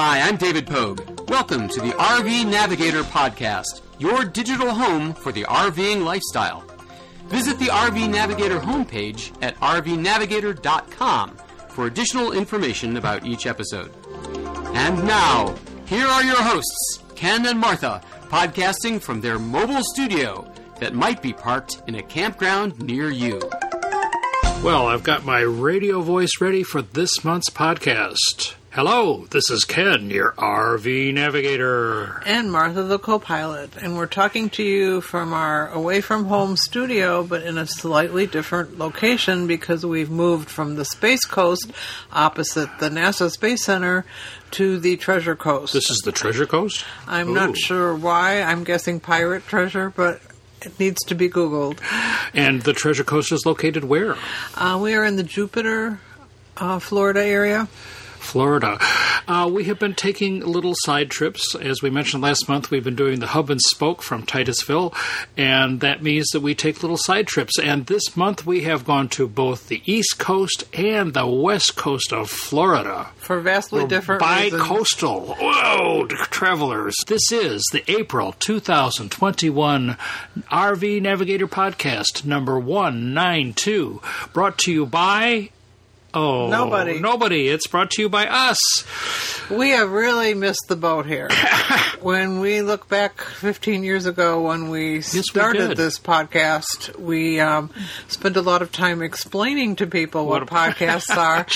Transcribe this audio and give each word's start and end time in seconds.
Hi, 0.00 0.20
I'm 0.20 0.36
David 0.36 0.68
Pogue. 0.68 1.28
Welcome 1.28 1.66
to 1.70 1.80
the 1.80 1.90
RV 1.90 2.48
Navigator 2.48 3.02
Podcast, 3.02 3.80
your 3.98 4.24
digital 4.24 4.70
home 4.70 5.12
for 5.12 5.32
the 5.32 5.42
RVing 5.42 6.04
lifestyle. 6.04 6.62
Visit 7.24 7.58
the 7.58 7.66
RV 7.66 8.08
Navigator 8.08 8.60
homepage 8.60 9.36
at 9.42 9.56
rvnavigator.com 9.56 11.36
for 11.70 11.86
additional 11.86 12.30
information 12.30 12.96
about 12.96 13.26
each 13.26 13.48
episode. 13.48 13.92
And 14.72 15.04
now, 15.04 15.56
here 15.86 16.06
are 16.06 16.22
your 16.22 16.40
hosts, 16.40 17.02
Ken 17.16 17.44
and 17.46 17.58
Martha, 17.58 18.00
podcasting 18.28 19.02
from 19.02 19.20
their 19.20 19.40
mobile 19.40 19.82
studio 19.82 20.48
that 20.78 20.94
might 20.94 21.20
be 21.22 21.32
parked 21.32 21.82
in 21.88 21.96
a 21.96 22.02
campground 22.04 22.80
near 22.80 23.10
you. 23.10 23.40
Well, 24.62 24.86
I've 24.86 25.02
got 25.02 25.24
my 25.24 25.40
radio 25.40 26.02
voice 26.02 26.40
ready 26.40 26.62
for 26.62 26.82
this 26.82 27.24
month's 27.24 27.50
podcast. 27.50 28.54
Hello, 28.78 29.26
this 29.30 29.50
is 29.50 29.64
Ken, 29.64 30.08
your 30.08 30.34
RV 30.38 31.12
navigator. 31.12 32.22
and 32.24 32.52
Martha 32.52 32.84
the 32.84 33.00
co-pilot, 33.00 33.76
and 33.76 33.96
we're 33.96 34.06
talking 34.06 34.50
to 34.50 34.62
you 34.62 35.00
from 35.00 35.32
our 35.32 35.68
away 35.70 36.00
from 36.00 36.26
home 36.26 36.56
studio, 36.56 37.24
but 37.24 37.42
in 37.42 37.58
a 37.58 37.66
slightly 37.66 38.24
different 38.24 38.78
location 38.78 39.48
because 39.48 39.84
we've 39.84 40.12
moved 40.12 40.48
from 40.48 40.76
the 40.76 40.84
Space 40.84 41.24
Coast 41.24 41.72
opposite 42.12 42.68
the 42.78 42.88
NASA 42.88 43.32
Space 43.32 43.64
Center 43.64 44.04
to 44.52 44.78
the 44.78 44.96
Treasure 44.96 45.34
Coast. 45.34 45.72
This 45.72 45.90
is 45.90 45.98
the 46.04 46.12
Treasure 46.12 46.46
Coast? 46.46 46.84
I'm 47.08 47.30
Ooh. 47.30 47.34
not 47.34 47.56
sure 47.56 47.96
why. 47.96 48.42
I'm 48.42 48.62
guessing 48.62 49.00
pirate 49.00 49.44
treasure, 49.48 49.90
but 49.90 50.20
it 50.62 50.78
needs 50.78 51.02
to 51.06 51.16
be 51.16 51.28
Googled. 51.28 51.80
And 52.32 52.62
the 52.62 52.74
Treasure 52.74 53.02
Coast 53.02 53.32
is 53.32 53.44
located 53.44 53.82
where? 53.82 54.14
Uh, 54.54 54.78
we 54.80 54.94
are 54.94 55.04
in 55.04 55.16
the 55.16 55.24
Jupiter, 55.24 55.98
uh, 56.58 56.78
Florida 56.78 57.24
area. 57.24 57.66
Florida. 58.18 58.78
Uh, 59.26 59.48
we 59.52 59.64
have 59.64 59.78
been 59.78 59.94
taking 59.94 60.40
little 60.40 60.74
side 60.74 61.10
trips. 61.10 61.54
As 61.54 61.82
we 61.82 61.90
mentioned 61.90 62.22
last 62.22 62.48
month, 62.48 62.70
we've 62.70 62.84
been 62.84 62.96
doing 62.96 63.20
the 63.20 63.28
hub 63.28 63.50
and 63.50 63.60
spoke 63.60 64.02
from 64.02 64.24
Titusville, 64.24 64.94
and 65.36 65.80
that 65.80 66.02
means 66.02 66.28
that 66.32 66.40
we 66.40 66.54
take 66.54 66.82
little 66.82 66.96
side 66.96 67.26
trips. 67.26 67.58
And 67.58 67.86
this 67.86 68.16
month 68.16 68.46
we 68.46 68.62
have 68.62 68.84
gone 68.84 69.08
to 69.10 69.28
both 69.28 69.68
the 69.68 69.82
East 69.84 70.18
Coast 70.18 70.64
and 70.72 71.14
the 71.14 71.26
West 71.26 71.76
Coast 71.76 72.12
of 72.12 72.30
Florida. 72.30 73.08
For 73.18 73.40
vastly 73.40 73.86
different 73.86 74.22
reasons. 74.22 74.62
Bi-coastal. 74.62 75.36
Whoa, 75.38 76.06
travelers. 76.06 76.96
This 77.06 77.30
is 77.30 77.62
the 77.72 77.84
April 77.90 78.32
2021 78.32 79.96
RV 80.50 81.02
Navigator 81.02 81.46
Podcast 81.46 82.24
number 82.24 82.58
192, 82.58 84.00
brought 84.32 84.58
to 84.58 84.72
you 84.72 84.86
by 84.86 85.50
Oh, 86.14 86.48
Nobody. 86.48 87.00
Nobody. 87.00 87.48
It's 87.48 87.66
brought 87.66 87.90
to 87.92 88.02
you 88.02 88.08
by 88.08 88.26
us. 88.26 88.58
We 89.50 89.70
have 89.70 89.90
really 89.90 90.32
missed 90.34 90.64
the 90.68 90.76
boat 90.76 91.04
here. 91.04 91.28
when 92.00 92.40
we 92.40 92.62
look 92.62 92.88
back 92.88 93.20
15 93.20 93.82
years 93.82 94.06
ago 94.06 94.42
when 94.46 94.70
we 94.70 94.96
we 94.96 95.00
started 95.02 95.68
did. 95.68 95.76
this 95.76 95.98
podcast, 95.98 96.98
we 96.98 97.40
um, 97.40 97.70
spent 98.08 98.36
a 98.36 98.40
lot 98.42 98.62
of 98.62 98.72
time 98.72 99.02
explaining 99.02 99.76
to 99.76 99.86
people 99.86 100.24
what, 100.26 100.50
What 100.50 100.50
a- 100.50 100.74
podcasts 100.74 101.14
are. 101.14 101.46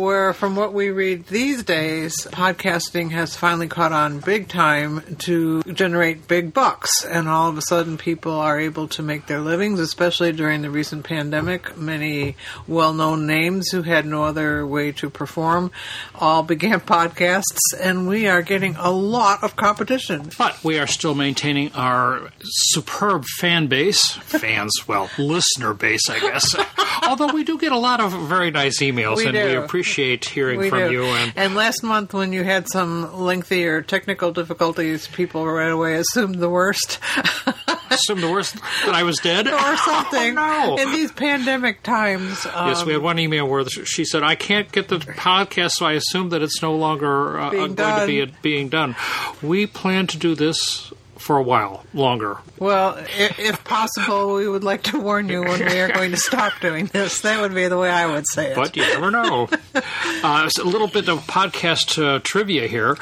Where, 0.00 0.32
from 0.32 0.56
what 0.56 0.72
we 0.72 0.88
read 0.90 1.26
these 1.26 1.62
days, 1.62 2.14
podcasting 2.30 3.10
has 3.12 3.36
finally 3.36 3.68
caught 3.68 3.92
on 3.92 4.20
big 4.20 4.48
time 4.48 5.02
to 5.20 5.62
generate 5.64 6.26
big 6.28 6.54
bucks. 6.54 7.04
And 7.04 7.28
all 7.28 7.50
of 7.50 7.58
a 7.58 7.62
sudden, 7.62 7.98
people 7.98 8.32
are 8.32 8.58
able 8.58 8.88
to 8.88 9.02
make 9.02 9.26
their 9.26 9.40
livings, 9.40 9.80
especially 9.80 10.32
during 10.32 10.62
the 10.62 10.70
recent 10.70 11.04
pandemic. 11.04 11.76
Many 11.76 12.36
well 12.66 12.94
known 12.94 13.26
names 13.26 13.70
who 13.70 13.82
had 13.98 14.06
no 14.06 14.22
other 14.24 14.64
way 14.66 14.92
to 14.92 15.10
perform 15.10 15.70
all 16.14 16.42
began 16.44 16.78
podcasts, 16.80 17.58
and 17.80 18.06
we 18.06 18.28
are 18.28 18.42
getting 18.42 18.76
a 18.76 18.90
lot 18.90 19.42
of 19.42 19.56
competition. 19.56 20.30
But 20.38 20.62
we 20.62 20.78
are 20.78 20.86
still 20.86 21.14
maintaining 21.16 21.72
our 21.74 22.30
superb 22.42 23.24
fan 23.38 23.66
base. 23.66 24.12
Fans, 24.12 24.72
well, 24.86 25.10
listener 25.18 25.74
base, 25.74 26.08
I 26.08 26.20
guess. 26.20 26.54
Although 27.02 27.32
we 27.32 27.42
do 27.42 27.58
get 27.58 27.72
a 27.72 27.78
lot 27.78 28.00
of 28.00 28.12
very 28.28 28.50
nice 28.52 28.80
emails, 28.80 29.16
We 29.16 29.26
and 29.26 29.34
we 29.34 29.54
appreciate 29.56 30.24
hearing 30.26 30.58
We 30.60 30.70
from 30.70 30.78
do. 30.80 30.92
you. 30.92 31.04
And 31.04 31.32
And 31.36 31.54
last 31.56 31.82
month, 31.82 32.14
when 32.14 32.32
you 32.32 32.44
had 32.44 32.68
some 32.68 33.18
lengthier 33.18 33.82
technical 33.82 34.30
difficulties, 34.32 35.08
people 35.08 35.46
right 35.46 35.70
away 35.72 35.94
assumed 35.96 36.36
the 36.36 36.48
worst 36.50 36.98
assume 38.00 38.20
the 38.20 38.30
worst 38.30 38.54
that 38.84 38.94
I 38.94 39.02
was 39.02 39.18
dead 39.18 39.46
or 39.48 39.76
something. 39.76 40.38
Oh, 40.38 40.76
no. 40.76 40.82
In 40.82 40.92
these 40.92 41.12
pandemic 41.12 41.82
times, 41.82 42.46
um, 42.46 42.68
Yes, 42.68 42.84
we 42.84 42.92
had 42.92 43.02
one 43.02 43.18
email 43.18 43.46
where 43.48 43.64
she 43.68 44.04
said, 44.04 44.22
"I 44.22 44.34
can't 44.34 44.70
get 44.72 44.88
the 44.88 44.98
podcast, 44.98 45.72
so 45.72 45.86
I 45.86 45.92
assume 45.92 46.30
that 46.30 46.42
it's 46.42 46.62
no 46.62 46.74
longer 46.76 47.38
uh, 47.38 47.50
going 47.50 47.76
to 47.76 48.04
be 48.06 48.20
done. 48.24 48.36
being 48.42 48.68
done." 48.68 48.96
We 49.42 49.66
plan 49.66 50.06
to 50.08 50.18
do 50.18 50.34
this 50.34 50.92
for 51.16 51.36
a 51.36 51.42
while 51.42 51.84
longer. 51.92 52.38
well, 52.60 52.96
if, 53.18 53.38
if 53.40 53.64
possible, 53.64 54.34
we 54.34 54.48
would 54.48 54.62
like 54.62 54.84
to 54.84 55.00
warn 55.00 55.28
you 55.28 55.42
when 55.42 55.64
we 55.66 55.80
are 55.80 55.90
going 55.90 56.12
to 56.12 56.16
stop 56.16 56.52
doing 56.60 56.86
this. 56.86 57.22
That 57.22 57.40
would 57.40 57.54
be 57.54 57.66
the 57.66 57.76
way 57.76 57.90
I 57.90 58.06
would 58.06 58.24
say 58.26 58.52
it. 58.52 58.54
But 58.56 58.76
you 58.76 58.82
never 58.82 59.10
know. 59.10 59.48
uh, 59.74 60.48
a 60.58 60.64
little 60.64 60.86
bit 60.86 61.08
of 61.08 61.26
podcast 61.26 62.00
uh, 62.02 62.20
trivia 62.22 62.68
here. 62.68 62.96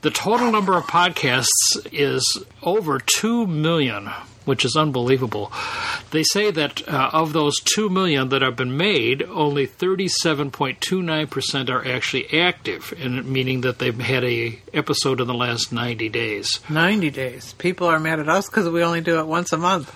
The 0.00 0.10
total 0.10 0.50
number 0.50 0.76
of 0.76 0.84
podcasts 0.84 1.48
is 1.92 2.42
over 2.62 3.00
2 3.00 3.46
million, 3.46 4.08
which 4.48 4.64
is 4.64 4.74
unbelievable. 4.76 5.52
They 6.10 6.22
say 6.24 6.50
that 6.50 6.88
uh, 6.88 7.10
of 7.12 7.32
those 7.34 7.54
2 7.60 7.88
million 7.90 8.30
that 8.30 8.40
have 8.42 8.56
been 8.56 8.76
made, 8.76 9.22
only 9.22 9.66
37.29% 9.66 11.68
are 11.70 11.86
actually 11.86 12.40
active, 12.40 12.92
and 12.98 13.24
meaning 13.26 13.60
that 13.62 13.78
they've 13.78 13.98
had 13.98 14.24
a 14.24 14.58
episode 14.72 15.20
in 15.20 15.26
the 15.26 15.34
last 15.34 15.72
90 15.72 16.08
days. 16.08 16.60
90 16.68 17.10
days. 17.10 17.52
People 17.54 17.86
are 17.86 18.00
mad 18.00 18.20
at 18.20 18.28
us 18.28 18.48
because 18.48 18.68
we 18.68 18.82
only 18.82 19.00
do 19.00 19.18
it 19.18 19.26
once 19.26 19.52
a 19.52 19.58
month. 19.58 19.94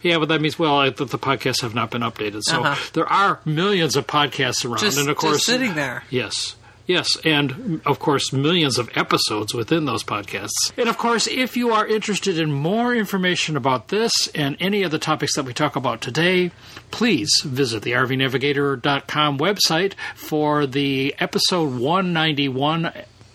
Yeah, 0.00 0.18
but 0.18 0.28
that 0.28 0.40
means 0.40 0.58
well 0.58 0.78
I, 0.78 0.90
that 0.90 1.10
the 1.10 1.18
podcasts 1.18 1.62
have 1.62 1.74
not 1.74 1.90
been 1.90 2.02
updated. 2.02 2.42
So 2.44 2.62
Uh-huh. 2.62 2.90
there 2.92 3.06
are 3.06 3.40
millions 3.44 3.96
of 3.96 4.06
podcasts 4.06 4.64
around, 4.64 4.78
Just, 4.78 4.96
and 4.98 5.08
of 5.08 5.16
just 5.16 5.26
course, 5.26 5.44
sitting 5.44 5.74
there. 5.74 6.04
Yes. 6.08 6.54
Yes, 6.88 7.18
and 7.22 7.82
of 7.84 7.98
course, 7.98 8.32
millions 8.32 8.78
of 8.78 8.88
episodes 8.96 9.52
within 9.52 9.84
those 9.84 10.02
podcasts. 10.02 10.72
And 10.78 10.88
of 10.88 10.96
course, 10.96 11.26
if 11.26 11.54
you 11.54 11.70
are 11.70 11.86
interested 11.86 12.38
in 12.38 12.50
more 12.50 12.94
information 12.94 13.58
about 13.58 13.88
this 13.88 14.10
and 14.34 14.56
any 14.58 14.82
of 14.82 14.90
the 14.90 14.98
topics 14.98 15.36
that 15.36 15.44
we 15.44 15.52
talk 15.52 15.76
about 15.76 16.00
today, 16.00 16.50
please 16.90 17.28
visit 17.44 17.82
the 17.82 17.92
RVNavigator.com 17.92 19.36
website 19.38 19.92
for 20.16 20.64
the 20.66 21.14
episode 21.18 21.78
191. 21.78 22.86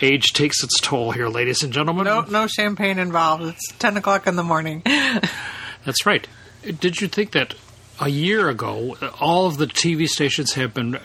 Age 0.00 0.32
takes 0.32 0.64
its 0.64 0.80
toll 0.80 1.12
here, 1.12 1.28
ladies 1.28 1.62
and 1.62 1.72
gentlemen. 1.72 2.04
no, 2.04 2.22
no 2.22 2.46
champagne 2.48 2.98
involved. 2.98 3.44
It's 3.44 3.72
10 3.78 3.96
o'clock 3.96 4.26
in 4.26 4.34
the 4.34 4.42
morning. 4.42 4.82
That's 5.84 6.04
right. 6.04 6.26
Did 6.80 7.00
you 7.00 7.06
think 7.06 7.30
that 7.32 7.54
a 8.02 8.08
year 8.08 8.48
ago, 8.48 8.96
all 9.20 9.46
of 9.46 9.56
the 9.58 9.66
TV 9.66 10.06
stations 10.08 10.54
have 10.54 10.74
been 10.74 10.98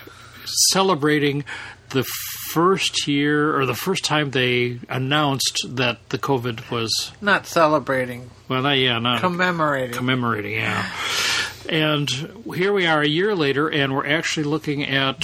celebrating 0.72 1.44
the 1.90 2.04
first 2.52 3.08
year 3.08 3.56
or 3.58 3.66
the 3.66 3.76
first 3.76 4.04
time 4.04 4.32
they 4.32 4.80
announced 4.90 5.66
that 5.70 6.10
the 6.10 6.18
COVID 6.18 6.70
was 6.72 7.12
Not 7.22 7.46
celebrating, 7.46 8.30
well, 8.50 8.62
not, 8.62 8.78
yeah, 8.78 9.00
not 9.00 9.22
commemorating. 9.22 9.96
commemorating, 9.96 10.54
yeah. 10.56 10.90
And 11.70 12.10
here 12.56 12.74
we 12.74 12.86
are 12.88 13.02
a 13.02 13.08
year 13.08 13.36
later, 13.36 13.70
and 13.70 13.94
we're 13.94 14.08
actually 14.08 14.46
looking 14.46 14.84
at 14.84 15.22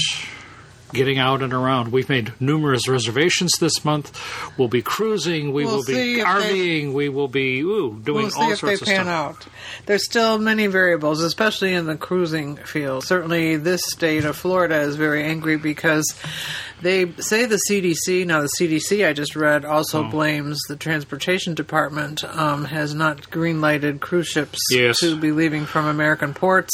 getting 0.94 1.20
out 1.20 1.42
and 1.42 1.52
around. 1.54 1.92
We've 1.92 2.08
made 2.10 2.34
numerous 2.40 2.88
reservations 2.88 3.52
this 3.60 3.84
month. 3.84 4.18
We'll 4.58 4.68
be 4.68 4.82
cruising. 4.82 5.52
We 5.52 5.66
We'll 5.66 5.78
will 5.78 5.84
be 5.84 5.94
if 5.94 6.18
they- 6.18 6.24
RVing. 6.24 6.94
We 6.94 7.10
will 7.10 7.28
be 7.28 7.60
ooh, 7.62 8.00
doing 8.04 8.24
We'll 8.24 8.30
see 8.32 8.40
all 8.42 8.52
if 8.52 8.62
they 8.62 8.76
sorts 8.76 8.82
of 8.84 8.88
pan 8.88 9.06
stuff. 9.06 9.08
out. 9.08 9.48
There's 9.86 10.06
still 10.06 10.38
many 10.40 10.68
variables, 10.68 11.22
especially 11.22 11.74
in 11.74 11.86
the 11.86 11.96
cruising 11.98 12.56
field. 12.58 13.04
Certainly, 13.04 13.58
this 13.58 13.82
state 13.86 14.26
of 14.26 14.36
Florida 14.38 14.80
is 14.82 14.96
very 14.96 15.24
angry 15.24 15.58
because 15.58 16.06
they 16.84 17.12
say 17.20 17.46
the 17.46 17.60
CDC. 17.70 18.26
Now, 18.26 18.42
the 18.42 18.50
CDC 18.60 19.08
I 19.08 19.14
just 19.14 19.36
read 19.36 19.66
also 19.66 20.06
Oh. 20.06 20.10
blames 20.10 20.60
the 20.68 20.76
transportation 20.76 21.54
department 21.56 22.24
um, 22.24 22.66
has 22.66 22.94
not 22.94 23.30
green-lighted 23.32 24.00
cruise 24.02 24.28
ships 24.28 24.60
Yes. 24.72 25.00
to 25.00 25.16
be 25.18 25.32
leaving 25.32 25.66
from 25.66 25.86
American 25.88 26.34
ports, 26.34 26.72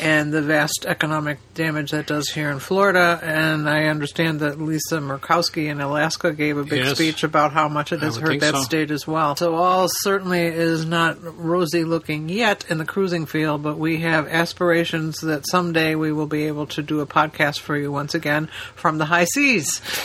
and 0.00 0.32
the 0.32 0.42
vast 0.42 0.84
economic 0.86 1.38
damage 1.54 1.90
that 1.90 2.06
does 2.06 2.28
here 2.30 2.50
in 2.50 2.58
Florida. 2.58 3.20
And 3.22 3.68
I 3.68 3.84
understand 3.86 4.40
that 4.40 4.60
Lisa 4.60 4.98
Murkowski 4.98 5.68
in 5.68 5.80
Alaska 5.80 6.32
gave 6.32 6.56
a 6.56 6.64
big 6.64 6.84
Yes. 6.84 6.96
speech 6.96 7.22
about 7.24 7.52
how 7.52 7.68
much 7.68 7.92
it 7.92 8.00
has 8.00 8.16
hurt 8.16 8.40
that 8.40 8.54
so. 8.54 8.62
state 8.62 8.90
as 8.90 9.06
well. 9.06 9.36
So 9.36 9.54
all 9.56 9.88
certainly 10.00 10.42
is 10.46 10.84
not 10.86 11.18
rosy 11.22 11.84
looking 11.84 12.28
yet 12.28 12.64
in 12.68 12.78
the 12.78 12.84
cruising 12.84 13.26
field, 13.26 13.62
but 13.62 13.78
we 13.78 13.98
have 14.00 14.26
aspirations 14.28 15.18
that 15.22 15.46
someday 15.50 15.94
we 15.94 16.12
will 16.12 16.26
be 16.26 16.44
able 16.46 16.66
to 16.68 16.82
do 16.82 17.00
a 17.00 17.06
podcast 17.06 17.60
for 17.60 17.76
you 17.76 17.90
once 17.90 18.14
again 18.14 18.48
from 18.74 18.98
the 18.98 19.06
high 19.06 19.24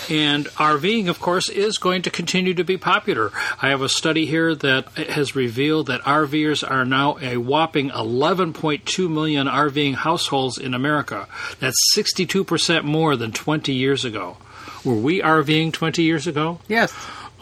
And 0.09 0.45
RVing, 0.45 1.07
of 1.09 1.19
course, 1.19 1.49
is 1.49 1.77
going 1.77 2.01
to 2.03 2.09
continue 2.09 2.53
to 2.53 2.63
be 2.63 2.77
popular. 2.77 3.31
I 3.61 3.69
have 3.69 3.81
a 3.81 3.89
study 3.89 4.25
here 4.25 4.55
that 4.55 4.89
has 4.93 5.35
revealed 5.35 5.87
that 5.87 6.01
RVers 6.01 6.69
are 6.69 6.85
now 6.85 7.17
a 7.21 7.37
whopping 7.37 7.89
11.2 7.89 9.09
million 9.09 9.47
RVing 9.47 9.95
households 9.95 10.57
in 10.57 10.73
America. 10.73 11.27
That's 11.59 11.77
62% 11.95 12.83
more 12.83 13.15
than 13.15 13.31
20 13.31 13.73
years 13.73 14.05
ago. 14.05 14.37
Were 14.83 14.95
we 14.95 15.21
RVing 15.21 15.73
20 15.73 16.03
years 16.03 16.27
ago? 16.27 16.59
Yes. 16.67 16.93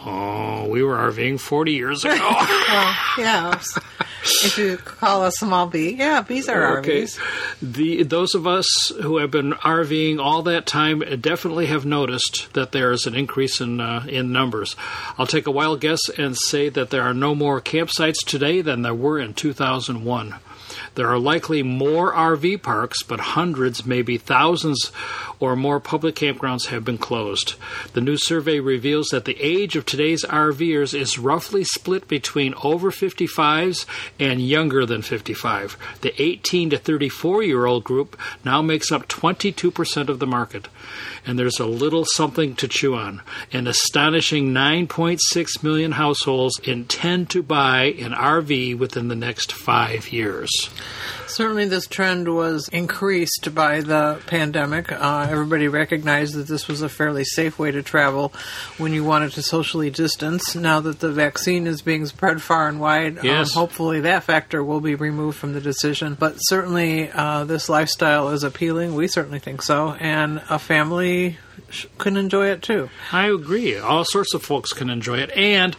Oh, 0.08 0.68
we 0.68 0.84
were 0.84 0.94
RVing 0.94 1.40
40 1.40 1.72
years 1.72 2.04
ago. 2.04 2.14
Well, 2.68 2.94
yeah. 3.18 3.60
if 4.44 4.58
you 4.58 4.76
call 4.76 5.24
a 5.24 5.30
small 5.30 5.66
B, 5.68 5.94
yeah, 5.96 6.20
B's 6.22 6.48
are 6.48 6.78
Okay. 6.78 7.02
RVs. 7.02 7.18
The 7.62 8.02
those 8.02 8.34
of 8.34 8.44
us 8.46 8.90
who 9.02 9.18
have 9.18 9.30
been 9.30 9.52
RVing 9.52 10.18
all 10.18 10.42
that 10.42 10.66
time 10.66 10.98
definitely 11.20 11.66
have 11.66 11.86
noticed 11.86 12.52
that 12.54 12.72
there 12.72 12.90
is 12.90 13.06
an 13.06 13.14
increase 13.14 13.60
in 13.60 13.80
uh, 13.80 14.04
in 14.08 14.32
numbers. 14.32 14.74
I'll 15.16 15.28
take 15.28 15.46
a 15.46 15.52
wild 15.52 15.80
guess 15.80 16.08
and 16.18 16.36
say 16.36 16.68
that 16.70 16.90
there 16.90 17.02
are 17.02 17.14
no 17.14 17.34
more 17.36 17.60
campsites 17.60 18.24
today 18.26 18.60
than 18.62 18.82
there 18.82 18.94
were 18.94 19.18
in 19.20 19.32
2001. 19.32 20.34
There 20.96 21.08
are 21.08 21.18
likely 21.18 21.62
more 21.62 22.12
RV 22.14 22.62
parks, 22.62 23.02
but 23.02 23.20
hundreds, 23.20 23.84
maybe 23.84 24.16
thousands 24.16 24.90
or 25.38 25.54
more 25.54 25.78
public 25.78 26.14
campgrounds 26.14 26.68
have 26.68 26.86
been 26.86 26.96
closed. 26.96 27.54
The 27.92 28.00
new 28.00 28.16
survey 28.16 28.60
reveals 28.60 29.08
that 29.08 29.26
the 29.26 29.36
age 29.38 29.76
of 29.76 29.84
today's 29.84 30.24
RVers 30.24 30.98
is 30.98 31.18
roughly 31.18 31.64
split 31.64 32.08
between 32.08 32.54
over 32.62 32.90
55s 32.90 33.84
and 34.18 34.40
younger 34.40 34.86
than 34.86 35.02
55. 35.02 35.76
The 36.00 36.14
18 36.20 36.70
to 36.70 36.78
34 36.78 37.42
year 37.42 37.66
old 37.66 37.84
group 37.84 38.18
now 38.42 38.62
makes 38.62 38.90
up 38.90 39.06
22% 39.06 40.08
of 40.08 40.18
the 40.18 40.26
market. 40.26 40.68
And 41.26 41.38
there's 41.38 41.60
a 41.60 41.66
little 41.66 42.06
something 42.06 42.54
to 42.56 42.68
chew 42.68 42.94
on. 42.94 43.20
An 43.52 43.66
astonishing 43.66 44.54
9.6 44.54 45.62
million 45.62 45.92
households 45.92 46.58
intend 46.60 47.28
to 47.30 47.42
buy 47.42 47.84
an 47.98 48.12
RV 48.12 48.78
within 48.78 49.08
the 49.08 49.14
next 49.14 49.52
five 49.52 50.10
years. 50.10 50.50
Certainly, 51.26 51.66
this 51.66 51.86
trend 51.86 52.34
was 52.34 52.68
increased 52.68 53.54
by 53.54 53.80
the 53.80 54.20
pandemic. 54.26 54.90
Uh, 54.92 55.26
everybody 55.28 55.68
recognized 55.68 56.34
that 56.34 56.46
this 56.46 56.68
was 56.68 56.82
a 56.82 56.88
fairly 56.88 57.24
safe 57.24 57.58
way 57.58 57.70
to 57.70 57.82
travel 57.82 58.32
when 58.78 58.92
you 58.92 59.04
wanted 59.04 59.32
to 59.32 59.42
socially 59.42 59.90
distance. 59.90 60.54
Now 60.54 60.80
that 60.80 61.00
the 61.00 61.10
vaccine 61.10 61.66
is 61.66 61.82
being 61.82 62.06
spread 62.06 62.40
far 62.40 62.68
and 62.68 62.80
wide, 62.80 63.18
Yes. 63.22 63.54
um, 63.56 63.60
hopefully 63.60 64.00
that 64.02 64.24
factor 64.24 64.62
will 64.62 64.80
be 64.80 64.94
removed 64.94 65.36
from 65.38 65.52
the 65.52 65.60
decision. 65.60 66.16
But 66.18 66.36
certainly, 66.38 67.10
uh, 67.10 67.44
this 67.44 67.68
lifestyle 67.68 68.28
is 68.30 68.44
appealing. 68.44 68.94
We 68.94 69.08
certainly 69.08 69.38
think 69.40 69.62
so. 69.62 69.92
And 69.98 70.42
a 70.48 70.58
family 70.58 71.38
sh- 71.70 71.86
can 71.98 72.16
enjoy 72.16 72.46
it 72.48 72.62
too. 72.62 72.88
I 73.12 73.28
agree. 73.28 73.76
All 73.76 74.04
sorts 74.04 74.32
of 74.34 74.42
folks 74.42 74.72
can 74.72 74.88
enjoy 74.90 75.18
it, 75.18 75.30
and 75.32 75.76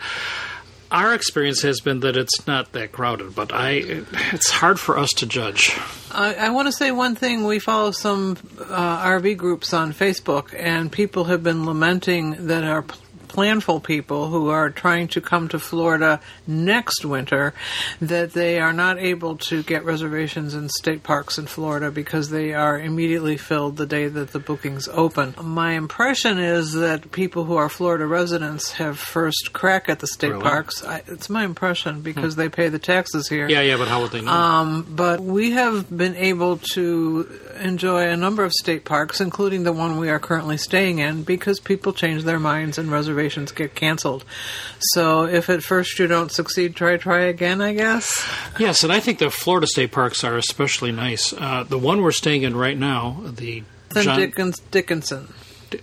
our 0.92 1.14
experience 1.14 1.62
has 1.62 1.80
been 1.80 2.02
that 2.02 2.18
it's 2.18 2.48
not 2.48 2.72
that 2.74 2.92
crowded. 2.92 3.36
But 3.36 3.54
I, 3.54 4.04
it's 4.32 4.50
hard 4.50 4.80
for 4.80 4.98
us 4.98 5.10
to 5.18 5.26
judge. 5.26 5.78
I, 6.12 6.36
I 6.36 6.50
want 6.50 6.68
to 6.68 6.72
say 6.72 6.92
one 6.92 7.16
thing. 7.16 7.46
We 7.46 7.60
follow 7.60 7.92
some 7.92 8.38
uh, 8.60 9.06
RV 9.06 9.38
groups 9.38 9.74
on 9.74 9.94
Facebook, 9.94 10.56
and 10.58 10.92
people 10.92 11.26
have 11.26 11.44
been 11.44 11.66
lamenting 11.66 12.48
that 12.48 12.64
our 12.64 12.84
planful 13.28 13.84
people 13.84 14.30
who 14.30 14.50
are 14.50 14.70
trying 14.70 15.08
to 15.10 15.22
come 15.22 15.48
to 15.50 15.60
Florida 15.60 16.20
next 16.48 17.04
winter 17.04 17.54
that 18.02 18.34
they 18.34 18.60
are 18.60 18.74
not 18.74 18.98
able 18.98 19.36
to 19.38 19.64
get 19.64 19.84
reservations 19.84 20.54
in 20.54 20.70
state 20.70 21.04
parks 21.04 21.38
in 21.38 21.46
Florida 21.46 21.92
because 21.92 22.30
they 22.30 22.54
are 22.54 22.80
immediately 22.80 23.36
filled 23.38 23.78
the 23.78 23.86
day 23.86 24.08
that 24.08 24.32
the 24.32 24.40
bookings 24.40 24.88
open. 24.88 25.36
My 25.42 25.74
impression 25.74 26.40
is 26.40 26.74
that 26.74 27.12
people 27.12 27.44
who 27.44 27.58
are 27.58 27.68
Florida 27.70 28.06
residents 28.06 28.72
have 28.74 28.98
first 28.98 29.52
crack 29.52 29.90
at 29.90 30.00
the 30.00 30.08
state 30.08 30.32
Really? 30.32 30.44
parks. 30.44 30.84
I, 30.84 31.02
it's 31.08 31.30
my 31.30 31.44
impression 31.44 32.02
because 32.02 32.36
they 32.38 32.48
pay 32.50 32.70
the 32.70 32.80
taxes 32.80 33.28
here. 33.28 33.50
Yeah, 33.50 33.62
yeah, 33.62 33.78
but 33.78 33.88
how 33.88 34.02
would 34.02 34.12
they 34.12 34.22
know? 34.22 34.32
Um, 34.32 34.88
but 34.90 35.20
we 35.20 35.52
have 35.52 35.90
been 35.96 36.16
able 36.16 36.58
to 36.74 37.30
enjoy 37.60 38.08
a 38.10 38.16
number 38.18 38.44
of 38.44 38.54
state 38.54 38.86
parks, 38.86 39.20
including 39.20 39.64
the 39.64 39.74
one 39.74 39.98
we 39.98 40.10
are 40.10 40.20
currently 40.20 40.58
staying 40.58 41.00
in, 41.00 41.24
because 41.24 41.60
people 41.60 41.92
change 41.92 42.24
their 42.24 42.40
minds 42.40 42.78
and 42.78 42.90
reservations 42.90 43.17
get 43.56 43.76
canceled. 43.76 44.24
So 44.80 45.26
if 45.26 45.50
at 45.50 45.64
first 45.64 46.00
you 46.00 46.08
don't 46.08 46.32
succeed, 46.32 46.76
try 46.76 46.98
try 46.98 47.22
again. 47.22 47.62
I 47.62 47.74
guess. 47.74 48.28
yes, 48.60 48.84
and 48.84 48.92
I 48.94 49.00
think 49.00 49.20
the 49.20 49.30
Florida 49.30 49.68
state 49.68 49.92
parks 49.92 50.24
are 50.24 50.38
especially 50.38 50.92
nice. 50.92 51.34
Uh, 51.34 51.64
the 51.64 51.78
one 51.78 52.02
we're 52.02 52.12
staying 52.12 52.44
in 52.44 52.56
right 52.56 52.78
now, 52.78 53.22
the 53.26 53.64
John 53.94 54.20
Dickens, 54.20 54.60
Dickinson. 54.72 55.34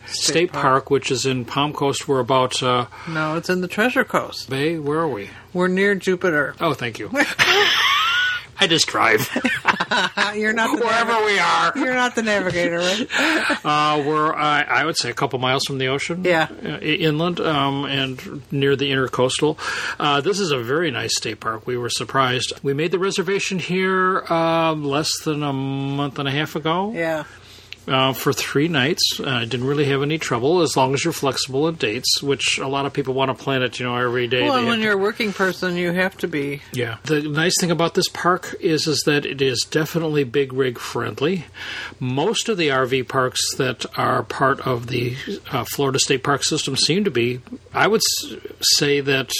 State 0.06 0.50
Park. 0.50 0.62
Park, 0.62 0.90
which 0.90 1.10
is 1.10 1.26
in 1.26 1.44
Palm 1.44 1.74
Coast, 1.74 2.08
we're 2.08 2.20
about 2.20 2.62
uh, 2.62 2.86
No, 3.06 3.36
it's 3.36 3.50
in 3.50 3.60
the 3.60 3.68
Treasure 3.68 4.02
Coast. 4.04 4.48
Bay. 4.48 4.78
Where 4.78 4.98
are 5.00 5.08
we? 5.08 5.28
We're 5.52 5.68
near 5.68 5.94
Jupiter. 5.94 6.54
Oh, 6.58 6.72
thank 6.72 6.98
you. 6.98 7.10
I 8.64 8.66
just 8.66 8.86
drive 8.86 9.28
you're 10.34 10.54
not 10.54 10.76
the 10.78 10.82
wherever 10.84 11.24
we 11.24 11.38
are. 11.38 11.72
You're 11.76 11.94
not 11.94 12.14
the 12.14 12.22
navigator, 12.22 12.78
right? 12.78 13.06
Uh, 13.64 14.02
we're, 14.06 14.32
uh, 14.32 14.64
I 14.64 14.84
would 14.84 14.96
say, 14.96 15.10
a 15.10 15.14
couple 15.14 15.38
miles 15.38 15.64
from 15.66 15.78
the 15.78 15.88
ocean. 15.88 16.24
Yeah. 16.24 16.48
uh, 16.64 16.78
inland 16.78 17.40
um, 17.40 17.84
and 17.84 18.42
near 18.52 18.76
the 18.76 18.90
intercoastal. 18.90 19.58
Uh, 19.98 20.20
this 20.20 20.38
is 20.40 20.50
a 20.50 20.58
very 20.58 20.90
nice 20.90 21.16
state 21.16 21.40
park. 21.40 21.66
We 21.66 21.76
were 21.76 21.88
surprised. 21.90 22.52
We 22.62 22.74
made 22.74 22.90
the 22.90 22.98
reservation 22.98 23.58
here 23.58 24.20
um, 24.32 24.84
less 24.84 25.10
than 25.24 25.42
a 25.42 25.52
month 25.52 26.18
and 26.18 26.26
a 26.28 26.30
half 26.32 26.56
ago 26.56 26.92
Yeah. 26.94 27.24
Uh, 27.86 28.12
for 28.12 28.32
three 28.32 28.68
nights. 28.68 29.18
Uh, 29.20 29.28
I 29.28 29.44
didn't 29.44 29.66
really 29.66 29.84
have 29.86 30.02
any 30.02 30.18
trouble 30.18 30.62
as 30.62 30.76
long 30.76 30.94
as 30.94 31.04
you're 31.04 31.12
flexible 31.12 31.68
in 31.68 31.74
dates, 31.76 32.22
which 32.22 32.58
a 32.58 32.66
lot 32.68 32.86
of 32.86 32.92
people 32.92 33.14
want 33.14 33.36
to 33.36 33.42
plan 33.44 33.62
it, 33.62 33.78
you 33.78 33.86
know, 33.86 33.96
every 33.96 34.26
day. 34.26 34.42
Well, 34.44 34.56
and 34.56 34.66
when 34.66 34.78
to- 34.78 34.84
you're 34.84 34.94
a 34.94 34.98
working 34.98 35.32
person, 35.32 35.76
you 35.76 35.92
have 35.92 36.16
to 36.18 36.28
be. 36.28 36.62
yeah. 36.72 36.96
The 37.04 37.22
nice 37.22 37.54
thing 37.60 37.70
about 37.70 37.94
this 37.94 38.08
park 38.08 38.54
is 38.60 38.86
is 38.86 39.02
that 39.06 39.26
it 39.26 39.42
is 39.42 39.66
definitely 39.70 40.24
big 40.24 40.52
rig 40.52 40.78
friendly. 40.78 41.44
Most 42.00 42.48
of 42.48 42.56
the 42.56 42.68
RV 42.68 43.08
parks 43.08 43.40
that 43.56 43.86
are 43.98 44.22
part 44.22 44.60
of 44.66 44.86
the 44.88 45.16
uh, 45.50 45.64
Florida 45.64 45.98
State 45.98 46.22
Park 46.22 46.44
system 46.44 46.76
seem 46.76 47.04
to 47.04 47.10
be. 47.10 47.40
I 47.72 47.86
would 47.88 48.00
s- 48.00 48.36
say 48.76 49.00
that 49.00 49.30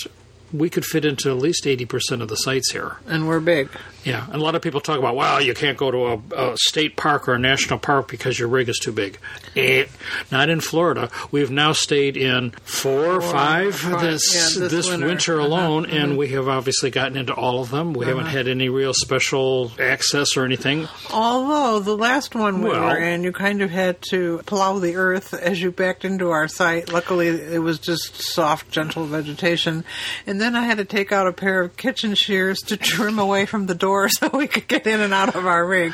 we 0.52 0.70
could 0.70 0.85
fit 0.85 1.05
into 1.05 1.31
at 1.31 1.38
least 1.38 1.67
eighty 1.67 1.85
percent 1.85 2.23
of 2.23 2.29
the 2.29 2.37
sites 2.37 2.70
here. 2.73 2.97
And 3.06 3.26
we're 3.26 3.40
big. 3.40 3.69
Yeah, 4.05 4.25
and 4.27 4.35
a 4.35 4.39
lot 4.45 4.55
of 4.55 4.62
people 4.62 4.81
talk 4.81 4.99
about, 4.99 5.17
well, 5.17 5.41
you 5.41 5.55
can't 5.55 5.79
go 5.79 5.91
to 5.91 6.06
a, 6.37 6.53
a 6.53 6.56
state 6.59 6.97
park 6.97 7.29
or 7.29 7.35
a 7.35 7.39
national 7.39 7.79
park 7.79 8.09
because 8.09 8.39
your 8.39 8.49
rig 8.49 8.69
is 8.69 8.79
too 8.79 8.93
big. 8.93 9.19
Eh, 9.56 9.87
not 10.31 10.49
in 10.51 10.61
Florida. 10.61 11.09
We've 11.31 11.51
now 11.51 11.73
stayed 11.73 12.17
in 12.17 12.51
four 12.65 13.06
or 13.17 13.21
five 13.23 13.75
five, 13.77 14.01
this 14.03 14.35
yeah, 14.35 14.61
this 14.62 14.73
this 14.73 14.89
winter. 14.91 15.06
winter, 15.06 15.39
Uh-huh, 15.41 15.49
alone, 15.49 15.87
and 15.87 16.19
we 16.19 16.29
have 16.31 16.49
obviously 16.49 16.91
gotten 16.91 17.17
into 17.17 17.33
all 17.33 17.61
of 17.62 17.71
them. 17.71 17.95
We 17.95 18.05
haven't 18.06 18.27
had 18.27 18.47
any 18.47 18.69
real 18.69 18.93
special 18.93 19.73
access 19.81 20.37
or 20.37 20.45
anything. 20.45 20.87
Although 21.12 21.81
the 21.81 21.97
last 21.97 22.35
one 22.35 22.62
we 22.62 22.71
Well- 22.71 22.83
were 22.88 22.99
in, 22.99 23.25
you 23.25 23.33
kind 23.33 23.62
of 23.62 23.71
had 23.71 24.02
to 24.11 24.43
plow 24.47 24.78
the 24.78 24.97
earth 24.97 25.33
as 25.33 25.62
you 25.62 25.71
backed 25.71 26.05
into 26.05 26.31
our 26.31 26.47
site. 26.49 26.93
Luckily, 26.93 27.28
it 27.28 27.62
was 27.62 27.78
just 27.78 28.21
soft, 28.21 28.71
gentle 28.71 29.07
vegetation. 29.07 29.85
And 30.26 30.40
then 30.40 30.55
I 30.57 30.62
had 30.64 30.76
to 30.78 30.85
take 30.85 31.11
out 31.12 31.26
a 31.26 31.33
pair 31.33 31.61
of 31.62 31.76
kitchen 31.78 32.14
shears 32.14 32.59
to 32.67 32.76
trim 32.76 33.19
away 33.19 33.47
from 33.47 33.67
the 33.67 33.75
door 33.75 33.94
so 34.09 34.29
we 34.33 34.47
could 34.47 34.69
get 34.69 34.87
in 34.87 35.01
and 35.01 35.13
out 35.15 35.35
of 35.35 35.47
our 35.47 35.67
rig. 35.67 35.93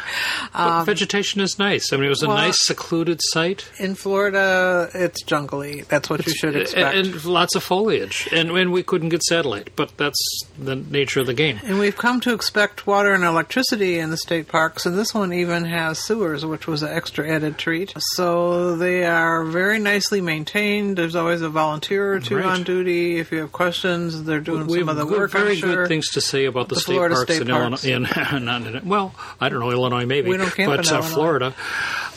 But 0.52 0.84
vegetation 0.84 1.40
is 1.40 1.58
nice. 1.58 1.92
I 1.92 1.96
mean, 1.96 2.06
it 2.06 2.08
was 2.10 2.22
a 2.22 2.26
Um, 2.26 2.34
well- 2.34 2.38
nice 2.46 2.66
secluded 2.66 3.20
site. 3.22 3.66
In 3.78 3.94
Florida, 3.94 4.88
it's 4.94 5.22
jungly. 5.22 5.82
That's 5.88 6.08
what 6.10 6.26
you 6.26 6.32
should 6.34 6.56
expect. 6.56 6.94
And, 6.96 7.14
and 7.14 7.24
lots 7.24 7.54
of 7.54 7.62
foliage, 7.62 8.28
and, 8.32 8.50
and 8.50 8.72
we 8.72 8.82
couldn't 8.82 9.08
get 9.10 9.22
satellite, 9.22 9.70
but 9.76 9.96
that's 9.96 10.18
the 10.58 10.76
nature 10.76 11.20
of 11.20 11.26
the 11.26 11.34
game. 11.34 11.60
And 11.64 11.78
we've 11.78 11.96
come 11.96 12.20
to 12.20 12.32
expect 12.32 12.86
water 12.86 13.12
and 13.12 13.24
electricity 13.24 13.98
in 13.98 14.10
the 14.10 14.16
state 14.16 14.48
parks, 14.48 14.86
and 14.86 14.96
this 14.98 15.14
one 15.14 15.32
even 15.32 15.64
has 15.64 15.98
sewers, 15.98 16.44
which 16.44 16.66
was 16.66 16.82
an 16.82 16.90
extra 16.90 17.28
added 17.28 17.58
treat. 17.58 17.92
So 18.14 18.76
they 18.76 19.04
are 19.04 19.44
very 19.44 19.78
nicely 19.78 20.20
maintained. 20.20 20.96
There's 20.96 21.16
always 21.16 21.42
a 21.42 21.48
volunteer 21.48 22.14
or 22.14 22.20
two 22.20 22.36
Right. 22.36 22.44
on 22.46 22.62
duty. 22.62 23.18
If 23.18 23.32
you 23.32 23.38
have 23.38 23.52
questions, 23.52 24.24
they're 24.24 24.40
doing 24.40 24.66
we 24.66 24.78
some 24.80 24.88
of 24.88 24.96
the 24.96 25.06
work. 25.06 25.30
very 25.32 25.52
I'm 25.52 25.56
sure. 25.56 25.76
good 25.76 25.88
things 25.88 26.08
to 26.10 26.20
say 26.20 26.44
about 26.44 26.68
the, 26.68 26.74
The 26.76 26.80
state 26.82 26.92
Florida 26.94 27.14
parks 27.14 27.32
state 27.34 27.42
in 27.42 27.48
parks. 27.48 27.84
Illinois. 27.84 27.89
In, 27.90 28.02
not 28.44 28.66
in, 28.66 28.88
well, 28.88 29.14
I 29.40 29.48
don't 29.48 29.60
know 29.60 29.70
Illinois, 29.70 30.06
maybe, 30.06 30.30
We 30.30 30.36
don't 30.36 30.52
camp 30.52 30.76
but 30.76 30.90
uh, 30.90 31.02
Florida. 31.02 31.54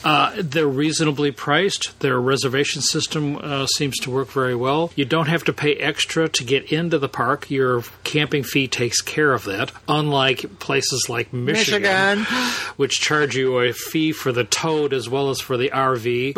Uh, 0.03 0.33
they're 0.37 0.67
reasonably 0.67 1.31
priced. 1.31 1.97
Their 2.01 2.19
reservation 2.19 2.81
system 2.81 3.37
uh, 3.37 3.65
seems 3.67 3.97
to 3.99 4.11
work 4.11 4.29
very 4.29 4.55
well. 4.55 4.91
You 4.95 5.05
don't 5.05 5.27
have 5.27 5.45
to 5.45 5.53
pay 5.53 5.75
extra 5.75 6.27
to 6.27 6.43
get 6.43 6.71
into 6.71 6.99
the 6.99 7.07
park. 7.07 7.49
Your 7.49 7.83
camping 8.03 8.43
fee 8.43 8.67
takes 8.67 9.01
care 9.01 9.33
of 9.33 9.45
that. 9.45 9.71
Unlike 9.87 10.59
places 10.59 11.07
like 11.07 11.31
Michigan, 11.31 12.19
Michigan. 12.19 12.25
which 12.75 12.99
charge 12.99 13.37
you 13.37 13.59
a 13.59 13.71
fee 13.71 14.11
for 14.11 14.31
the 14.31 14.43
toad 14.43 14.93
as 14.93 15.09
well 15.09 15.29
as 15.29 15.39
for 15.39 15.55
the 15.55 15.69
RV 15.69 16.35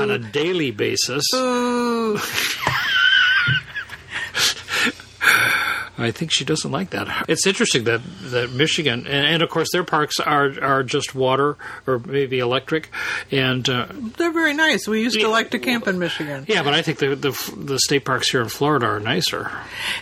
on 0.00 0.10
a 0.10 0.18
daily 0.18 0.70
basis. 0.70 1.24
Ooh. 5.98 6.02
I 6.04 6.10
think 6.10 6.32
she 6.32 6.44
doesn't 6.44 6.70
like 6.70 6.90
that. 6.90 7.26
It's 7.28 7.46
interesting 7.46 7.84
that 7.84 8.00
that 8.30 8.52
Michigan 8.52 9.06
and, 9.06 9.26
and 9.26 9.42
of 9.42 9.50
course 9.50 9.68
their 9.72 9.84
parks 9.84 10.20
are 10.20 10.52
are 10.62 10.82
just 10.82 11.14
water 11.14 11.56
or 11.86 11.98
maybe 11.98 12.38
electric, 12.38 12.90
and 13.30 13.68
uh, 13.68 13.86
They're 14.16 14.32
very 14.32 14.54
nice. 14.54 14.86
We 14.86 15.02
used 15.02 15.18
to 15.20 15.28
like 15.28 15.50
to 15.50 15.58
camp 15.58 15.86
in 15.88 15.98
Michigan. 15.98 16.44
yeah, 16.48 16.62
but 16.62 16.74
I 16.74 16.82
think 16.82 16.98
the, 16.98 17.14
the 17.16 17.54
the 17.56 17.78
state 17.78 18.04
parks 18.04 18.30
here 18.30 18.40
in 18.42 18.48
Florida 18.48 18.86
are 18.86 19.00
nicer. 19.00 19.50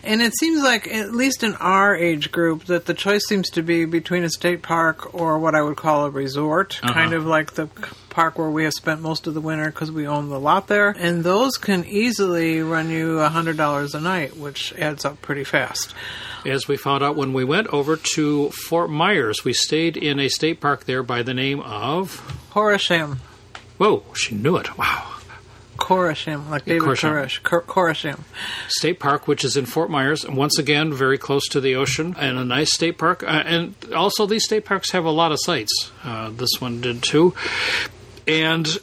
And 0.04 0.20
it 0.22 0.32
seems 0.38 0.62
like, 0.62 0.86
at 0.88 1.12
least 1.12 1.42
in 1.42 1.54
our 1.56 1.96
age 1.96 2.30
group, 2.32 2.64
that 2.66 2.86
the 2.86 2.94
choice 2.94 3.26
seems 3.26 3.48
to 3.50 3.62
be 3.62 3.84
between 3.84 4.24
a 4.24 4.30
state 4.30 4.62
park 4.62 5.14
or 5.14 5.38
what 5.38 5.54
I 5.54 5.62
would 5.62 5.76
call 5.76 6.06
a 6.06 6.10
resort, 6.10 6.78
Uh-huh. 6.82 6.92
kind 6.92 7.12
of 7.12 7.24
like 7.26 7.54
the 7.54 7.68
park 8.16 8.38
where 8.38 8.48
we 8.48 8.64
have 8.64 8.72
spent 8.72 9.02
most 9.02 9.26
of 9.26 9.34
the 9.34 9.42
winter 9.42 9.66
because 9.66 9.92
we 9.92 10.06
own 10.06 10.30
the 10.30 10.40
lot 10.40 10.68
there. 10.68 10.88
And 10.88 11.22
those 11.22 11.58
can 11.58 11.84
easily 11.84 12.62
run 12.62 12.88
you 12.88 13.16
$100 13.18 13.94
a 13.94 14.00
night, 14.00 14.38
which 14.38 14.72
adds 14.72 15.04
up 15.04 15.20
pretty 15.20 15.44
fast. 15.44 15.94
As 16.46 16.66
we 16.66 16.78
found 16.78 17.04
out 17.04 17.14
when 17.14 17.34
we 17.34 17.44
went 17.44 17.66
over 17.66 17.94
to 18.14 18.48
Fort 18.52 18.88
Myers, 18.88 19.44
we 19.44 19.52
stayed 19.52 19.98
in 19.98 20.18
a 20.18 20.30
state 20.30 20.62
park 20.62 20.86
there 20.86 21.02
by 21.02 21.22
the 21.22 21.34
name 21.34 21.60
of. 21.60 22.22
Koreshan. 22.50 23.18
Whoa, 23.76 24.02
she 24.14 24.34
knew 24.34 24.56
it! 24.56 24.78
Wow. 24.78 25.12
Koreshan, 25.76 26.48
like 26.48 26.64
David. 26.64 26.88
Koresh. 26.88 27.42
Kor- 27.42 27.94
State 28.68 28.98
Park, 28.98 29.28
which 29.28 29.44
is 29.44 29.58
in 29.58 29.66
Fort 29.66 29.90
Myers, 29.90 30.24
and 30.24 30.38
once 30.38 30.58
again 30.58 30.90
very 30.90 31.18
close 31.18 31.46
to 31.48 31.60
the 31.60 31.74
ocean, 31.74 32.16
and 32.18 32.38
a 32.38 32.46
nice 32.46 32.72
state 32.72 32.96
park. 32.96 33.22
Uh, 33.22 33.42
and 33.44 33.74
also, 33.94 34.24
these 34.24 34.44
state 34.44 34.64
parks 34.64 34.92
have 34.92 35.04
a 35.04 35.10
lot 35.10 35.32
of 35.32 35.38
sites. 35.42 35.90
Uh, 36.02 36.30
this 36.30 36.60
one 36.60 36.80
did 36.80 37.02
too. 37.02 37.34
And 38.26 38.78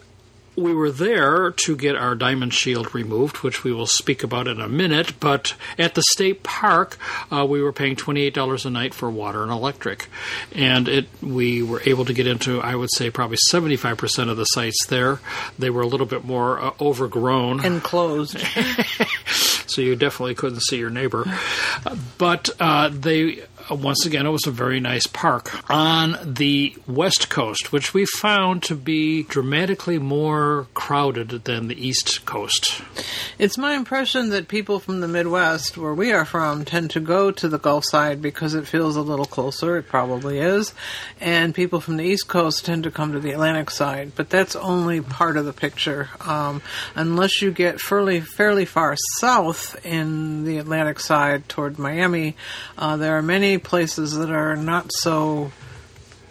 we 0.56 0.74
were 0.74 0.92
there 0.92 1.52
to 1.52 1.76
get 1.76 1.96
our 1.96 2.16
diamond 2.16 2.54
shield 2.54 2.94
removed, 2.94 3.38
which 3.38 3.64
we 3.64 3.74
will 3.74 3.88
speak 3.88 4.24
about 4.24 4.48
in 4.48 4.62
a 4.62 4.70
minute. 4.70 5.20
But 5.20 5.56
at 5.80 5.96
the 5.96 6.04
state 6.12 6.44
park, 6.44 6.98
uh, 7.32 7.46
we 7.46 7.62
were 7.62 7.74
paying 7.74 7.96
twenty-eight 7.96 8.34
dollars 8.34 8.66
a 8.66 8.70
night 8.70 8.94
for 8.94 9.10
water 9.10 9.44
and 9.44 9.52
electric, 9.52 10.08
and 10.54 10.88
it 10.88 11.08
we 11.22 11.64
were 11.64 11.82
able 11.86 12.06
to 12.06 12.14
get 12.14 12.28
into, 12.28 12.62
I 12.62 12.76
would 12.76 12.90
say, 12.94 13.10
probably 13.10 13.38
seventy-five 13.50 13.98
percent 13.98 14.30
of 14.30 14.38
the 14.38 14.46
sites 14.46 14.86
there. 14.88 15.20
They 15.58 15.70
were 15.70 15.82
a 15.82 15.88
little 15.88 16.06
bit 16.06 16.24
more 16.24 16.60
uh, 16.60 16.72
overgrown 16.80 17.66
Enclosed. 17.66 18.38
so 19.68 19.82
you 19.82 19.96
definitely 19.96 20.36
couldn't 20.36 20.62
see 20.62 20.78
your 20.78 20.90
neighbor. 20.90 21.26
But 22.18 22.50
uh, 22.60 22.90
they, 22.90 23.44
once 23.70 24.06
again, 24.06 24.26
it 24.26 24.30
was 24.30 24.48
a 24.48 24.52
very 24.52 24.80
nice 24.80 25.08
park 25.08 25.70
on 25.70 26.18
the 26.24 26.76
west 26.88 27.30
coast, 27.30 27.72
which 27.72 27.94
we 27.94 28.06
found 28.06 28.64
to 28.64 28.76
be 28.76 29.24
dramatically 29.24 30.00
more 30.00 30.68
crowded 30.74 31.30
than 31.46 31.68
the 31.68 31.88
east 31.88 32.26
coast. 32.26 32.82
It's 33.40 33.58
my 33.58 33.74
impression 33.74 34.30
that 34.30 34.48
people 34.48 34.80
from 34.80 35.00
the 35.00 35.08
Midwest, 35.08 35.78
where 35.78 35.94
we 35.94 36.12
are 36.12 36.26
from, 36.26 36.66
tend 36.66 36.92
to 36.92 37.00
go 37.00 37.32
to 37.32 37.48
the 37.48 37.60
Gulf 37.60 37.86
side 37.86 38.22
because 38.22 38.54
it 38.54 38.68
feels 38.68 38.96
a 38.96 39.02
little 39.02 39.26
closer. 39.26 39.78
It 39.78 39.88
probably 39.88 40.40
is. 40.40 40.74
And 41.20 41.56
people 41.56 41.80
from 41.80 41.98
the 41.98 42.04
East 42.04 42.28
Coast 42.28 42.66
tend 42.66 42.84
to 42.84 42.92
come 42.92 43.14
to 43.14 43.20
the 43.20 43.32
Atlantic 43.32 43.70
side. 43.70 44.14
But 44.16 44.30
that's 44.30 44.56
only 44.56 45.02
part 45.02 45.38
of 45.38 45.46
the 45.46 45.54
picture. 45.54 46.10
Um, 46.22 46.62
unless 46.96 47.42
you 47.42 47.52
get 47.52 47.80
fairly, 47.80 48.22
fairly 48.22 48.66
far 48.66 48.96
south 49.20 49.84
in 49.86 50.46
the 50.46 50.58
Atlantic 50.58 51.00
side 51.00 51.48
toward 51.50 51.80
Miami, 51.80 52.36
uh, 52.78 52.98
there 52.98 53.18
are 53.18 53.22
many 53.22 53.53
places 53.58 54.14
that 54.16 54.30
are 54.30 54.56
not 54.56 54.92
so 54.92 55.52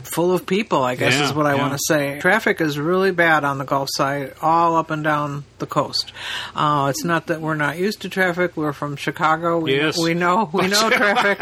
full 0.05 0.33
of 0.33 0.47
people, 0.47 0.83
I 0.83 0.95
guess 0.95 1.15
Yeah, 1.15 1.25
is 1.27 1.33
what 1.35 1.47
I 1.47 1.55
yeah. 1.55 1.61
want 1.61 1.73
to 1.75 1.79
say. 1.87 2.19
Traffic 2.21 2.61
is 2.61 2.79
really 2.79 3.11
bad 3.13 3.45
on 3.45 3.59
the 3.59 3.65
Gulf 3.65 3.89
side, 3.93 4.35
all 4.43 4.77
up 4.77 4.91
and 4.91 5.03
down 5.05 5.45
the 5.59 5.67
coast. 5.67 6.13
Uh, 6.55 6.89
it's 6.91 7.05
not 7.05 7.29
that 7.29 7.41
we're 7.41 7.55
not 7.55 7.79
used 7.79 8.03
to 8.03 8.09
traffic. 8.09 8.57
We're 8.57 8.73
from 8.73 8.97
Chicago. 8.97 9.59
We, 9.61 9.77
Yes. 9.77 9.97
we 9.99 10.15
know 10.15 10.51
we 10.53 10.67
know 10.69 10.91
traffic. 10.91 11.39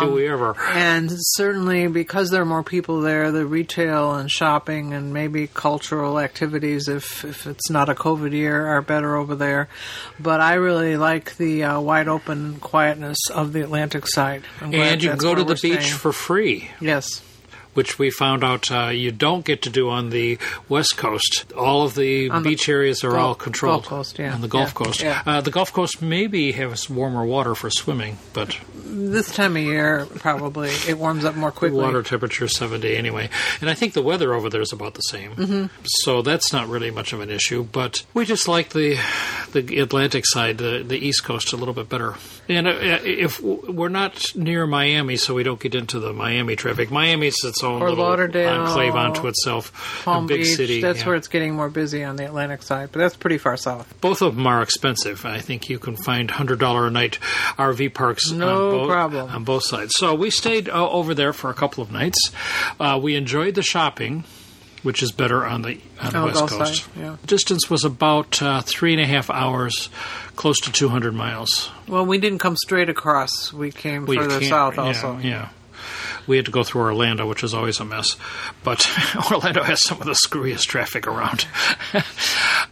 Do 0.00 0.12
we 0.12 0.28
ever? 0.28 0.56
And 0.72 1.10
certainly 1.12 1.86
because 1.88 2.30
there 2.30 2.42
are 2.42 2.46
more 2.46 2.62
people 2.62 3.00
there, 3.00 3.30
the 3.32 3.46
retail 3.46 4.14
and 4.14 4.30
shopping 4.30 4.92
and 4.94 5.12
maybe 5.12 5.46
cultural 5.52 6.18
activities, 6.18 6.88
if, 6.88 7.24
if 7.24 7.46
it's 7.46 7.70
not 7.70 7.88
a 7.88 7.94
COVID 7.94 8.32
year, 8.32 8.66
are 8.66 8.82
better 8.82 9.16
over 9.16 9.34
there. 9.34 9.68
But 10.20 10.40
I 10.40 10.54
really 10.54 10.96
like 10.96 11.36
the 11.36 11.64
uh, 11.64 11.80
wide 11.80 12.08
open 12.08 12.58
quietness 12.60 13.18
of 13.32 13.52
the 13.52 13.62
Atlantic 13.62 14.06
side. 14.06 14.42
And 14.60 14.72
you 15.02 15.10
can 15.10 15.18
go 15.18 15.34
to 15.34 15.44
the 15.44 15.54
beach 15.54 15.80
staying. 15.82 15.98
for 15.98 16.12
free. 16.12 16.70
Yes. 16.80 17.22
Which 17.74 17.98
we 17.98 18.10
found 18.10 18.42
out 18.42 18.70
uh, 18.72 18.88
you 18.88 19.10
don't 19.12 19.44
get 19.44 19.62
to 19.62 19.70
do 19.70 19.90
on 19.90 20.10
the 20.10 20.38
west 20.68 20.96
coast. 20.96 21.52
All 21.56 21.82
of 21.84 21.94
the 21.94 22.30
On 22.30 22.42
the 22.42 22.48
beach 22.50 22.68
areas 22.68 23.04
are 23.04 23.10
Gulf- 23.10 23.20
all 23.20 23.34
controlled 23.34 23.82
Gulf 23.82 23.88
Coast, 23.88 24.18
yeah. 24.18 24.34
on 24.34 24.40
the 24.40 24.48
Gulf 24.48 24.68
Yeah, 24.68 24.84
Coast. 24.84 25.02
yeah. 25.02 25.22
Uh, 25.26 25.40
the 25.40 25.50
Gulf 25.50 25.72
Coast 25.72 26.00
maybe 26.02 26.52
has 26.52 26.88
warmer 26.88 27.24
water 27.24 27.54
for 27.54 27.70
swimming, 27.70 28.18
but 28.32 28.58
This 28.86 29.34
time 29.34 29.56
of 29.56 29.62
year, 29.62 30.06
probably 30.16 30.70
it 30.88 30.98
warms 30.98 31.24
up 31.24 31.34
more 31.34 31.50
quickly. 31.52 31.78
water 31.80 32.02
temperature 32.02 32.48
70 32.48 32.96
anyway. 32.96 33.28
And 33.60 33.68
I 33.68 33.74
think 33.74 33.92
the 33.92 34.02
weather 34.02 34.34
over 34.34 34.48
there 34.48 34.60
is 34.62 34.72
about 34.72 34.94
the 34.94 35.00
same. 35.02 35.32
Mm-hmm. 35.34 35.66
So 35.84 36.22
that's 36.22 36.52
not 36.52 36.68
really 36.68 36.90
much 36.90 37.12
of 37.12 37.20
an 37.20 37.30
issue. 37.30 37.64
But 37.64 38.04
we 38.14 38.24
just 38.24 38.46
like 38.48 38.70
the 38.70 38.98
the 39.52 39.78
Atlantic 39.80 40.24
side, 40.26 40.58
the, 40.58 40.84
the 40.86 40.96
East 40.98 41.24
Coast, 41.24 41.52
a 41.52 41.56
little 41.56 41.74
bit 41.74 41.88
better. 41.88 42.14
And 42.48 42.68
uh, 42.68 42.72
if 43.02 43.40
we're 43.40 43.88
not 43.88 44.34
near 44.36 44.66
Miami, 44.66 45.16
so 45.16 45.32
we 45.34 45.42
don't 45.42 45.58
get 45.60 45.74
into 45.74 45.98
the 45.98 46.12
Miami 46.12 46.56
traffic. 46.56 46.90
Miami's 46.90 47.42
its 47.42 47.62
own 47.64 47.80
Or 47.80 47.88
little 47.90 48.04
Lauderdale, 48.04 48.66
enclave 48.66 48.94
unto 48.94 49.26
itself. 49.28 50.02
Palm 50.04 50.26
a 50.26 50.28
big 50.28 50.40
Beach. 50.42 50.54
city. 50.56 50.80
That's 50.82 51.00
yeah. 51.00 51.06
where 51.06 51.16
it's 51.16 51.28
getting 51.28 51.54
more 51.54 51.70
busy 51.70 52.04
on 52.04 52.16
the 52.16 52.26
Atlantic 52.26 52.62
side, 52.62 52.90
but 52.92 52.98
that's 52.98 53.16
pretty 53.16 53.38
far 53.38 53.56
south. 53.56 53.92
Both 54.00 54.20
of 54.20 54.36
them 54.36 54.46
are 54.46 54.60
expensive. 54.62 55.24
I 55.24 55.38
think 55.40 55.68
you 55.70 55.78
can 55.78 55.96
find 55.96 56.30
hundred 56.30 56.58
dollar 56.60 56.86
a 56.86 56.90
night 56.90 57.18
RV 57.56 57.94
parks 57.94 58.30
No 58.30 58.46
on, 58.66 58.70
both, 58.78 58.88
problem. 58.90 59.30
on 59.30 59.44
both 59.44 59.64
sides. 59.64 59.94
So 59.96 60.14
we 60.14 60.30
stayed 60.30 60.68
uh, 60.68 60.90
over 60.90 61.14
there 61.14 61.32
for 61.32 61.48
a 61.50 61.54
couple 61.54 61.82
of 61.82 61.90
nights. 61.90 62.18
Uh, 62.78 63.00
we 63.02 63.14
enjoyed 63.16 63.54
the 63.54 63.62
shopping, 63.62 64.24
which 64.84 65.02
is 65.02 65.10
better 65.10 65.44
on 65.44 65.62
the 65.62 65.80
on 66.00 66.12
the 66.12 66.18
Oh, 66.20 66.24
west 66.26 66.38
Gulf 66.38 66.50
coast. 66.50 66.84
side, 66.84 66.90
yeah. 66.96 67.16
Distance 67.26 67.68
was 67.68 67.84
about 67.84 68.40
uh, 68.40 68.60
three 68.62 68.92
and 68.92 69.02
a 69.02 69.06
half 69.06 69.28
hours, 69.30 69.88
close 70.36 70.60
to 70.60 70.70
two 70.72 70.88
hundred 70.88 71.14
miles. 71.14 71.70
Well, 71.88 72.06
we 72.06 72.18
didn't 72.18 72.38
come 72.38 72.54
straight 72.56 72.88
across. 72.88 73.52
We 73.52 73.72
came 73.72 74.06
We 74.06 74.16
further 74.16 74.40
south 74.44 74.76
yeah, 74.76 74.82
also. 74.82 75.18
Yeah. 75.18 75.48
We 76.26 76.36
had 76.36 76.46
to 76.46 76.50
go 76.52 76.64
through 76.64 76.80
Orlando, 76.82 77.26
which 77.28 77.42
is 77.44 77.52
always 77.52 77.80
a 77.80 77.84
mess. 77.84 78.16
But 78.62 78.88
Orlando 79.30 79.62
has 79.62 79.84
some 79.84 80.00
of 80.00 80.06
the 80.06 80.14
screwiest 80.14 80.66
traffic 80.66 81.06
around. 81.06 81.44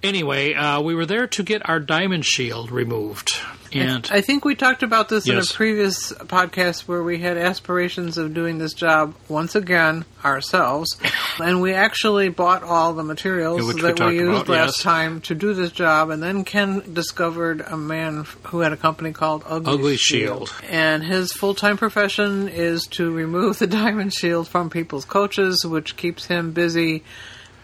anyway, 0.03 0.55
uh, 0.55 0.81
we 0.81 0.95
were 0.95 1.07
there 1.07 1.27
to 1.29 1.43
get 1.43 1.69
our 1.69 1.81
diamond 1.81 2.25
shield 2.25 2.71
removed. 2.71 3.33
And 3.75 4.07
I 4.13 4.21
think 4.21 4.45
we 4.45 4.55
talked 4.55 4.83
about 4.83 5.09
this 5.09 5.27
in 5.27 5.39
a 5.39 5.43
previous 5.43 6.13
podcast 6.13 6.83
where 6.83 7.03
we 7.03 7.19
had 7.19 7.39
aspirations 7.39 8.19
of 8.19 8.35
doing 8.35 8.59
this 8.59 8.75
job 8.75 9.15
once 9.29 9.55
again 9.55 10.05
ourselves, 10.25 11.01
and 11.43 11.63
we 11.63 11.73
actually 11.73 12.29
bought 12.29 12.63
all 12.63 12.93
the 12.93 13.03
materials 13.03 13.65
which 13.67 13.77
we 13.77 13.83
that 13.83 13.95
we, 13.95 13.99
talked 13.99 14.15
used 14.15 14.43
about, 14.43 14.49
last 14.49 14.77
yes. 14.77 14.83
time 14.83 15.21
to 15.23 15.35
do 15.35 15.55
this 15.55 15.73
job. 15.73 16.11
And 16.11 16.23
then 16.23 16.45
Ken 16.45 16.93
discovered 16.93 17.63
a 17.63 17.77
man 17.77 18.27
who 18.45 18.61
had 18.61 18.73
a 18.73 18.77
company 18.77 19.13
called 19.13 19.43
Ugly, 19.47 19.73
Ugly 19.73 19.97
Shield. 19.97 20.55
and 20.69 21.03
his 21.03 21.33
full 21.33 21.55
time 21.55 21.79
profession 21.79 22.49
is 22.49 22.87
to 22.91 23.11
remove 23.11 23.59
the 23.59 23.67
diamond 23.69 24.13
shield 24.13 24.49
from 24.49 24.69
people's 24.69 25.05
coaches, 25.05 25.65
which 25.65 25.97
keeps 25.97 26.27
him 26.27 26.53
busy. 26.53 27.05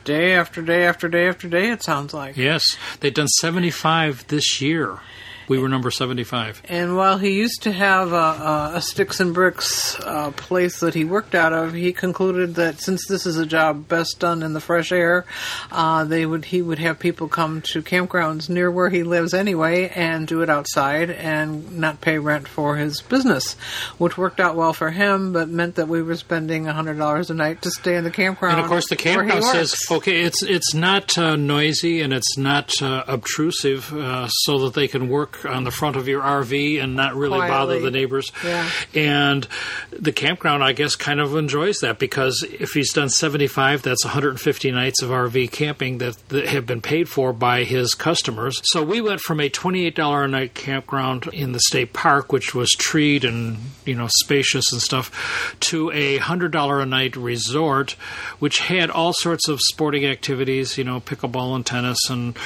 Day 0.08 0.32
after 0.32 0.62
day 0.62 0.86
after 0.86 1.06
day 1.06 1.28
after 1.28 1.48
day, 1.48 1.68
it 1.70 1.82
sounds 1.82 2.14
like. 2.14 2.34
yes, 2.34 2.64
they've 3.00 3.12
done 3.12 3.28
75 3.28 4.26
this 4.28 4.58
year. 4.58 5.00
We 5.48 5.58
were 5.58 5.68
number 5.68 5.90
75. 5.90 6.62
And 6.68 6.94
while 6.96 7.16
he 7.16 7.30
used 7.30 7.62
to 7.62 7.72
have 7.72 8.12
a, 8.12 8.72
a, 8.74 8.82
sticks 8.82 9.18
and 9.18 9.32
bricks 9.32 9.98
uh, 10.00 10.30
place 10.32 10.80
that 10.80 10.94
he 10.94 11.04
worked 11.04 11.34
out 11.34 11.54
of, 11.54 11.72
he 11.72 11.92
concluded 11.94 12.56
that 12.56 12.80
since 12.80 13.06
this 13.08 13.24
is 13.24 13.38
a 13.38 13.46
job 13.46 13.88
best 13.88 14.18
done 14.18 14.42
in 14.42 14.52
the 14.52 14.60
fresh 14.60 14.92
air, 14.92 15.24
uh, 15.72 16.04
they 16.04 16.26
would 16.26 16.44
he 16.44 16.60
would 16.60 16.78
have 16.78 16.98
people 16.98 17.28
come 17.28 17.62
to 17.62 17.82
campgrounds 17.82 18.50
near 18.50 18.70
where 18.70 18.90
he 18.90 19.02
lives 19.02 19.32
anyway 19.32 19.88
and 19.94 20.26
do 20.26 20.42
it 20.42 20.50
outside 20.50 21.10
and 21.10 21.78
not 21.78 22.00
pay 22.02 22.18
rent 22.18 22.46
for 22.46 22.76
his 22.76 23.00
business, 23.00 23.54
which 23.96 24.18
worked 24.18 24.40
out 24.40 24.54
well 24.54 24.74
for 24.74 24.90
him, 24.90 25.32
but 25.32 25.48
meant 25.48 25.76
that 25.76 25.88
we 25.88 26.02
were 26.02 26.16
spending 26.16 26.66
hundred 26.66 26.98
dollars 26.98 27.30
a 27.30 27.34
night 27.34 27.62
to 27.62 27.70
stay 27.70 27.96
in 27.96 28.04
the 28.04 28.10
campground. 28.10 28.56
And 28.56 28.64
of 28.64 28.68
course, 28.68 28.88
the 28.88 28.96
campground 28.96 29.44
says, 29.44 29.74
okay, 29.90 30.20
it's 30.20 30.42
it's 30.42 30.74
not 30.74 31.16
uh, 31.16 31.36
noisy 31.36 32.02
and 32.02 32.12
it's 32.12 32.36
not 32.36 32.70
uh, 32.82 33.04
obtrusive, 33.06 33.92
uh, 33.94 34.28
so 34.28 34.58
that 34.66 34.74
they 34.74 34.88
can 34.88 35.08
work 35.08 35.37
on 35.44 35.64
the 35.64 35.70
front 35.70 35.96
of 35.96 36.08
your 36.08 36.22
RV 36.22 36.82
and 36.82 36.96
not 36.96 37.14
really 37.14 37.38
bother 37.38 37.80
the 37.80 37.90
neighbors. 37.90 38.30
Yeah. 38.44 38.68
And 38.94 39.46
the 39.90 40.12
campground, 40.12 40.62
I 40.62 40.72
guess, 40.72 40.96
kind 40.96 41.20
of 41.20 41.36
enjoys 41.36 41.78
that 41.78 41.98
because 41.98 42.44
if 42.48 42.72
he's 42.72 42.92
done 42.92 43.08
75, 43.08 43.82
that's 43.82 44.04
150 44.04 44.70
nights 44.72 45.02
of 45.02 45.10
RV 45.10 45.50
camping 45.50 45.98
that, 45.98 46.16
that 46.28 46.46
have 46.46 46.66
been 46.66 46.80
paid 46.80 47.08
for 47.08 47.32
by 47.32 47.64
his 47.64 47.94
customers. 47.94 48.60
So 48.64 48.82
we 48.82 49.00
went 49.00 49.20
from 49.20 49.40
a 49.40 49.50
$28 49.50 50.24
a 50.24 50.28
night 50.28 50.54
campground 50.54 51.28
in 51.32 51.52
the 51.52 51.60
state 51.60 51.92
park, 51.92 52.32
which 52.32 52.54
was 52.54 52.70
treed 52.70 53.24
and 53.24 53.58
you 53.84 53.94
know 53.94 54.08
spacious 54.20 54.72
and 54.72 54.80
stuff, 54.80 55.56
to 55.60 55.90
a 55.92 56.18
$100 56.18 56.82
a 56.82 56.86
night 56.86 57.16
resort, 57.16 57.92
which 58.38 58.58
had 58.58 58.90
all 58.90 59.12
sorts 59.12 59.48
of 59.48 59.60
sporting 59.60 60.06
activities, 60.06 60.78
you 60.78 60.84
know, 60.84 61.00
pickleball 61.00 61.54
and 61.54 61.66
tennis 61.66 61.98
and 62.10 62.36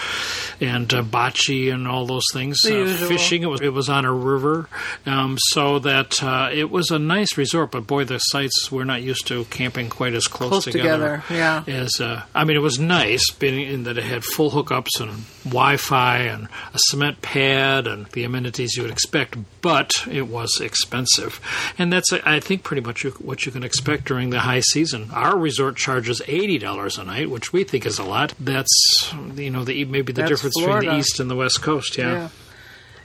and 0.60 0.92
uh, 0.94 1.02
bocce 1.02 1.72
and 1.72 1.88
all 1.88 2.06
those 2.06 2.24
things. 2.32 2.60
They 2.62 2.81
usual. 2.86 3.08
fishing. 3.08 3.42
It 3.42 3.46
was 3.46 3.60
it 3.60 3.72
was 3.72 3.88
on 3.88 4.04
a 4.04 4.12
river, 4.12 4.68
um, 5.06 5.38
so 5.38 5.78
that 5.80 6.22
uh, 6.22 6.50
it 6.52 6.70
was 6.70 6.90
a 6.90 6.98
nice 6.98 7.36
resort. 7.36 7.70
But 7.70 7.86
boy, 7.86 8.04
the 8.04 8.18
sites 8.18 8.70
we're 8.70 8.84
not 8.84 9.02
used 9.02 9.26
to 9.28 9.44
camping 9.46 9.88
quite 9.88 10.14
as 10.14 10.26
close, 10.26 10.50
Close 10.50 10.64
together, 10.64 11.22
yeah. 11.30 11.64
As 11.66 12.00
uh, 12.00 12.22
I 12.34 12.44
mean, 12.44 12.56
it 12.56 12.60
was 12.60 12.78
nice, 12.78 13.30
being 13.30 13.60
in 13.68 13.82
that 13.84 13.98
it 13.98 14.04
had 14.04 14.24
full 14.24 14.50
hookups 14.50 15.00
and 15.00 15.24
Wi-Fi 15.44 16.18
and 16.18 16.48
a 16.74 16.78
cement 16.78 17.22
pad 17.22 17.86
and 17.86 18.06
the 18.06 18.24
amenities 18.24 18.76
you 18.76 18.82
would 18.82 18.92
expect. 18.92 19.36
But 19.60 19.92
it 20.10 20.28
was 20.28 20.60
expensive, 20.60 21.40
and 21.78 21.92
that's 21.92 22.12
I 22.12 22.40
think 22.40 22.64
pretty 22.64 22.82
much 22.82 23.04
what 23.20 23.46
you 23.46 23.52
can 23.52 23.62
expect 23.62 24.06
during 24.06 24.30
the 24.30 24.40
high 24.40 24.60
season. 24.60 25.10
Our 25.12 25.38
resort 25.38 25.76
charges 25.76 26.20
eighty 26.26 26.58
dollars 26.58 26.98
a 26.98 27.04
night, 27.04 27.30
which 27.30 27.52
we 27.52 27.64
think 27.64 27.86
is 27.86 27.98
a 27.98 28.04
lot. 28.04 28.34
That's 28.40 29.12
you 29.34 29.50
know 29.50 29.64
the 29.64 29.84
maybe 29.84 30.12
the 30.12 30.22
That's 30.22 30.30
difference 30.30 30.58
between 30.58 30.90
the 30.90 30.96
east 30.98 31.20
and 31.20 31.30
the 31.30 31.36
west 31.36 31.62
coast. 31.62 31.96
Yeah. 31.96 32.12
Yeah. 32.12 32.28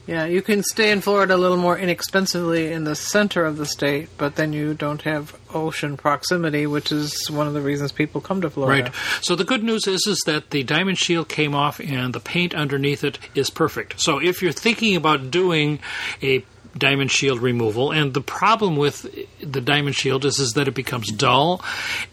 Yeah, 0.08 0.24
you 0.26 0.42
can 0.42 0.64
stay 0.64 0.92
in 0.92 1.02
Florida 1.02 1.36
a 1.36 1.38
little 1.38 1.58
more 1.58 1.78
inexpensively 1.78 2.72
in 2.72 2.86
the 2.86 2.96
center 2.96 3.44
of 3.44 3.58
the 3.58 3.66
state, 3.66 4.08
but 4.18 4.38
then 4.38 4.54
you 4.54 4.74
don't 4.74 5.02
have 5.02 5.38
ocean 5.54 5.98
proximity, 5.98 6.66
which 6.66 6.94
is 6.94 7.30
one 7.30 7.46
of 7.46 7.54
the 7.54 7.60
reasons 7.60 7.92
people 7.92 8.22
come 8.22 8.40
to 8.40 8.50
Florida. 8.50 8.84
Right. 8.84 8.94
So 9.22 9.36
the 9.36 9.44
good 9.44 9.64
news 9.64 9.86
is 9.86 10.08
is 10.08 10.24
that 10.26 10.52
the 10.52 10.64
diamond 10.64 10.98
shield 10.98 11.28
came 11.28 11.54
off 11.54 11.82
and 11.82 12.14
the 12.14 12.22
paint 12.22 12.56
underneath 12.56 13.04
it 13.04 13.20
is 13.36 13.50
perfect. 13.50 14.00
So 14.00 14.18
if 14.18 14.42
you're 14.42 14.54
thinking 14.54 14.96
about 14.96 15.30
doing 15.30 15.80
a 16.24 16.46
diamond 16.78 17.12
shield 17.12 17.42
removal 17.42 17.92
and 17.92 18.14
the 18.14 18.22
problem 18.22 18.78
with 18.78 19.04
the 19.42 19.62
diamond 19.62 19.96
shield 19.96 20.24
is 20.24 20.40
is 20.40 20.54
that 20.54 20.68
it 20.68 20.76
becomes 20.76 21.12
dull 21.12 21.62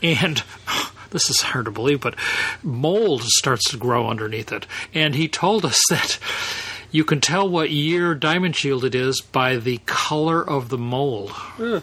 and 0.02 0.42
this 1.10 1.28
is 1.28 1.42
hard 1.42 1.66
to 1.66 1.70
believe 1.70 2.00
but 2.00 2.14
mold 2.62 3.22
starts 3.24 3.70
to 3.70 3.76
grow 3.76 4.08
underneath 4.08 4.50
it 4.52 4.66
and 4.94 5.14
he 5.14 5.28
told 5.28 5.66
us 5.66 5.78
that 5.90 6.18
you 6.94 7.04
can 7.04 7.20
tell 7.20 7.48
what 7.48 7.72
year 7.72 8.14
diamond 8.14 8.54
shield 8.54 8.84
it 8.84 8.94
is 8.94 9.20
by 9.20 9.56
the 9.56 9.78
color 9.84 10.48
of 10.48 10.68
the 10.68 10.78
mold 10.78 11.32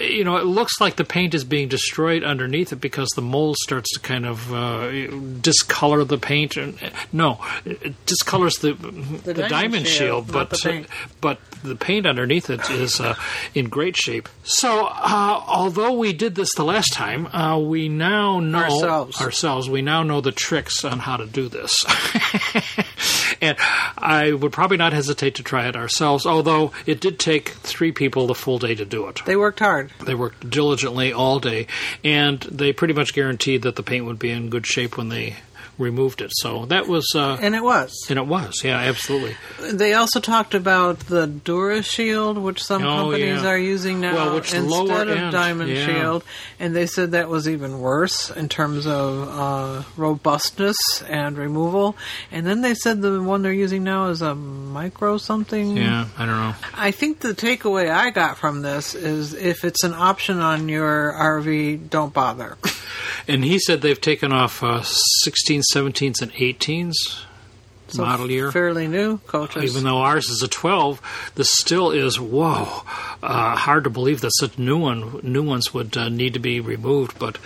you 0.00 0.24
know, 0.24 0.36
it 0.36 0.44
looks 0.44 0.80
like 0.80 0.96
the 0.96 1.04
paint 1.04 1.34
is 1.34 1.44
being 1.44 1.68
destroyed 1.68 2.22
underneath 2.22 2.72
it 2.72 2.80
because 2.80 3.08
the 3.10 3.22
mold 3.22 3.56
starts 3.56 3.92
to 3.94 4.00
kind 4.00 4.26
of 4.26 4.52
uh, 4.52 4.90
discolor 5.40 6.04
the 6.04 6.18
paint. 6.18 6.56
And 6.56 6.78
no, 7.12 7.44
it 7.64 7.94
discolors 8.06 8.60
the 8.60 8.72
the, 8.72 9.34
diamond 9.34 9.50
diamond, 9.50 9.86
shield, 9.86 10.26
shield, 10.26 10.32
but 10.32 10.50
the 10.50 10.58
paint. 10.62 10.86
but 11.20 11.38
the 11.62 11.76
paint 11.76 12.06
underneath 12.06 12.50
it 12.50 12.68
is 12.70 13.00
uh, 13.00 13.14
in 13.54 13.68
great 13.68 13.96
shape. 13.96 14.28
So, 14.44 14.86
uh, 14.86 15.42
although 15.46 15.92
we 15.92 16.12
did 16.12 16.34
this 16.34 16.54
the 16.54 16.64
last 16.64 16.92
time, 16.92 17.26
uh, 17.26 17.58
we 17.58 17.88
now 17.88 18.40
know 18.40 18.58
Ourselves. 18.58 19.20
ourselves. 19.20 19.68
We 19.70 19.82
now 19.82 20.02
know 20.02 20.20
the 20.20 20.32
tricks 20.32 20.84
on 20.84 21.00
how 21.00 21.16
to 21.16 21.26
do 21.26 21.48
this. 21.48 21.84
and 23.40 23.56
I 23.96 24.32
would 24.32 24.52
probably 24.52 24.76
not 24.76 24.92
hesitate 24.92 25.34
to 25.36 25.42
try 25.42 25.68
it 25.68 25.76
ourselves, 25.76 26.26
although 26.26 26.72
it 26.86 27.00
did 27.00 27.18
take 27.18 27.50
three 27.50 27.92
people 27.92 28.26
the 28.26 28.34
full 28.34 28.58
day 28.58 28.74
to 28.74 28.84
do 28.84 29.08
it. 29.08 29.20
They 29.24 29.36
worked 29.36 29.60
hard. 29.60 29.87
They 30.04 30.14
worked 30.14 30.48
diligently 30.50 31.12
all 31.12 31.40
day, 31.40 31.66
and 32.04 32.40
they 32.40 32.72
pretty 32.72 32.94
much 32.94 33.14
guaranteed 33.14 33.62
that 33.62 33.76
the 33.76 33.82
paint 33.82 34.04
would 34.04 34.18
be 34.18 34.30
in 34.30 34.50
good 34.50 34.66
shape 34.66 34.96
when 34.96 35.08
they 35.08 35.36
removed 35.78 36.20
it. 36.20 36.30
So 36.34 36.66
that 36.66 36.88
was, 36.88 37.12
uh, 37.14 37.38
And 37.40 37.54
it 37.54 37.62
was. 37.62 38.06
and 38.08 38.18
it 38.18 38.26
was, 38.26 38.62
yeah, 38.64 38.78
absolutely. 38.78 39.36
They 39.72 39.94
also 39.94 40.20
talked 40.20 40.54
about 40.54 40.98
the 41.00 41.26
Dura 41.26 41.82
Shield, 41.82 42.36
which 42.38 42.62
some 42.62 42.82
Oh, 42.84 43.02
companies 43.10 43.42
yeah. 43.42 43.48
are 43.48 43.58
using 43.58 44.00
now 44.00 44.14
Well, 44.14 44.36
instead 44.38 45.08
of 45.08 45.16
end, 45.16 45.32
Diamond 45.32 45.70
yeah. 45.70 45.86
Shield, 45.86 46.24
and 46.58 46.74
they 46.74 46.86
said 46.86 47.12
that 47.12 47.28
was 47.28 47.48
even 47.48 47.78
worse 47.80 48.30
in 48.30 48.48
terms 48.48 48.86
of 48.86 49.28
uh, 49.28 49.82
robustness 49.96 50.76
and 51.08 51.36
removal. 51.38 51.96
And 52.32 52.46
then 52.46 52.60
they 52.62 52.74
said 52.74 53.00
the 53.02 53.22
one 53.22 53.42
they're 53.42 53.52
using 53.52 53.84
now 53.84 54.06
is 54.08 54.20
a 54.22 54.34
micro 54.34 55.16
something. 55.18 55.76
Yeah, 55.76 56.06
I 56.18 56.26
don't 56.26 56.36
know. 56.36 56.54
I 56.74 56.90
think 56.90 57.20
the 57.20 57.34
takeaway 57.34 57.90
I 57.90 58.10
got 58.10 58.36
from 58.38 58.62
this 58.62 58.94
is 58.94 59.34
if 59.34 59.64
it's 59.64 59.84
an 59.84 59.94
option 59.94 60.40
on 60.40 60.68
your 60.68 61.12
RV, 61.12 61.88
don't 61.90 62.12
bother. 62.12 62.56
And 63.28 63.44
he 63.44 63.58
said 63.58 63.82
they've 63.82 64.00
taken 64.00 64.32
off 64.32 64.62
uh, 64.62 64.82
16, 64.82 65.62
17s, 65.74 66.22
and 66.22 66.32
18s 66.32 66.94
So 67.88 68.02
model 68.02 68.30
year. 68.30 68.50
fairly 68.50 68.88
new 68.88 69.18
coaches. 69.26 69.62
Even 69.70 69.84
though 69.84 69.98
ours 69.98 70.30
is 70.30 70.42
a 70.42 70.48
12, 70.48 71.32
this 71.34 71.52
still 71.52 71.90
is 71.90 72.18
whoa. 72.18 72.82
Uh, 73.22 73.54
hard 73.54 73.84
to 73.84 73.90
believe 73.90 74.22
that 74.22 74.32
such 74.38 74.58
new 74.58 74.78
one, 74.78 75.20
new 75.22 75.42
ones 75.42 75.74
would 75.74 75.96
uh, 75.96 76.08
need 76.08 76.32
to 76.34 76.40
be 76.40 76.58
removed, 76.60 77.18
but 77.18 77.36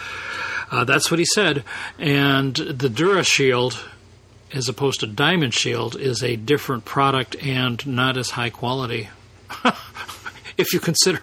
uh, 0.71 0.85
that's 0.85 1.11
what 1.11 1.19
he 1.19 1.27
said. 1.27 1.65
And 1.99 2.55
the 2.55 2.89
Dura 2.89 3.25
Shield, 3.25 3.85
as 4.55 4.69
opposed 4.69 5.01
to 5.01 5.07
Diamond 5.07 5.53
Shield, 5.53 5.97
is 5.97 6.23
a 6.23 6.37
different 6.37 6.85
product 6.85 7.35
and 7.43 7.85
not 7.87 8.17
as 8.17 8.31
high 8.31 8.51
quality. 8.51 9.09
if 10.57 10.73
you 10.73 10.81
consider, 10.81 11.21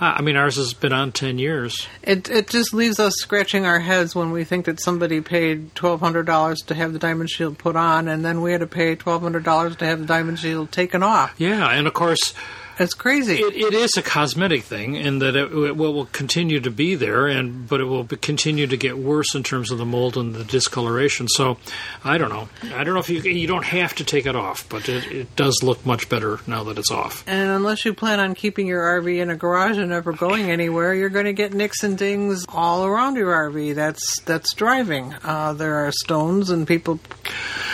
I 0.00 0.22
mean, 0.22 0.36
ours 0.36 0.56
has 0.56 0.74
been 0.74 0.92
on 0.92 1.12
10 1.12 1.38
years. 1.38 1.86
It 2.02 2.28
it 2.28 2.48
just 2.48 2.72
leaves 2.74 2.98
us 2.98 3.14
scratching 3.16 3.66
our 3.66 3.80
heads 3.80 4.14
when 4.14 4.30
we 4.30 4.44
think 4.44 4.66
that 4.66 4.80
somebody 4.80 5.20
paid 5.20 5.74
twelve 5.74 6.00
hundred 6.00 6.26
dollars 6.26 6.60
to 6.66 6.74
have 6.74 6.92
the 6.92 6.98
diamond 6.98 7.30
shield 7.30 7.58
put 7.58 7.76
on, 7.76 8.08
and 8.08 8.24
then 8.24 8.40
we 8.40 8.52
had 8.52 8.60
to 8.60 8.66
pay 8.66 8.94
twelve 8.96 9.22
hundred 9.22 9.44
dollars 9.44 9.76
to 9.76 9.84
have 9.86 10.00
the 10.00 10.06
diamond 10.06 10.38
shield 10.38 10.72
taken 10.72 11.02
off. 11.02 11.34
Yeah, 11.38 11.68
and 11.68 11.86
of 11.86 11.94
course, 11.94 12.34
It's 12.82 12.94
crazy. 12.94 13.36
It, 13.36 13.54
it 13.54 13.74
is 13.74 13.96
a 13.96 14.02
cosmetic 14.02 14.62
thing, 14.64 14.96
in 14.96 15.18
that 15.20 15.36
it, 15.36 15.52
it 15.52 15.76
will, 15.76 15.94
will 15.94 16.06
continue 16.06 16.60
to 16.60 16.70
be 16.70 16.94
there, 16.94 17.26
and 17.26 17.68
but 17.68 17.80
it 17.80 17.84
will 17.84 18.04
continue 18.06 18.66
to 18.66 18.76
get 18.76 18.98
worse 18.98 19.34
in 19.34 19.42
terms 19.42 19.70
of 19.70 19.78
the 19.78 19.84
mold 19.86 20.16
and 20.16 20.34
the 20.34 20.44
discoloration. 20.44 21.28
So, 21.28 21.58
I 22.04 22.18
don't 22.18 22.30
know. 22.30 22.48
I 22.74 22.84
don't 22.84 22.94
know 22.94 23.00
if 23.00 23.08
you 23.08 23.20
you 23.20 23.46
don't 23.46 23.64
have 23.64 23.94
to 23.96 24.04
take 24.04 24.26
it 24.26 24.36
off, 24.36 24.68
but 24.68 24.88
it, 24.88 25.10
it 25.10 25.36
does 25.36 25.62
look 25.62 25.84
much 25.86 26.08
better 26.08 26.40
now 26.46 26.64
that 26.64 26.78
it's 26.78 26.90
off. 26.90 27.24
and 27.26 27.50
unless 27.50 27.84
you 27.84 27.94
plan 27.94 28.20
on 28.20 28.34
keeping 28.34 28.66
your 28.66 28.82
RV 29.00 29.20
in 29.20 29.30
a 29.30 29.36
garage 29.36 29.78
and 29.78 29.90
never 29.90 30.12
going 30.12 30.50
anywhere, 30.50 30.94
you're 30.94 31.08
going 31.08 31.26
to 31.26 31.32
get 31.32 31.52
nicks 31.54 31.82
and 31.84 31.96
dings 31.96 32.44
all 32.48 32.84
around 32.84 33.16
your 33.16 33.32
RV. 33.32 33.74
That's 33.74 34.20
that's 34.22 34.52
driving. 34.54 35.14
Uh, 35.22 35.52
there 35.52 35.86
are 35.86 35.92
stones 35.92 36.50
and 36.50 36.66
people 36.66 36.98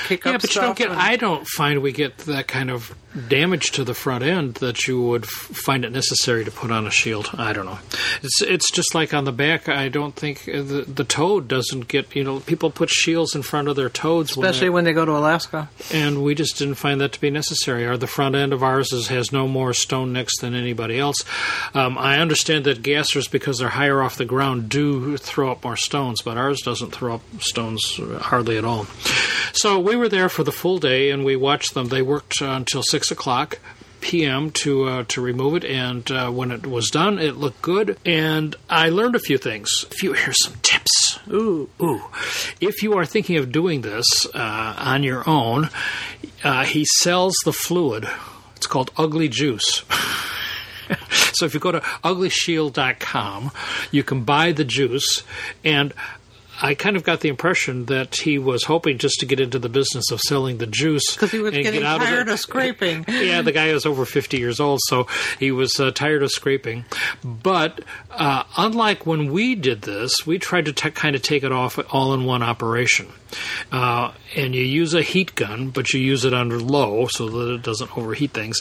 kick 0.06 0.24
Yeah, 0.24 0.32
up 0.32 0.40
but 0.42 0.54
you 0.54 0.60
don't 0.60 0.76
get. 0.76 0.90
I 0.90 1.16
don't 1.16 1.46
find 1.46 1.80
we 1.82 1.92
get 1.92 2.18
that 2.18 2.46
kind 2.48 2.70
of 2.70 2.94
damage 3.28 3.70
to 3.72 3.84
the 3.84 3.94
front 3.94 4.22
end 4.22 4.54
that 4.56 4.86
you 4.86 5.00
would 5.00 5.24
f- 5.24 5.30
find 5.30 5.84
it 5.84 5.92
necessary 5.92 6.44
to 6.44 6.50
put 6.50 6.70
on 6.70 6.86
a 6.86 6.90
shield. 6.90 7.30
I 7.34 7.52
don't 7.52 7.66
know. 7.66 7.78
It's 8.22 8.42
it's 8.42 8.70
just 8.70 8.94
like 8.94 9.14
on 9.14 9.24
the 9.24 9.32
back. 9.32 9.68
I 9.68 9.88
don't 9.88 10.14
think 10.14 10.48
uh, 10.48 10.62
the 10.62 10.84
the 10.86 11.04
toad 11.04 11.48
doesn't 11.48 11.88
get. 11.88 12.14
You 12.14 12.24
know, 12.24 12.40
people 12.40 12.70
put 12.70 12.90
shields 12.90 13.34
in 13.34 13.42
front 13.42 13.68
of 13.68 13.76
their 13.76 13.88
toads, 13.88 14.36
when 14.36 14.46
especially 14.46 14.66
they- 14.66 14.70
when 14.70 14.84
they 14.84 14.92
go 14.92 15.04
to 15.04 15.12
Alaska. 15.16 15.68
and 15.92 16.22
we 16.22 16.34
just 16.34 16.58
didn't 16.58 16.74
find 16.74 17.00
that 17.00 17.12
to 17.12 17.20
be 17.20 17.30
necessary. 17.30 17.86
Our 17.86 17.96
the 17.96 18.06
front 18.06 18.34
end 18.34 18.52
of 18.52 18.62
ours 18.62 18.92
is, 18.92 19.08
has 19.08 19.32
no 19.32 19.48
more 19.48 19.72
stone 19.72 20.12
nicks 20.12 20.38
than 20.40 20.54
anybody 20.54 20.98
else. 20.98 21.24
Um, 21.74 21.96
I 21.98 22.18
understand 22.18 22.64
that 22.66 22.82
gassers, 22.82 23.30
because 23.30 23.58
they're 23.58 23.68
higher 23.68 24.02
off 24.02 24.16
the 24.16 24.24
ground, 24.24 24.68
do 24.68 25.16
throw 25.16 25.50
up 25.52 25.64
more 25.64 25.76
stones, 25.76 26.22
but 26.22 26.36
ours 26.36 26.60
doesn't 26.62 26.90
throw 26.92 27.14
up 27.16 27.22
stones 27.40 27.98
hardly 28.20 28.58
at 28.58 28.64
all. 28.64 28.86
So 29.52 29.78
we 29.78 29.96
were 29.96 30.08
there 30.08 30.28
for 30.28 30.44
the 30.44 30.52
full 30.52 30.78
day, 30.78 31.10
and 31.10 31.24
we 31.24 31.36
watched 31.36 31.74
them. 31.74 31.88
They 31.88 32.02
worked 32.02 32.40
uh, 32.42 32.46
until 32.46 32.82
six 32.82 33.07
o'clock. 33.10 33.58
PM 34.00 34.52
to 34.52 34.84
uh, 34.84 35.04
to 35.08 35.20
remove 35.20 35.56
it, 35.56 35.64
and 35.64 36.08
uh, 36.12 36.30
when 36.30 36.52
it 36.52 36.64
was 36.64 36.88
done, 36.88 37.18
it 37.18 37.36
looked 37.36 37.60
good. 37.62 37.98
And 38.06 38.54
I 38.70 38.90
learned 38.90 39.16
a 39.16 39.18
few 39.18 39.38
things. 39.38 39.68
A 39.90 39.94
few 39.94 40.12
here's 40.12 40.40
some 40.44 40.54
tips. 40.62 41.18
Ooh, 41.28 41.68
Ooh, 41.82 42.02
if 42.60 42.82
you 42.82 42.96
are 42.96 43.04
thinking 43.04 43.36
of 43.38 43.50
doing 43.50 43.80
this 43.80 44.24
uh, 44.32 44.74
on 44.78 45.02
your 45.02 45.28
own, 45.28 45.68
uh, 46.44 46.64
he 46.64 46.84
sells 47.00 47.34
the 47.44 47.52
fluid. 47.52 48.08
It's 48.56 48.66
called 48.66 48.92
Ugly 48.96 49.28
Juice. 49.30 49.82
so 51.32 51.44
if 51.44 51.54
you 51.54 51.60
go 51.60 51.72
to 51.72 51.80
uglyshield.com, 51.80 53.50
you 53.90 54.02
can 54.02 54.24
buy 54.24 54.52
the 54.52 54.64
juice 54.64 55.22
and 55.64 55.92
I 56.60 56.74
kind 56.74 56.96
of 56.96 57.04
got 57.04 57.20
the 57.20 57.28
impression 57.28 57.86
that 57.86 58.16
he 58.16 58.38
was 58.38 58.64
hoping 58.64 58.98
just 58.98 59.20
to 59.20 59.26
get 59.26 59.40
into 59.40 59.58
the 59.58 59.68
business 59.68 60.10
of 60.10 60.20
selling 60.20 60.58
the 60.58 60.66
juice 60.66 61.14
because 61.14 61.30
he 61.30 61.38
was 61.38 61.54
and 61.54 61.62
getting 61.62 61.80
get 61.80 61.88
out 61.88 62.00
tired 62.00 62.28
of, 62.28 62.34
of 62.34 62.40
scraping. 62.40 63.04
yeah, 63.08 63.42
the 63.42 63.52
guy 63.52 63.72
was 63.72 63.86
over 63.86 64.04
50 64.04 64.38
years 64.38 64.58
old, 64.60 64.80
so 64.86 65.06
he 65.38 65.52
was 65.52 65.78
uh, 65.78 65.90
tired 65.92 66.22
of 66.22 66.30
scraping. 66.30 66.84
But 67.22 67.82
uh, 68.10 68.44
unlike 68.56 69.06
when 69.06 69.30
we 69.30 69.54
did 69.54 69.82
this, 69.82 70.12
we 70.26 70.38
tried 70.38 70.64
to 70.66 70.72
t- 70.72 70.90
kind 70.90 71.14
of 71.14 71.22
take 71.22 71.44
it 71.44 71.52
off 71.52 71.78
all 71.92 72.14
in 72.14 72.24
one 72.24 72.42
operation. 72.42 73.08
Uh, 73.70 74.12
and 74.36 74.54
you 74.54 74.62
use 74.62 74.94
a 74.94 75.02
heat 75.02 75.34
gun, 75.34 75.70
but 75.70 75.92
you 75.92 76.00
use 76.00 76.24
it 76.24 76.32
under 76.34 76.58
low 76.58 77.06
so 77.06 77.28
that 77.28 77.54
it 77.54 77.62
doesn't 77.62 77.96
overheat 77.96 78.32
things. 78.32 78.60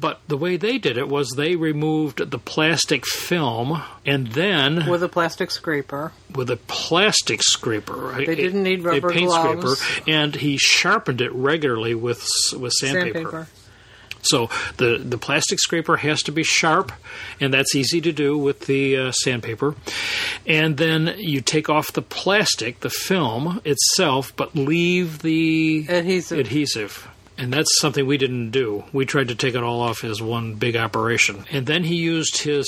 But 0.00 0.20
the 0.28 0.36
way 0.36 0.56
they 0.56 0.78
did 0.78 0.98
it 0.98 1.08
was 1.08 1.30
they 1.30 1.56
removed 1.56 2.30
the 2.30 2.38
plastic 2.38 3.06
film 3.06 3.82
and 4.04 4.28
then 4.28 4.88
with 4.88 5.02
a 5.02 5.08
plastic 5.08 5.50
scraper. 5.50 6.12
with 6.34 6.50
a 6.50 6.56
plastic 6.56 7.42
scraper. 7.42 8.14
They 8.16 8.34
didn't 8.34 8.62
need 8.62 8.82
rubber 8.82 9.08
a 9.08 9.12
paint 9.12 9.28
gloves. 9.28 9.78
scraper, 9.78 10.10
and 10.10 10.34
he 10.34 10.58
sharpened 10.58 11.20
it 11.20 11.32
regularly 11.32 11.94
with 11.94 12.26
with 12.56 12.72
sandpaper. 12.72 13.12
Sandpaper. 13.12 13.48
So 14.22 14.48
the 14.76 14.98
the 14.98 15.18
plastic 15.18 15.58
scraper 15.58 15.96
has 15.98 16.22
to 16.22 16.32
be 16.32 16.42
sharp, 16.42 16.92
and 17.40 17.52
that's 17.52 17.74
easy 17.74 18.00
to 18.00 18.12
do 18.12 18.38
with 18.38 18.60
the 18.60 18.96
uh, 18.96 19.12
sandpaper. 19.12 19.74
And 20.46 20.76
then 20.76 21.14
you 21.18 21.40
take 21.40 21.68
off 21.68 21.92
the 21.92 22.02
plastic, 22.02 22.80
the 22.80 22.90
film 22.90 23.60
itself, 23.64 24.34
but 24.36 24.54
leave 24.54 25.20
the 25.22 25.86
Adhesive. 25.88 26.38
adhesive. 26.38 27.08
And 27.38 27.52
that's 27.52 27.80
something 27.80 28.06
we 28.06 28.18
didn't 28.18 28.50
do. 28.50 28.84
We 28.92 29.04
tried 29.06 29.28
to 29.28 29.34
take 29.34 29.54
it 29.54 29.62
all 29.62 29.80
off 29.80 30.04
as 30.04 30.20
one 30.22 30.54
big 30.54 30.76
operation. 30.76 31.44
And 31.50 31.66
then 31.66 31.82
he 31.82 31.96
used 31.96 32.42
his 32.42 32.66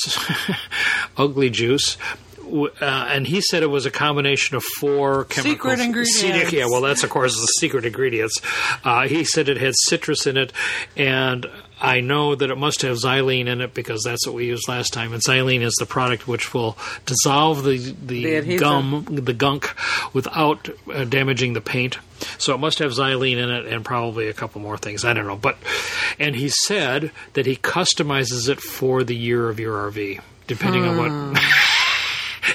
ugly 1.16 1.50
juice. 1.50 1.96
Uh, 2.44 3.08
and 3.10 3.26
he 3.26 3.40
said 3.40 3.62
it 3.62 3.68
was 3.68 3.86
a 3.86 3.90
combination 3.90 4.56
of 4.56 4.62
four 4.62 5.24
chemicals. 5.24 5.54
Secret 5.54 5.80
ingredients. 5.80 6.52
Yeah, 6.52 6.66
well, 6.66 6.80
that's 6.80 7.04
of 7.04 7.10
course 7.10 7.34
the 7.34 7.46
secret 7.58 7.84
ingredients. 7.84 8.40
Uh, 8.84 9.06
he 9.08 9.24
said 9.24 9.48
it 9.48 9.56
had 9.56 9.74
citrus 9.86 10.26
in 10.26 10.36
it, 10.36 10.52
and 10.96 11.46
I 11.80 12.00
know 12.00 12.34
that 12.34 12.50
it 12.50 12.56
must 12.56 12.82
have 12.82 12.96
xylene 12.96 13.46
in 13.46 13.60
it 13.60 13.74
because 13.74 14.02
that's 14.04 14.26
what 14.26 14.34
we 14.34 14.46
used 14.46 14.68
last 14.68 14.92
time. 14.92 15.12
And 15.12 15.22
xylene 15.22 15.62
is 15.62 15.74
the 15.78 15.86
product 15.86 16.26
which 16.28 16.54
will 16.54 16.78
dissolve 17.04 17.64
the 17.64 17.76
The 18.04 18.40
the, 18.40 18.56
gum, 18.56 19.06
the 19.10 19.32
gunk, 19.32 19.74
without 20.14 20.68
uh, 20.92 21.04
damaging 21.04 21.52
the 21.52 21.60
paint. 21.60 21.98
So 22.38 22.54
it 22.54 22.58
must 22.58 22.78
have 22.78 22.92
xylene 22.92 23.36
in 23.36 23.50
it 23.50 23.66
and 23.66 23.84
probably 23.84 24.28
a 24.28 24.32
couple 24.32 24.60
more 24.60 24.78
things. 24.78 25.04
I 25.04 25.12
don't 25.12 25.26
know, 25.26 25.36
but 25.36 25.58
and 26.18 26.34
he 26.34 26.48
said 26.48 27.10
that 27.34 27.44
he 27.44 27.56
customizes 27.56 28.48
it 28.48 28.60
for 28.60 29.04
the 29.04 29.16
year 29.16 29.48
of 29.48 29.58
your 29.60 29.90
RV, 29.90 30.20
depending 30.46 30.84
on 30.84 30.96
what. 30.96 31.42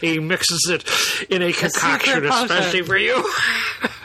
He 0.01 0.19
mixes 0.19 0.69
it 0.69 0.83
in 1.29 1.41
a 1.41 1.51
concoction, 1.53 2.25
especially 2.25 2.81
for 2.81 2.97
you. 2.97 3.23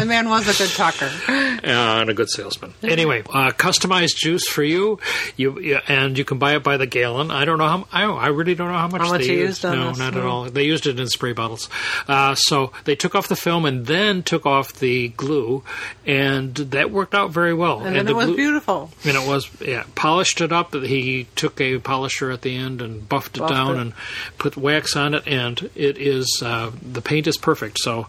The 0.00 0.06
man 0.06 0.28
was 0.28 0.48
a 0.48 0.56
good 0.62 0.70
talker. 0.74 1.10
uh, 1.28 1.60
and 2.00 2.08
a 2.10 2.14
good 2.14 2.30
salesman. 2.30 2.72
Anyway, 2.82 3.20
uh, 3.28 3.50
customized 3.52 4.16
juice 4.16 4.48
for 4.48 4.62
you, 4.62 4.98
you 5.36 5.60
yeah, 5.60 5.80
and 5.88 6.16
you 6.16 6.24
can 6.24 6.38
buy 6.38 6.56
it 6.56 6.62
by 6.62 6.76
the 6.78 6.86
gallon. 6.86 7.30
I 7.30 7.44
don't 7.44 7.58
know 7.58 7.68
how. 7.68 7.86
I, 7.92 8.04
I 8.04 8.26
really 8.28 8.54
don't 8.54 8.68
know 8.68 8.78
how 8.78 8.88
much 8.88 9.02
How 9.02 9.10
much 9.10 9.22
they 9.22 9.34
used. 9.34 9.62
used 9.62 9.64
on 9.66 9.76
no, 9.78 9.88
this, 9.90 9.98
not 9.98 10.16
at 10.16 10.24
all. 10.24 10.44
They 10.44 10.64
used 10.64 10.86
it 10.86 10.98
in 10.98 11.06
spray 11.08 11.32
bottles. 11.32 11.68
Uh, 12.08 12.34
so 12.34 12.72
they 12.84 12.96
took 12.96 13.14
off 13.14 13.28
the 13.28 13.36
film 13.36 13.64
and 13.66 13.86
then 13.86 14.22
took 14.22 14.46
off 14.46 14.72
the 14.72 15.08
glue, 15.08 15.62
and 16.06 16.54
that 16.54 16.90
worked 16.90 17.14
out 17.14 17.30
very 17.30 17.52
well. 17.54 17.80
And 17.80 17.94
then 17.96 18.06
the 18.06 18.12
it 18.12 18.16
was 18.16 18.26
glue- 18.26 18.36
beautiful. 18.36 18.90
and 19.04 19.16
it 19.16 19.26
was 19.28 19.50
yeah 19.60 19.84
polished 19.94 20.40
it 20.40 20.52
up. 20.52 20.74
He 20.74 21.26
took 21.36 21.60
a 21.60 21.78
polisher 21.78 22.30
at 22.30 22.42
the 22.42 22.56
end 22.56 22.80
and 22.80 23.06
buffed 23.08 23.36
it 23.36 23.40
Buffed 23.40 23.52
down 23.52 23.76
it. 23.76 23.80
and 23.80 23.92
put 24.38 24.56
wax 24.56 24.96
on 24.96 25.14
it, 25.14 25.24
and 25.26 25.70
it 25.74 25.98
is 25.98 26.40
uh, 26.44 26.70
the 26.80 27.02
paint 27.02 27.26
is 27.26 27.36
perfect. 27.36 27.78
So 27.78 28.06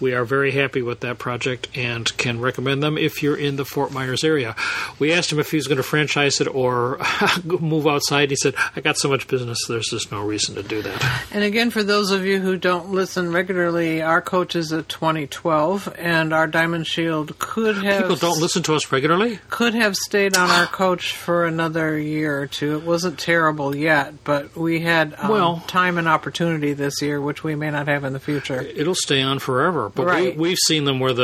we 0.00 0.14
are 0.14 0.24
very 0.24 0.52
happy 0.52 0.82
with 0.82 1.00
that 1.00 1.18
project 1.32 1.66
and 1.74 2.14
can 2.18 2.38
recommend 2.40 2.82
them 2.82 2.98
if 2.98 3.22
you're 3.22 3.36
in 3.36 3.56
the 3.56 3.64
Fort 3.64 3.90
Myers 3.90 4.22
area. 4.22 4.54
We 4.98 5.12
asked 5.14 5.32
him 5.32 5.38
if 5.38 5.50
he 5.50 5.56
was 5.56 5.66
going 5.66 5.78
to 5.78 5.82
franchise 5.82 6.42
it 6.42 6.46
or 6.54 6.98
move 7.60 7.86
outside. 7.86 8.28
He 8.28 8.36
said, 8.36 8.54
"I 8.76 8.82
got 8.82 8.98
so 8.98 9.08
much 9.08 9.26
business. 9.28 9.56
There's 9.66 9.88
just 9.88 10.12
no 10.12 10.22
reason 10.22 10.54
to 10.56 10.62
do 10.62 10.82
that." 10.82 11.24
And 11.32 11.42
again, 11.42 11.70
for 11.70 11.82
those 11.82 12.10
of 12.10 12.26
you 12.26 12.38
who 12.40 12.58
don't 12.58 12.90
listen 12.90 13.32
regularly, 13.32 14.02
our 14.02 14.20
coach 14.20 14.54
is 14.54 14.72
a 14.72 14.82
2012, 14.82 15.94
and 15.98 16.34
our 16.34 16.46
Diamond 16.46 16.86
Shield 16.86 17.38
could 17.38 17.76
have 17.78 18.02
People 18.02 18.16
don't 18.16 18.40
listen 18.40 18.62
to 18.64 18.74
us 18.74 18.92
regularly. 18.92 19.38
could 19.48 19.72
have 19.74 19.96
stayed 19.96 20.36
on 20.36 20.50
our 20.50 20.66
coach 20.66 21.16
for 21.16 21.46
another 21.46 21.98
year 21.98 22.42
or 22.42 22.46
two. 22.46 22.76
It 22.76 22.82
wasn't 22.84 23.18
terrible 23.18 23.74
yet, 23.74 24.22
but 24.24 24.54
we 24.54 24.80
had 24.80 25.14
um, 25.18 25.30
Well- 25.30 25.64
time 25.66 25.96
and 25.96 26.06
opportunity 26.08 26.74
this 26.74 27.00
year, 27.00 27.20
which 27.22 27.42
we 27.42 27.54
may 27.54 27.70
not 27.70 27.88
have 27.88 28.04
in 28.04 28.12
the 28.12 28.20
future. 28.20 28.60
It'll 28.60 28.94
stay 28.94 29.22
on 29.22 29.38
forever. 29.38 29.88
But 29.94 30.04
Right. 30.06 30.36
we, 30.36 30.48
we've 30.50 30.58
seen 30.66 30.84
them 30.84 31.00
where 31.00 31.14
the 31.14 31.21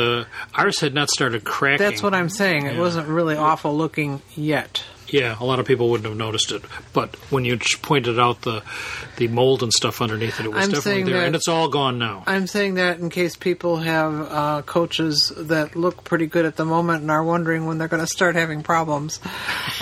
ours 0.55 0.81
had 0.81 0.95
not 0.95 1.11
started 1.11 1.45
cracking. 1.45 1.87
That's 1.87 2.03
what 2.03 2.15
I'm 2.15 2.29
saying. 2.29 2.67
It 2.67 2.79
wasn't 2.79 3.09
really 3.09 3.37
awful 3.37 3.77
looking 3.77 4.23
yet. 4.35 4.83
Yeah, 5.11 5.37
a 5.41 5.45
lot 5.45 5.59
of 5.59 5.65
people 5.65 5.89
wouldn't 5.89 6.07
have 6.07 6.19
noticed 6.19 6.53
it, 6.53 6.63
but 6.93 7.17
when 7.31 7.47
you 7.47 7.59
pointed 7.81 8.19
out 8.19 8.43
the 8.43 8.63
the 9.17 9.27
mold 9.29 9.63
and 9.63 9.73
stuff 9.73 10.03
underneath 10.03 10.39
it, 10.39 10.45
it 10.45 10.53
was 10.53 10.67
I'm 10.67 10.71
definitely 10.71 11.05
there, 11.05 11.21
that- 11.21 11.27
and 11.29 11.35
it's 11.35 11.49
all 11.49 11.69
gone 11.69 11.99
now. 11.99 12.25
I'm 12.27 12.47
saying 12.47 12.75
that 12.75 12.99
in 12.99 13.09
case 13.09 13.35
people 13.35 13.79
have 13.79 14.13
uh, 14.31 14.63
coaches 14.67 15.33
that 15.35 15.75
look 15.75 16.05
pretty 16.05 16.27
good 16.27 16.45
at 16.45 16.57
the 16.57 16.67
moment 16.67 17.01
and 17.01 17.11
are 17.11 17.25
wondering 17.25 17.65
when 17.65 17.79
they're 17.79 17.89
going 17.89 18.03
to 18.03 18.07
start 18.07 18.35
having 18.35 18.63
problems. 18.63 19.19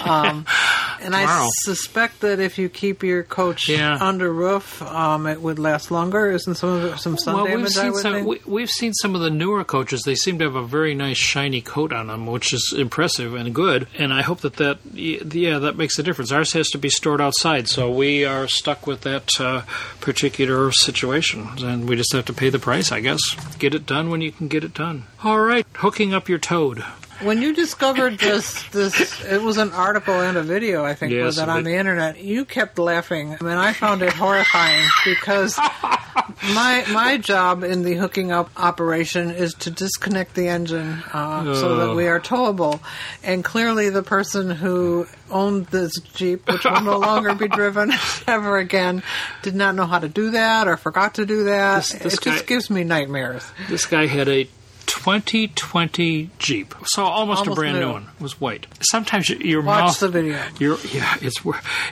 Um, 0.04 0.46
and 1.02 1.14
I 1.14 1.48
suspect 1.62 2.20
that 2.20 2.40
if 2.40 2.58
you 2.58 2.68
keep 2.68 3.02
your 3.02 3.22
coach 3.22 3.68
Yeah. 3.68 3.98
under 4.00 4.32
roof, 4.32 4.80
um, 4.82 5.26
it 5.26 5.40
would 5.40 5.58
last 5.58 5.90
longer. 5.90 6.30
Isn't 6.30 6.54
some 6.56 6.68
of 6.70 6.84
it 6.84 6.98
some 6.98 7.16
sun 7.18 7.34
well, 7.36 7.44
damage? 7.46 7.58
we've 7.58 7.78
I 7.78 7.82
seen 7.82 7.92
would 7.92 8.02
some. 8.02 8.12
think? 8.14 8.26
We, 8.26 8.40
we've 8.46 8.70
seen 8.70 8.92
some 8.94 9.14
of 9.14 9.20
the 9.20 9.30
newer 9.30 9.64
coaches. 9.64 10.02
They 10.04 10.14
seem 10.14 10.38
to 10.38 10.44
have 10.44 10.54
a 10.56 10.64
very 10.66 10.94
nice 10.94 11.16
shiny 11.18 11.60
coat 11.60 11.92
on 11.92 12.06
them, 12.08 12.26
which 12.26 12.52
is 12.52 12.74
impressive 12.76 13.34
and 13.34 13.54
good. 13.54 13.86
And 13.98 14.12
I 14.12 14.22
hope 14.22 14.40
that 14.40 14.56
that 14.56 14.78
yeah 14.94 15.58
that 15.58 15.76
makes 15.76 15.98
a 15.98 16.02
difference. 16.02 16.32
Ours 16.32 16.52
has 16.54 16.68
to 16.70 16.78
be 16.78 16.88
stored 16.90 17.20
outside, 17.20 17.68
so 17.68 17.90
we 17.90 18.24
are 18.24 18.48
stuck 18.48 18.86
with 18.86 19.02
that 19.02 19.30
uh, 19.40 19.62
particular 20.00 20.70
situation, 20.72 21.48
and 21.58 21.88
we 21.88 21.96
just 21.96 22.12
have 22.12 22.24
to 22.26 22.32
pay 22.32 22.48
the 22.50 22.58
price, 22.58 22.92
I 22.92 23.00
guess. 23.00 23.20
Get 23.58 23.74
it 23.74 23.86
done 23.86 24.10
when 24.10 24.20
you 24.20 24.32
can 24.32 24.48
get 24.48 24.64
it 24.64 24.74
done. 24.74 25.04
All 25.24 25.40
right, 25.40 25.66
hooking 25.76 26.14
up 26.14 26.28
your 26.28 26.38
toad. 26.38 26.84
When 27.22 27.40
you 27.40 27.54
discovered 27.54 28.18
this, 28.18 28.62
this 28.70 29.24
it 29.24 29.40
was 29.42 29.56
an 29.56 29.72
article 29.72 30.14
and 30.20 30.36
a 30.36 30.42
video, 30.42 30.84
I 30.84 30.94
think, 30.94 31.12
Yes, 31.12 31.24
was 31.24 31.38
it 31.38 31.48
on 31.48 31.64
the 31.64 31.74
internet. 31.74 32.22
You 32.22 32.44
kept 32.44 32.78
laughing. 32.78 33.36
I 33.40 33.44
mean, 33.44 33.56
I 33.56 33.72
found 33.72 34.02
it 34.02 34.12
horrifying 34.12 34.86
because 35.04 35.56
my 36.54 36.84
my 36.90 37.16
job 37.16 37.62
in 37.64 37.82
the 37.82 37.94
hooking 37.94 38.32
up 38.32 38.50
operation 38.56 39.30
is 39.30 39.54
to 39.54 39.70
disconnect 39.70 40.34
the 40.34 40.48
engine 40.48 41.02
uh, 41.12 41.54
so 41.54 41.76
that 41.76 41.94
we 41.94 42.06
are 42.06 42.20
towable. 42.20 42.80
And 43.22 43.42
clearly, 43.44 43.88
the 43.90 44.02
person 44.02 44.50
who 44.50 45.06
owned 45.30 45.66
this 45.66 45.98
Jeep, 46.14 46.46
which 46.50 46.64
will 46.64 46.82
no 46.82 46.98
longer 46.98 47.34
be 47.34 47.48
driven 47.48 47.92
ever 48.26 48.58
again, 48.58 49.02
did 49.42 49.54
not 49.54 49.74
know 49.74 49.86
how 49.86 49.98
to 49.98 50.08
do 50.08 50.30
that 50.32 50.68
or 50.68 50.76
forgot 50.76 51.14
to 51.14 51.26
do 51.26 51.44
that. 51.44 51.76
This- 51.84 51.92
this 51.94 52.14
it 52.14 52.22
just 52.22 52.46
gives 52.46 52.70
me 52.70 52.84
nightmares. 52.84 53.44
This 53.68 53.86
guy 53.86 54.06
had 54.06 54.28
a 54.28 54.48
2020 54.86 56.30
Jeep, 56.38 56.74
so 56.84 57.04
almost, 57.04 57.46
a 57.46 57.50
brand 57.50 57.78
new 57.78 57.86
new. 57.86 57.92
one. 57.92 58.02
It 58.18 58.22
was 58.22 58.40
white. 58.40 58.66
Sometimes 58.80 59.28
your- 59.28 59.40
your 59.42 59.62
Watch 59.62 59.80
mouth, 59.84 60.00
the 60.00 60.08
video. 60.08 60.42
Your 60.58 60.78
yeah, 60.92 61.16
it's 61.20 61.40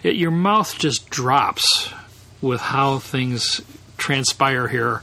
it, 0.02 0.16
your 0.16 0.30
mouth 0.30 0.78
just 0.78 1.10
drops 1.10 1.92
with 2.40 2.60
how 2.60 2.98
things 2.98 3.60
transpire 3.96 4.68
here. 4.68 5.02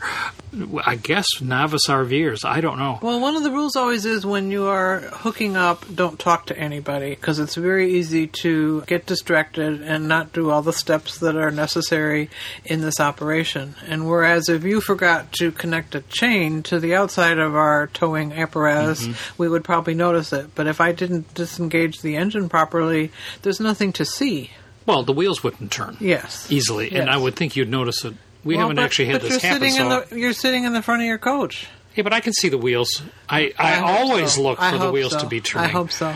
I 0.86 0.98
guess 0.98 1.26
novice 1.40 1.88
RVers. 1.88 2.44
I 2.44 2.60
don't 2.60 2.78
know. 2.78 3.00
Well, 3.02 3.22
one 3.22 3.38
of 3.38 3.44
the 3.44 3.52
rules 3.52 3.78
always 3.78 4.06
is 4.06 4.26
when 4.26 4.52
you 4.52 4.66
are 4.66 5.00
hooking 5.00 5.56
up, 5.56 5.86
don't 5.96 6.20
talk 6.20 6.48
to 6.48 6.58
anybody 6.58 7.12
because 7.12 7.40
it's 7.40 7.56
very 7.56 7.94
easy 7.94 8.28
to 8.28 8.82
get 8.82 9.06
distracted 9.06 9.82
and 9.82 10.10
not 10.10 10.34
do 10.34 10.50
all 10.50 10.62
the 10.62 10.74
steps 10.74 11.20
that 11.20 11.38
are 11.38 11.52
necessary 11.52 12.30
in 12.66 12.82
this 12.82 13.00
operation. 13.00 13.76
And 13.88 14.10
whereas 14.10 14.50
if 14.50 14.66
you 14.66 14.82
forgot 14.82 15.32
to 15.34 15.54
connect 15.54 15.96
a 15.96 16.02
chain 16.02 16.64
to 16.64 16.82
the 16.82 16.96
outside 16.96 17.40
of 17.40 17.56
our 17.56 17.88
towing 17.88 18.34
apparatus, 18.34 19.08
mm-hmm. 19.08 19.42
we 19.42 19.48
would 19.48 19.64
probably 19.64 19.94
notice 19.94 20.34
it. 20.34 20.54
But 20.54 20.68
if 20.68 20.82
I 20.82 20.92
didn't 20.92 21.34
disengage 21.34 22.02
the 22.02 22.18
engine 22.18 22.50
properly, 22.50 23.12
there's 23.44 23.62
nothing 23.62 23.94
to 23.94 24.04
see. 24.04 24.52
Well, 24.86 25.04
the 25.04 25.14
wheels 25.14 25.44
wouldn't 25.44 25.72
turn 25.72 25.96
Yes. 26.02 26.52
easily, 26.52 26.92
and 26.92 27.10
I 27.10 27.16
would 27.16 27.36
think 27.36 27.56
you'd 27.56 27.70
notice 27.70 28.04
it. 28.04 28.16
We 28.44 28.56
Well, 28.56 28.62
haven't 28.64 28.78
but- 28.78 28.86
actually 28.86 29.06
had 29.06 29.14
but 29.22 29.22
this 29.30 29.44
you're 29.44 29.52
happen. 29.52 29.70
Sitting 29.72 29.90
So. 29.90 30.02
in 30.02 30.10
the, 30.10 30.20
you're 30.20 30.34
sitting 30.34 30.64
in 30.64 30.74
the 30.74 30.82
front 30.82 31.02
of 31.02 31.08
your 31.08 31.18
coach. 31.20 31.68
yeah, 31.96 32.04
but 32.04 32.14
I 32.14 32.20
can 32.22 32.34
see 32.34 32.50
the 32.50 32.58
wheels. 32.58 33.02
I, 33.30 33.54
I, 33.58 33.74
hope 33.74 33.90
always 33.90 34.34
so. 34.34 34.42
look 34.42 34.62
I 34.62 34.72
for 34.72 34.78
the 34.80 34.92
wheels 34.92 35.12
so. 35.12 35.20
to 35.20 35.28
be 35.28 35.42
turning. 35.42 35.70
I 35.70 35.72
hope 35.72 35.92
so. 35.92 36.16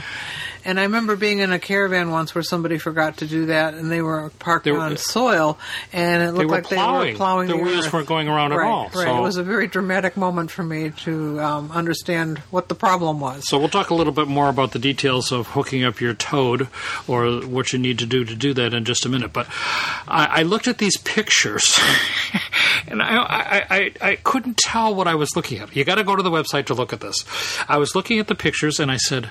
And 0.66 0.80
I 0.80 0.84
remember 0.84 1.16
being 1.16 1.40
in 1.40 1.52
a 1.52 1.60
caravan 1.60 2.10
once 2.10 2.34
where 2.34 2.44
somebody 2.44 2.78
forgot 2.80 3.18
to 3.18 3.28
do 3.28 3.46
that, 3.48 3.76
and 3.76 3.92
they 3.92 4.02
were 4.02 4.32
parked 4.40 4.66
They 4.66 4.72
were- 4.72 4.80
on 4.80 4.98
soil, 4.98 5.60
and 5.94 6.24
it 6.24 6.32
looked 6.32 6.50
were 6.50 6.56
like 6.56 6.70
they 6.70 6.76
were 6.78 7.14
plowing. 7.16 7.48
Their 7.48 7.58
the 7.58 7.64
wheels 7.64 7.86
earth. 7.86 7.94
weren't 7.94 8.08
going 8.08 8.28
around 8.28 8.52
at 8.52 8.58
right, 8.58 8.68
all, 8.68 8.84
Right. 8.86 9.06
so- 9.06 9.18
It 9.18 9.22
was 9.22 9.38
a 9.38 9.44
very 9.44 9.68
dramatic 9.68 10.18
moment 10.18 10.50
for 10.50 10.64
me 10.64 10.90
to 11.04 11.40
um, 11.40 11.72
understand 11.72 12.40
what 12.50 12.68
the 12.68 12.76
problem 12.76 13.20
was. 13.20 13.48
So 13.48 13.60
we'll 13.60 13.70
talk 13.70 13.92
a 13.92 13.94
little 13.94 14.12
bit 14.14 14.28
more 14.28 14.50
about 14.50 14.72
the 14.72 14.80
details 14.80 15.32
of 15.32 15.48
hooking 15.50 15.84
up 15.84 16.02
your 16.02 16.14
toad 16.16 16.68
or 17.08 17.28
what 17.42 17.72
you 17.72 17.78
need 17.80 18.00
to 18.00 18.06
do 18.08 18.26
to 18.26 18.36
do 18.36 18.54
that 18.56 18.74
in 18.74 18.86
just 18.86 19.06
a 19.06 19.10
minute. 19.10 19.32
But 19.34 19.48
I, 20.08 20.40
I 20.40 20.42
looked 20.44 20.68
at 20.68 20.80
these 20.80 20.98
pictures 20.98 21.80
and 22.88 23.02
I, 23.02 23.18
I, 23.18 23.66
I, 23.70 23.92
I 24.02 24.16
couldn't 24.18 24.58
tell 24.58 24.94
what 24.96 25.08
I 25.08 25.16
was 25.16 25.36
looking 25.36 25.60
at. 25.60 25.76
You 25.76 25.84
got 25.84 25.96
to 25.96 26.04
go 26.04 26.16
to 26.16 26.24
the 26.24 26.32
website 26.32 26.66
to 26.68 26.74
look 26.74 26.92
at 26.92 27.02
this. 27.02 27.24
I 27.68 27.78
was 27.78 27.96
looking 27.96 28.20
at 28.20 28.28
the 28.28 28.36
pictures 28.36 28.80
and 28.80 28.92
I 28.92 28.98
said, 28.98 29.30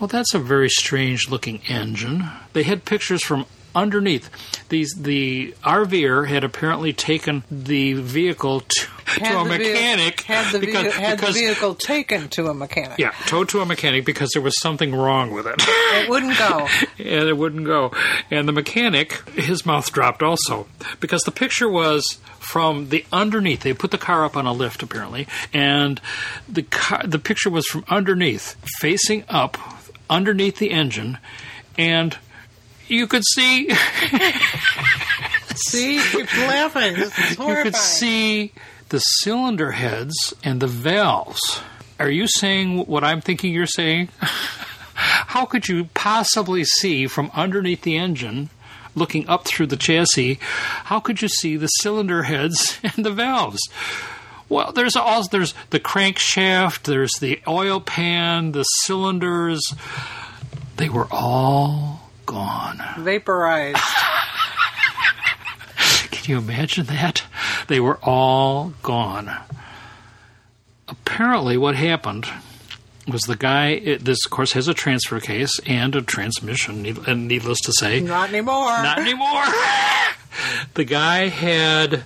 well, 0.00 0.08
that's 0.08 0.34
a 0.34 0.38
very 0.38 0.68
strange 0.68 1.28
looking 1.28 1.60
engine. 1.68 2.24
They 2.52 2.62
had 2.62 2.84
pictures 2.84 3.22
from 3.22 3.46
underneath. 3.74 4.30
These 4.68 4.94
the 4.98 5.54
RVer 5.62 6.26
had 6.26 6.42
apparently 6.44 6.92
taken 6.92 7.44
the 7.50 7.92
vehicle 7.94 8.60
to, 8.60 8.86
to 9.20 9.38
a 9.38 9.44
mechanic 9.44 10.22
had 10.22 10.52
the, 10.52 10.58
because, 10.58 10.86
vehi- 10.86 10.92
had 10.92 11.18
the 11.18 11.32
vehicle 11.32 11.74
taken 11.74 12.28
to 12.30 12.46
a 12.48 12.54
mechanic. 12.54 12.98
yeah, 12.98 13.12
towed 13.26 13.48
to 13.50 13.60
a 13.60 13.66
mechanic 13.66 14.04
because 14.04 14.30
there 14.32 14.42
was 14.42 14.58
something 14.60 14.94
wrong 14.94 15.30
with 15.30 15.46
it. 15.46 15.62
It 15.92 16.08
wouldn't 16.08 16.38
go. 16.38 16.66
and 16.98 17.28
it 17.28 17.36
wouldn't 17.36 17.66
go. 17.66 17.92
And 18.30 18.48
the 18.48 18.52
mechanic, 18.52 19.12
his 19.30 19.66
mouth 19.66 19.92
dropped 19.92 20.22
also 20.22 20.66
because 21.00 21.22
the 21.22 21.30
picture 21.30 21.68
was 21.68 22.18
from 22.38 22.88
the 22.88 23.04
underneath. 23.12 23.60
They 23.62 23.74
put 23.74 23.90
the 23.90 23.98
car 23.98 24.24
up 24.24 24.36
on 24.36 24.46
a 24.46 24.52
lift 24.52 24.82
apparently, 24.82 25.26
and 25.52 26.00
the 26.48 26.62
car, 26.62 27.02
the 27.04 27.18
picture 27.18 27.50
was 27.50 27.66
from 27.66 27.84
underneath, 27.88 28.56
facing 28.78 29.24
up, 29.28 29.58
underneath 30.10 30.58
the 30.58 30.70
engine, 30.70 31.16
and 31.78 32.18
you 32.88 33.06
could 33.06 33.24
see 33.24 33.70
See, 35.54 36.00
keep 36.00 36.32
laughing. 36.38 36.94
This 36.94 37.18
is 37.18 37.38
you 37.38 37.62
could 37.62 37.76
see 37.76 38.52
the 38.88 38.98
cylinder 38.98 39.72
heads 39.72 40.34
and 40.42 40.60
the 40.60 40.66
valves 40.66 41.60
Are 41.98 42.10
you 42.10 42.26
saying 42.26 42.86
what 42.86 43.04
I'm 43.04 43.20
thinking 43.20 43.52
you're 43.52 43.66
saying? 43.66 44.08
How 44.94 45.44
could 45.46 45.68
you 45.68 45.88
possibly 45.94 46.64
see 46.64 47.06
from 47.06 47.30
underneath 47.34 47.82
the 47.82 47.96
engine, 47.96 48.50
looking 48.94 49.28
up 49.28 49.46
through 49.46 49.66
the 49.68 49.76
chassis, 49.76 50.38
how 50.84 51.00
could 51.00 51.22
you 51.22 51.28
see 51.28 51.56
the 51.56 51.68
cylinder 51.68 52.24
heads 52.24 52.78
and 52.82 53.02
the 53.02 53.10
valves? 53.10 53.60
Well, 54.50 54.72
there's 54.72 54.96
all 54.96 55.26
there's 55.28 55.54
the 55.70 55.80
crankshaft, 55.80 56.82
there's 56.82 57.12
the 57.20 57.40
oil 57.48 57.80
pan, 57.80 58.52
the 58.52 58.64
cylinders. 58.64 59.62
They 60.76 60.88
were 60.88 61.06
all 61.10 62.10
gone. 62.26 62.82
Vaporized. 62.98 63.78
Can 66.10 66.32
you 66.32 66.38
imagine 66.38 66.86
that? 66.86 67.22
They 67.68 67.78
were 67.80 67.98
all 68.02 68.74
gone. 68.82 69.30
Apparently, 70.88 71.56
what 71.56 71.76
happened 71.76 72.26
was 73.06 73.22
the 73.22 73.36
guy. 73.36 73.68
It, 73.68 74.04
this, 74.04 74.24
of 74.24 74.32
course, 74.32 74.52
has 74.54 74.66
a 74.66 74.74
transfer 74.74 75.20
case 75.20 75.60
and 75.64 75.94
a 75.94 76.02
transmission, 76.02 76.82
need- 76.82 77.06
and 77.06 77.28
needless 77.28 77.60
to 77.60 77.72
say, 77.72 78.00
Not 78.00 78.30
anymore. 78.30 78.82
not 78.82 78.98
anymore. 78.98 79.44
the 80.74 80.84
guy 80.84 81.28
had 81.28 82.02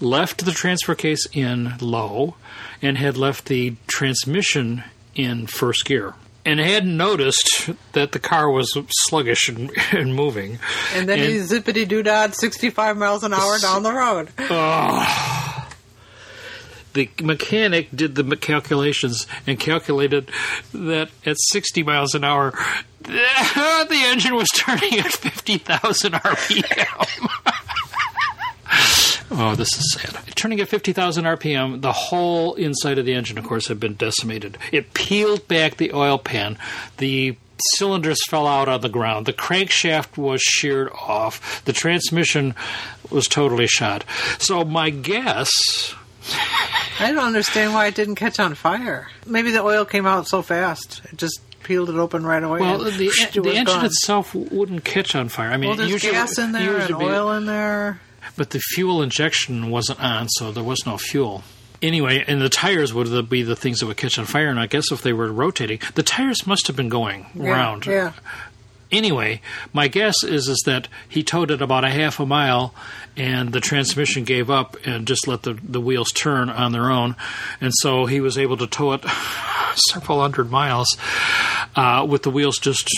left 0.00 0.44
the 0.44 0.52
transfer 0.52 0.94
case 0.94 1.26
in 1.32 1.74
low 1.80 2.36
and 2.82 2.98
had 2.98 3.16
left 3.16 3.46
the 3.46 3.76
transmission 3.86 4.84
in 5.14 5.46
first 5.46 5.84
gear. 5.84 6.14
And 6.46 6.60
hadn't 6.60 6.96
noticed 6.96 7.70
that 7.92 8.12
the 8.12 8.18
car 8.18 8.50
was 8.50 8.76
sluggish 9.06 9.48
and, 9.48 9.70
and 9.92 10.14
moving. 10.14 10.58
and 10.94 11.08
then 11.08 11.18
he 11.18 11.38
zippity 11.38 11.88
doo 11.88 12.02
dah 12.02 12.28
65 12.28 12.98
miles 12.98 13.24
an 13.24 13.32
hour 13.32 13.58
down 13.58 13.82
the 13.82 13.92
road. 13.92 14.28
the 16.92 17.08
mechanic 17.22 17.88
did 17.94 18.14
the 18.14 18.36
calculations 18.36 19.26
and 19.46 19.58
calculated 19.58 20.30
that 20.72 21.08
at 21.24 21.36
60 21.38 21.82
miles 21.82 22.14
an 22.14 22.24
hour, 22.24 22.52
the 23.00 24.02
engine 24.06 24.34
was 24.34 24.48
turning 24.54 24.98
at 24.98 25.12
50,000 25.12 26.12
RPM. 26.12 27.50
oh, 29.34 29.54
this 29.54 29.68
is 29.78 29.92
sad. 29.92 30.16
Turning 30.36 30.60
at 30.60 30.68
50,000 30.68 31.24
RPM, 31.24 31.80
the 31.80 31.92
whole 31.92 32.54
inside 32.54 32.98
of 32.98 33.04
the 33.06 33.14
engine, 33.14 33.38
of 33.38 33.44
course, 33.44 33.68
had 33.68 33.80
been 33.80 33.94
decimated. 33.94 34.58
It 34.72 34.94
peeled 34.94 35.46
back 35.48 35.76
the 35.76 35.92
oil 35.92 36.18
pan. 36.18 36.58
The 36.98 37.36
cylinders 37.74 38.18
fell 38.26 38.46
out 38.46 38.68
on 38.68 38.80
the 38.80 38.88
ground. 38.88 39.26
The 39.26 39.32
crankshaft 39.32 40.16
was 40.16 40.40
sheared 40.42 40.90
off. 40.90 41.64
The 41.64 41.72
transmission 41.72 42.54
was 43.10 43.28
totally 43.28 43.66
shot. 43.66 44.04
So, 44.38 44.64
my 44.64 44.90
guess. 44.90 45.50
I 46.98 47.12
don't 47.12 47.18
understand 47.24 47.74
why 47.74 47.86
it 47.86 47.94
didn't 47.94 48.14
catch 48.16 48.40
on 48.40 48.54
fire. 48.54 49.08
Maybe 49.26 49.50
the 49.50 49.62
oil 49.62 49.84
came 49.84 50.06
out 50.06 50.26
so 50.26 50.42
fast. 50.42 51.02
It 51.12 51.18
just 51.18 51.40
peeled 51.62 51.90
it 51.90 51.96
open 51.96 52.24
right 52.24 52.42
away. 52.42 52.60
Well, 52.60 52.78
the, 52.78 52.90
it 53.12 53.32
the 53.32 53.48
engine 53.50 53.64
gone. 53.66 53.84
itself 53.84 54.34
wouldn't 54.34 54.84
catch 54.84 55.14
on 55.14 55.28
fire. 55.28 55.50
I 55.50 55.56
mean, 55.56 55.68
Well, 55.70 55.76
there's 55.78 55.90
usually, 55.90 56.12
gas 56.12 56.38
in 56.38 56.52
there 56.52 56.76
and 56.78 56.88
usually- 56.90 57.04
oil 57.06 57.32
in 57.32 57.46
there. 57.46 58.00
But 58.36 58.50
the 58.50 58.58
fuel 58.60 59.02
injection 59.02 59.70
wasn't 59.70 60.00
on, 60.02 60.28
so 60.28 60.52
there 60.52 60.64
was 60.64 60.84
no 60.86 60.96
fuel. 60.98 61.42
Anyway, 61.82 62.24
and 62.26 62.40
the 62.40 62.48
tires 62.48 62.94
would 62.94 63.28
be 63.28 63.42
the 63.42 63.56
things 63.56 63.80
that 63.80 63.86
would 63.86 63.96
catch 63.96 64.18
on 64.18 64.24
fire. 64.24 64.48
And 64.48 64.58
I 64.58 64.66
guess 64.66 64.90
if 64.90 65.02
they 65.02 65.12
were 65.12 65.30
rotating, 65.30 65.80
the 65.94 66.02
tires 66.02 66.46
must 66.46 66.66
have 66.66 66.76
been 66.76 66.88
going 66.88 67.26
Yeah, 67.34 67.50
round. 67.50 67.86
Yeah. 67.86 68.12
Anyway, 68.90 69.40
my 69.72 69.88
guess 69.88 70.22
is 70.22 70.48
is 70.48 70.62
that 70.66 70.88
he 71.08 71.22
towed 71.22 71.50
it 71.50 71.62
about 71.62 71.84
a 71.84 71.90
half 71.90 72.20
a 72.20 72.26
mile, 72.26 72.74
and 73.16 73.52
the 73.52 73.60
transmission 73.60 74.24
gave 74.24 74.50
up 74.50 74.76
and 74.84 75.06
just 75.06 75.26
let 75.26 75.42
the 75.42 75.54
the 75.62 75.80
wheels 75.80 76.10
turn 76.12 76.48
on 76.50 76.72
their 76.72 76.90
own, 76.90 77.16
and 77.60 77.72
so 77.76 78.06
he 78.06 78.20
was 78.20 78.38
able 78.38 78.56
to 78.56 78.66
tow 78.66 78.92
it 78.92 79.04
several 79.74 80.20
hundred 80.20 80.50
miles 80.50 80.96
uh, 81.76 82.06
with 82.08 82.22
the 82.22 82.30
wheels 82.30 82.58
just 82.58 82.88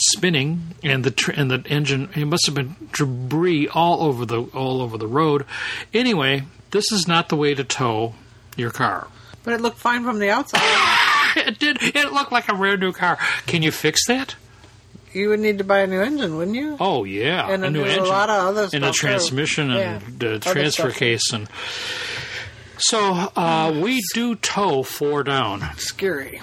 spinning 0.00 0.74
and 0.82 1.04
the 1.04 1.10
tr- 1.10 1.32
and 1.32 1.50
the 1.50 1.62
engine. 1.66 2.08
It 2.14 2.26
must 2.26 2.46
have 2.46 2.54
been 2.54 2.76
debris 2.92 3.68
all 3.68 4.02
over 4.02 4.24
the 4.24 4.42
all 4.54 4.80
over 4.80 4.96
the 4.96 5.08
road. 5.08 5.44
Anyway, 5.92 6.44
this 6.70 6.90
is 6.92 7.06
not 7.06 7.28
the 7.28 7.36
way 7.36 7.54
to 7.54 7.64
tow 7.64 8.14
your 8.56 8.70
car. 8.70 9.08
But 9.44 9.54
it 9.54 9.60
looked 9.60 9.78
fine 9.78 10.02
from 10.04 10.18
the 10.18 10.30
outside. 10.30 10.62
It 11.36 11.58
did. 11.58 11.76
It 11.82 12.14
looked 12.14 12.32
like 12.32 12.48
a 12.48 12.54
brand 12.54 12.80
new 12.80 12.92
car. 12.94 13.18
Can 13.46 13.62
you 13.62 13.70
fix 13.70 14.06
that? 14.06 14.36
You 15.16 15.30
would 15.30 15.40
need 15.40 15.58
to 15.58 15.64
buy 15.64 15.78
a 15.80 15.86
new 15.86 16.00
engine, 16.00 16.36
wouldn't 16.36 16.56
you? 16.56 16.76
Oh 16.78 17.04
yeah, 17.04 17.48
And 17.48 17.64
a 17.64 17.70
new 17.70 17.80
there's 17.80 17.94
a 17.96 17.98
engine, 18.00 18.08
lot 18.12 18.28
of 18.30 18.44
other 18.56 18.68
and 18.72 18.84
a 18.84 18.92
transmission, 18.92 19.70
and 19.70 20.02
Yeah, 20.02 20.08
the 20.18 20.38
transfer 20.40 20.90
stuff. 20.90 20.96
case, 20.96 21.32
and 21.32 21.48
so 22.78 23.30
uh, 23.34 23.72
we 23.82 24.02
do 24.12 24.34
tow 24.34 24.82
four 24.82 25.22
down, 25.24 25.62
Scary. 25.78 26.40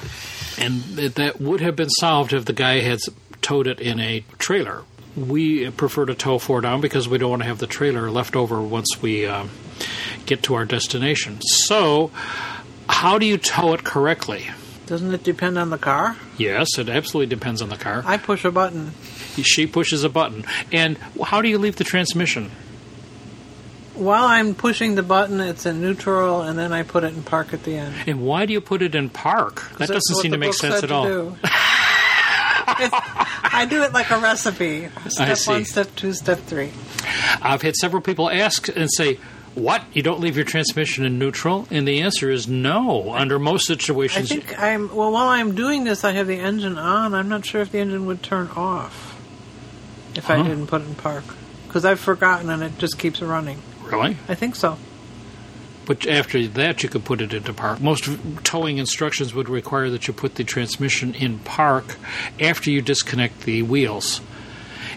and 0.58 0.84
th- 0.96 1.14
that 1.14 1.40
would 1.40 1.62
have 1.62 1.76
been 1.76 1.90
solved 1.92 2.34
if 2.34 2.46
the 2.46 2.54
guy 2.54 2.80
had 2.80 3.00
towed 3.42 3.68
it 3.68 3.80
in 3.80 4.00
a 4.00 4.26
trailer. 4.40 4.84
We 5.16 5.70
prefer 5.70 6.06
to 6.08 6.16
tow 6.16 6.40
four 6.40 6.62
down 6.62 6.82
because 6.82 7.08
we 7.08 7.20
don't 7.20 7.30
want 7.30 7.44
to 7.44 7.48
have 7.48 7.60
the 7.60 7.68
trailer 7.68 8.10
left 8.10 8.36
over 8.36 8.60
once 8.64 8.88
we 9.00 9.28
um, 9.28 9.52
get 10.26 10.42
to 10.44 10.56
our 10.56 10.66
destination. 10.66 11.40
So, 11.44 12.10
how 12.90 13.20
do 13.20 13.28
you 13.28 13.38
tow 13.38 13.74
it 13.76 13.84
correctly? 13.84 14.48
Doesn't 14.86 15.14
it 15.14 15.24
depend 15.24 15.58
on 15.58 15.70
the 15.70 15.78
car? 15.78 16.18
Yes, 16.38 16.78
it 16.78 16.90
absolutely 16.90 17.34
depends 17.34 17.62
on 17.62 17.70
the 17.70 17.78
car. 17.78 18.04
I 18.06 18.18
push 18.18 18.44
a 18.44 18.52
button. 18.52 18.92
She 19.42 19.66
pushes 19.66 20.04
a 20.04 20.10
button, 20.10 20.46
and 20.72 20.98
how 21.24 21.42
do 21.42 21.48
you 21.48 21.58
leave 21.58 21.78
the 21.78 21.84
transmission? 21.84 22.52
While 23.96 24.26
I'm 24.26 24.56
pushing 24.56 24.96
the 24.96 25.04
button, 25.04 25.40
it's 25.40 25.66
in 25.66 25.80
neutral, 25.80 26.42
and 26.42 26.58
then 26.58 26.74
I 26.74 26.84
put 26.84 27.04
it 27.04 27.14
in 27.14 27.24
park 27.24 27.54
at 27.54 27.64
the 27.64 27.76
end. 27.76 27.96
And 28.08 28.22
why 28.24 28.46
do 28.46 28.54
you 28.54 28.60
put 28.60 28.82
it 28.82 28.96
in 28.96 29.10
park? 29.10 29.72
That 29.78 29.88
doesn't 29.88 30.16
seem 30.18 30.32
to 30.32 30.38
make 30.38 30.54
sense 30.54 30.84
at 30.84 30.92
all. 30.92 31.38
I 32.66 33.68
do 33.70 33.84
it 33.84 33.94
like 33.94 34.10
a 34.10 34.18
recipe. 34.18 34.90
Step 35.08 35.38
one, 35.46 35.66
step 35.66 35.96
two, 35.96 36.14
step 36.14 36.40
three. 36.40 36.72
I've 37.42 37.62
had 37.62 37.76
several 37.76 38.02
people 38.02 38.30
ask 38.30 38.68
and 38.76 38.90
say, 38.92 39.20
"What? 39.56 39.84
You 39.94 40.02
don't 40.02 40.20
leave 40.20 40.36
your 40.36 40.46
transmission 40.46 41.06
in 41.06 41.18
neutral?" 41.20 41.68
And 41.70 41.88
the 41.88 42.02
answer 42.02 42.30
is 42.32 42.48
no. 42.48 43.14
Under 43.14 43.40
most 43.40 43.66
situations, 43.68 44.32
I 44.32 44.36
situations, 44.36 44.50
think 44.50 44.62
I'm 44.62 44.96
well. 44.96 45.12
While 45.12 45.28
I'm 45.28 45.56
doing 45.56 45.84
this, 45.84 46.04
I 46.04 46.12
have 46.14 46.28
the 46.28 46.40
engine 46.40 46.78
on. 46.78 47.14
I'm 47.14 47.30
not 47.30 47.46
sure 47.46 47.62
if 47.62 47.72
the 47.72 47.80
engine 47.80 48.06
would 48.06 48.24
turn 48.24 48.50
off 48.56 49.20
if 50.16 50.30
I 50.30 50.42
didn't 50.44 50.68
put 50.68 50.82
it 50.82 50.88
in 50.88 50.96
park 50.96 51.24
because 51.68 51.86
I've 51.86 52.00
forgotten 52.00 52.50
and 52.50 52.62
it 52.62 52.78
just 52.78 53.00
keeps 53.00 53.22
running. 53.22 53.60
really. 53.84 54.18
I 54.28 54.36
think 54.36 54.56
so. 54.56 54.78
But 55.86 56.08
after 56.08 56.48
that, 56.48 56.82
you 56.82 56.88
could 56.88 57.04
put 57.04 57.20
it 57.20 57.34
into 57.34 57.52
park. 57.52 57.82
Most 57.82 58.08
towing 58.44 58.78
instructions 58.78 59.34
would 59.34 59.50
require 59.50 59.90
that 59.90 60.08
you 60.08 60.14
put 60.14 60.36
the 60.36 60.44
transmission 60.44 61.14
in 61.14 61.40
park 61.40 61.98
after 62.40 62.72
you 62.72 62.82
disconnect 62.82 63.42
the 63.42 63.64
wheels. 63.64 64.22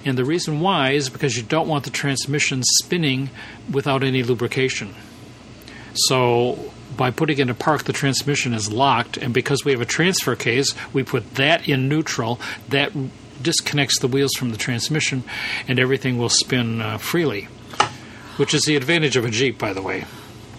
And 0.06 0.16
the 0.16 0.24
reason 0.24 0.60
why 0.60 0.92
is 0.92 1.10
because 1.10 1.36
you 1.36 1.42
don't 1.42 1.66
want 1.66 1.82
the 1.82 1.90
transmission 1.90 2.62
spinning 2.62 3.28
without 3.70 4.04
any 4.04 4.22
lubrication. 4.22 4.94
So 5.94 6.70
by 6.96 7.10
putting 7.10 7.38
it 7.38 7.42
in 7.42 7.50
a 7.50 7.54
park, 7.54 7.84
the 7.84 7.92
transmission 7.92 8.54
is 8.54 8.70
locked, 8.72 9.16
and 9.16 9.34
because 9.34 9.64
we 9.64 9.72
have 9.72 9.80
a 9.80 9.86
transfer 9.86 10.36
case, 10.36 10.74
we 10.92 11.02
put 11.02 11.34
that 11.34 11.68
in 11.68 11.88
neutral. 11.88 12.40
That 12.68 12.92
disconnects 13.42 13.98
the 13.98 14.08
wheels 14.08 14.32
from 14.38 14.50
the 14.50 14.56
transmission, 14.56 15.24
and 15.66 15.80
everything 15.80 16.18
will 16.18 16.28
spin 16.28 16.80
uh, 16.80 16.98
freely. 16.98 17.48
Which 18.36 18.54
is 18.54 18.62
the 18.62 18.76
advantage 18.76 19.16
of 19.16 19.24
a 19.24 19.30
Jeep, 19.30 19.58
by 19.58 19.72
the 19.72 19.82
way. 19.82 20.04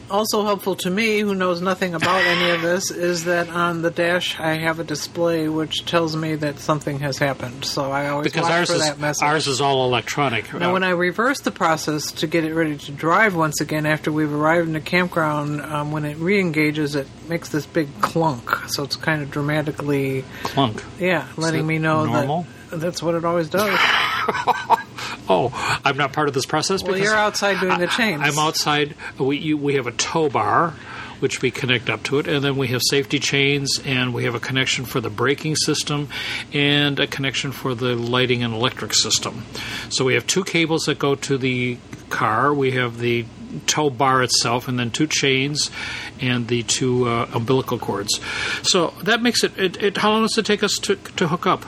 Also 0.10 0.44
helpful 0.44 0.76
to 0.76 0.90
me, 0.90 1.20
who 1.20 1.36
knows 1.36 1.62
nothing 1.62 1.94
about 1.94 2.24
any 2.24 2.52
of 2.52 2.62
this, 2.62 2.92
is 2.92 3.26
that 3.26 3.50
on 3.50 3.82
the 3.82 3.92
dash 3.92 4.40
I 4.40 4.56
have 4.56 4.80
a 4.80 4.84
display 4.84 5.50
which 5.50 5.86
tells 5.86 6.16
me 6.16 6.36
that 6.36 6.60
something 6.60 7.00
has 7.00 7.18
happened. 7.18 7.66
So 7.66 7.92
I 7.92 8.08
always 8.08 8.26
because 8.26 8.44
watch 8.44 8.52
ours 8.52 8.70
for 8.70 8.76
is 8.76 8.82
that 8.84 9.00
message. 9.00 9.24
ours 9.24 9.48
is 9.48 9.60
all 9.60 9.86
electronic. 9.86 10.54
Now, 10.54 10.72
when 10.74 10.84
I 10.84 10.92
reverse 10.92 11.42
the 11.42 11.52
process 11.52 12.12
to 12.14 12.28
get 12.28 12.46
it 12.46 12.54
ready 12.54 12.78
to 12.78 12.92
drive 12.92 13.36
once 13.36 13.60
again 13.60 13.86
after 13.86 14.12
we've 14.12 14.32
arrived 14.34 14.68
in 14.68 14.74
the 14.74 14.82
campground, 14.82 15.62
um, 15.62 15.92
when 15.92 16.06
it 16.06 16.18
re-engages, 16.18 16.96
it 16.96 17.08
makes 17.28 17.50
this 17.50 17.66
big 17.66 17.90
clunk. 18.02 18.50
So 18.68 18.84
it's 18.84 18.96
kind 18.96 19.22
of 19.22 19.30
dramatically, 19.30 20.24
clunk. 20.44 20.84
yeah, 21.00 21.28
letting 21.36 21.68
me 21.68 21.80
know 21.80 22.06
normal? 22.06 22.44
that 22.44 22.80
that's 22.80 23.02
what 23.02 23.16
it 23.16 23.26
always 23.26 23.50
does. 23.50 23.78
Oh, 25.30 25.80
I'm 25.84 25.98
not 25.98 26.14
part 26.14 26.28
of 26.28 26.34
this 26.34 26.46
process 26.46 26.84
well, 26.84 26.98
you're 26.98 27.16
outside 27.16 27.60
doing 27.60 27.80
the 27.80 27.88
chains. 27.88 28.22
I'm 28.24 28.40
outside. 28.40 28.96
We 29.20 29.38
you, 29.38 29.58
we 29.58 29.76
have 29.76 29.88
a 29.88 29.92
tow 29.92 30.30
bar, 30.30 30.74
which 31.20 31.42
we 31.42 31.52
connect 31.52 31.90
up 31.90 32.04
to 32.04 32.20
it, 32.20 32.28
and 32.28 32.44
then 32.44 32.58
we 32.58 32.68
have 32.68 32.82
safety 32.90 33.20
chains, 33.20 33.80
and 33.86 34.14
we 34.14 34.24
have 34.24 34.36
a 34.36 34.40
connection 34.40 34.86
for 34.86 35.02
the 35.02 35.10
braking 35.10 35.56
system, 35.56 36.10
and 36.54 37.00
a 37.00 37.08
connection 37.08 37.52
for 37.52 37.76
the 37.76 37.96
lighting 37.96 38.44
and 38.44 38.54
electric 38.54 38.94
system. 38.94 39.44
So 39.90 40.06
we 40.06 40.14
have 40.14 40.28
two 40.28 40.44
cables 40.44 40.84
that 40.86 41.00
go 41.00 41.16
to 41.16 41.38
the 41.38 41.78
car. 42.10 42.54
We 42.54 42.72
have 42.72 43.00
the 43.00 43.26
tow 43.66 43.90
bar 43.90 44.24
itself, 44.24 44.68
and 44.68 44.80
then 44.80 44.92
two 44.92 45.08
chains, 45.08 45.72
and 46.22 46.48
the 46.48 46.64
two 46.64 47.08
uh, 47.08 47.30
umbilical 47.34 47.80
cords. 47.80 48.20
So 48.64 48.94
that 49.04 49.22
makes 49.22 49.44
it, 49.44 49.58
it, 49.58 49.82
it. 49.82 49.98
How 49.98 50.12
long 50.12 50.22
does 50.22 50.38
it 50.38 50.46
take 50.46 50.64
us 50.64 50.76
to 50.84 50.96
to 50.96 51.28
hook 51.28 51.46
up? 51.46 51.66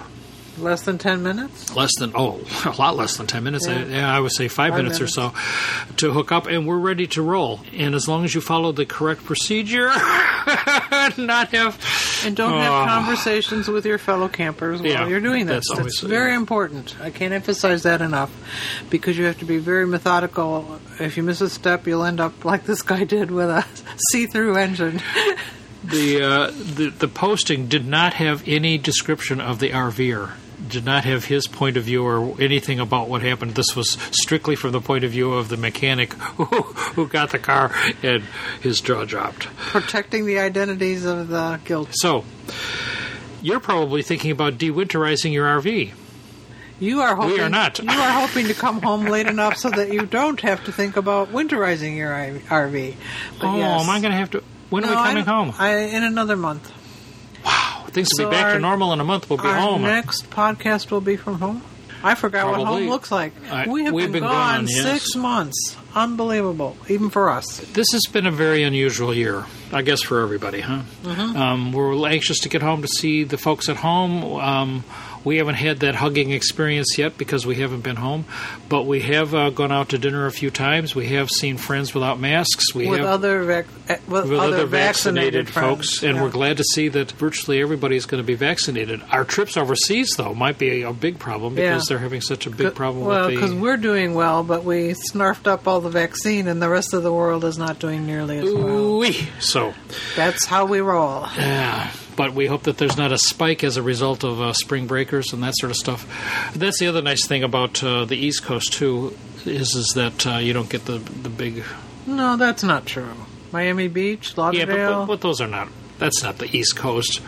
Less 0.59 0.83
than 0.83 0.97
10 0.97 1.23
minutes? 1.23 1.75
less 1.75 1.91
than 1.99 2.11
oh 2.15 2.39
a 2.65 2.71
lot 2.79 2.95
less 2.95 3.17
than 3.17 3.27
10 3.27 3.43
minutes 3.43 3.67
Yeah. 3.67 3.75
I, 3.75 3.83
yeah, 3.85 4.15
I 4.15 4.19
would 4.19 4.31
say 4.33 4.47
five, 4.47 4.71
Five 4.73 4.83
minutes, 4.83 4.99
or 5.01 5.07
so 5.07 5.33
to 5.97 6.11
hook 6.11 6.31
up 6.31 6.47
and 6.47 6.67
we're 6.67 6.77
ready 6.77 7.07
to 7.07 7.21
roll 7.21 7.61
and 7.73 7.95
as 7.95 8.07
long 8.07 8.23
as 8.25 8.35
you 8.35 8.41
follow 8.41 8.71
the 8.71 8.85
correct 8.85 9.23
procedure. 9.25 9.87
Not 11.17 11.49
have. 11.49 11.77
And 12.25 12.35
don't 12.35 12.53
Oh. 12.53 12.59
have 12.59 12.87
conversations 12.87 13.67
with 13.67 13.85
your 13.85 13.97
fellow 13.97 14.27
campers 14.27 14.81
while 14.81 14.89
Yeah, 14.89 15.07
you're 15.07 15.19
doing 15.21 15.45
this. 15.45 15.65
that's 15.69 15.79
It's 15.87 15.99
very 16.01 16.33
important. 16.35 16.95
I 17.01 17.09
can't 17.09 17.33
emphasize 17.33 17.83
that 17.83 18.01
enough 18.01 18.31
because 18.89 19.17
you 19.17 19.25
have 19.25 19.37
to 19.39 19.45
be 19.45 19.57
very 19.57 19.85
methodical. 19.87 20.79
If 20.99 21.17
you 21.17 21.23
miss 21.23 21.41
a 21.41 21.49
step, 21.49 21.87
you'll 21.87 22.03
end 22.03 22.19
up 22.19 22.43
like 22.45 22.65
this 22.65 22.81
guy 22.81 23.03
did 23.05 23.31
with 23.31 23.49
a 23.49 23.65
see-through 24.11 24.55
engine. 24.57 25.01
The, 25.83 26.21
uh, 26.23 26.51
the 26.51 26.89
the 26.89 27.07
posting 27.07 27.67
did 27.67 27.87
not 27.87 28.13
have 28.15 28.43
any 28.47 28.77
description 28.77 29.39
of 29.39 29.59
the 29.59 29.69
RVer. 29.69 30.31
Did 30.67 30.83
not 30.85 31.05
have 31.05 31.25
his 31.25 31.47
point 31.47 31.77
of 31.77 31.83
view 31.83 32.05
or 32.05 32.35
anything 32.41 32.79
about 32.79 33.07
what 33.07 33.21
happened. 33.21 33.55
This 33.55 33.75
was 33.75 33.91
strictly 34.11 34.55
from 34.55 34.71
the 34.71 34.81
point 34.81 35.03
of 35.03 35.11
view 35.11 35.33
of 35.33 35.47
the 35.49 35.57
mechanic 35.57 36.13
who, 36.37 36.43
who 36.45 37.07
got 37.07 37.31
the 37.31 37.39
car 37.39 37.71
and 38.03 38.23
his 38.61 38.81
jaw 38.81 39.05
dropped. 39.05 39.45
Protecting 39.57 40.25
the 40.25 40.39
identities 40.39 41.05
of 41.05 41.29
the 41.29 41.59
guilty. 41.63 41.91
So, 41.93 42.25
you're 43.41 43.59
probably 43.61 44.01
thinking 44.01 44.31
about 44.31 44.55
dewinterizing 44.57 45.31
your 45.31 45.47
RV. 45.61 45.93
You 46.81 47.01
are 47.01 47.15
hoping 47.15 47.33
we 47.33 47.39
are 47.41 47.49
not. 47.49 47.79
you 47.79 47.89
are 47.89 48.27
hoping 48.27 48.47
to 48.47 48.53
come 48.53 48.81
home 48.81 49.05
late 49.05 49.27
enough 49.27 49.57
so 49.57 49.69
that 49.69 49.91
you 49.91 50.05
don't 50.05 50.39
have 50.41 50.63
to 50.65 50.71
think 50.71 50.95
about 50.97 51.29
winterizing 51.29 51.97
your 51.97 52.11
RV. 52.11 52.95
But 53.39 53.47
oh, 53.47 53.57
yes. 53.57 53.83
am 53.83 53.89
I 53.89 53.99
going 53.99 54.11
to 54.11 54.17
have 54.17 54.31
to? 54.31 54.43
When 54.69 54.83
No, 54.83 54.89
are 54.93 55.03
we 55.03 55.09
coming 55.09 55.23
I- 55.27 55.31
home? 55.31 55.53
I, 55.57 55.75
in 55.77 56.03
another 56.03 56.35
month. 56.37 56.71
Things 57.89 58.09
will 58.11 58.25
So 58.25 58.29
be 58.29 58.35
back 58.35 58.45
our- 58.45 58.53
to 58.53 58.59
normal 58.59 58.93
in 58.93 58.99
a 58.99 59.03
month. 59.03 59.29
We'll 59.29 59.37
be 59.39 59.47
Our 59.47 59.55
home. 59.55 59.81
next 59.83 60.29
podcast 60.29 60.91
will 60.91 61.01
be 61.01 61.15
from 61.17 61.39
home. 61.39 61.61
I 62.01 62.15
forgot 62.15 62.47
what 62.49 62.65
home 62.65 62.87
looks 62.87 63.11
like. 63.11 63.33
I- 63.51 63.67
we 63.67 63.83
have 63.83 63.93
been, 63.95 64.13
been 64.13 64.23
gone, 64.23 64.65
gone, 64.65 64.67
yes. 64.69 64.83
six 64.83 65.15
months. 65.15 65.75
Unbelievable, 65.95 66.77
even 66.87 67.09
for 67.09 67.29
us. 67.29 67.57
This 67.73 67.87
has 67.91 68.03
been 68.11 68.25
a 68.25 68.31
very 68.31 68.63
unusual 68.63 69.13
year, 69.13 69.45
I 69.73 69.81
guess, 69.81 70.01
for 70.01 70.21
everybody, 70.21 70.61
huh? 70.61 70.81
Mm-hmm. 71.03 71.35
Um, 71.35 71.71
we're 71.73 72.07
anxious 72.07 72.39
to 72.39 72.49
get 72.49 72.61
home 72.61 72.81
to 72.83 72.87
see 72.87 73.23
the 73.25 73.37
folks 73.37 73.67
at 73.67 73.75
home. 73.77 74.23
Um, 74.39 74.83
we 75.23 75.37
haven't 75.37 75.55
had 75.55 75.79
that 75.79 75.95
hugging 75.95 76.31
experience 76.31 76.97
yet 76.97 77.17
because 77.17 77.45
we 77.45 77.55
haven't 77.55 77.81
been 77.81 77.97
home, 77.97 78.25
but 78.69 78.83
we 78.83 79.01
have 79.01 79.33
uh, 79.35 79.49
gone 79.49 79.71
out 79.71 79.89
to 79.89 79.97
dinner 79.97 80.25
a 80.25 80.31
few 80.31 80.49
times. 80.51 80.95
We 80.95 81.07
have 81.09 81.29
seen 81.29 81.57
friends 81.57 81.93
without 81.93 82.19
masks. 82.19 82.73
We 82.73 82.87
With 82.87 82.99
have 82.99 83.09
other 83.09 83.43
vac- 83.43 83.65
eh, 83.87 83.97
with, 84.07 84.29
with 84.29 84.39
other, 84.39 84.55
other 84.57 84.65
vaccinated, 84.65 85.47
vaccinated, 85.47 85.49
folks, 85.49 86.03
and 86.03 86.15
Yeah. 86.15 86.23
we're 86.23 86.29
glad 86.29 86.57
to 86.57 86.63
see 86.63 86.87
that 86.89 87.11
virtually 87.13 87.61
everybody 87.61 87.95
is 87.95 88.05
going 88.05 88.23
to 88.23 88.27
be 88.27 88.35
vaccinated. 88.35 89.01
Our 89.11 89.25
trips 89.25 89.57
overseas, 89.57 90.15
though, 90.17 90.33
might 90.33 90.57
be 90.57 90.81
a 90.83 90.93
big 90.93 91.19
problem 91.19 91.55
because 91.55 91.83
Yeah. 91.89 91.95
they're 91.95 92.03
having 92.03 92.21
such 92.21 92.45
a 92.47 92.49
big 92.49 92.75
problem 92.75 93.05
Well, 93.05 93.25
with 93.27 93.35
because 93.35 93.53
we're 93.53 93.77
doing 93.77 94.13
well, 94.13 94.43
but 94.43 94.63
we 94.63 94.93
snarfed 95.11 95.47
up 95.47 95.67
all 95.67 95.81
the 95.81 95.89
vaccine, 95.89 96.47
and 96.47 96.61
the 96.61 96.69
rest 96.69 96.93
of 96.93 97.03
the 97.03 97.11
world 97.13 97.43
is 97.43 97.57
not 97.57 97.79
doing 97.79 98.05
nearly 98.05 98.37
as 98.39 98.45
well. 98.45 98.67
Ooh-wee. 98.67 99.27
So, 99.39 99.73
That's 100.15 100.45
how 100.45 100.65
we 100.65 100.79
roll. 100.79 101.27
yeah. 101.37 101.91
But 102.19 102.33
we 102.33 102.47
hope 102.47 102.63
that 102.63 102.77
there's 102.77 102.97
not 102.97 103.13
a 103.13 103.17
spike 103.17 103.63
as 103.63 103.77
a 103.77 103.81
result 103.81 104.25
of 104.25 104.41
uh, 104.41 104.51
spring 104.51 104.87
breakers 104.87 105.31
and 105.31 105.41
that 105.41 105.53
sort 105.55 105.71
of 105.71 105.77
stuff. 105.77 106.51
That's 106.53 106.77
the 106.77 106.87
other 106.87 107.01
nice 107.01 107.25
thing 107.25 107.43
about 107.43 107.81
uh, 107.81 108.03
the 108.03 108.17
East 108.17 108.43
Coast 108.43 108.73
too, 108.73 109.15
is 109.45 109.73
is 109.73 109.93
that 109.95 110.27
uh, 110.27 110.37
you 110.39 110.51
don't 110.51 110.69
get 110.69 110.83
the 110.83 110.97
the 110.97 111.29
big. 111.29 111.63
No, 112.05 112.35
that's 112.35 112.61
not 112.61 112.85
true. 112.85 113.13
Miami 113.53 113.87
Beach, 113.87 114.33
Yeah, 114.35 114.43
Lauderdale, 114.43 114.67
but, 114.67 114.99
but, 114.99 115.05
but 115.05 115.21
those 115.21 115.39
are 115.39 115.47
not. 115.47 115.69
That's 115.97 116.21
not 116.21 116.39
the 116.39 116.53
East 116.53 116.75
Coast. 116.75 117.21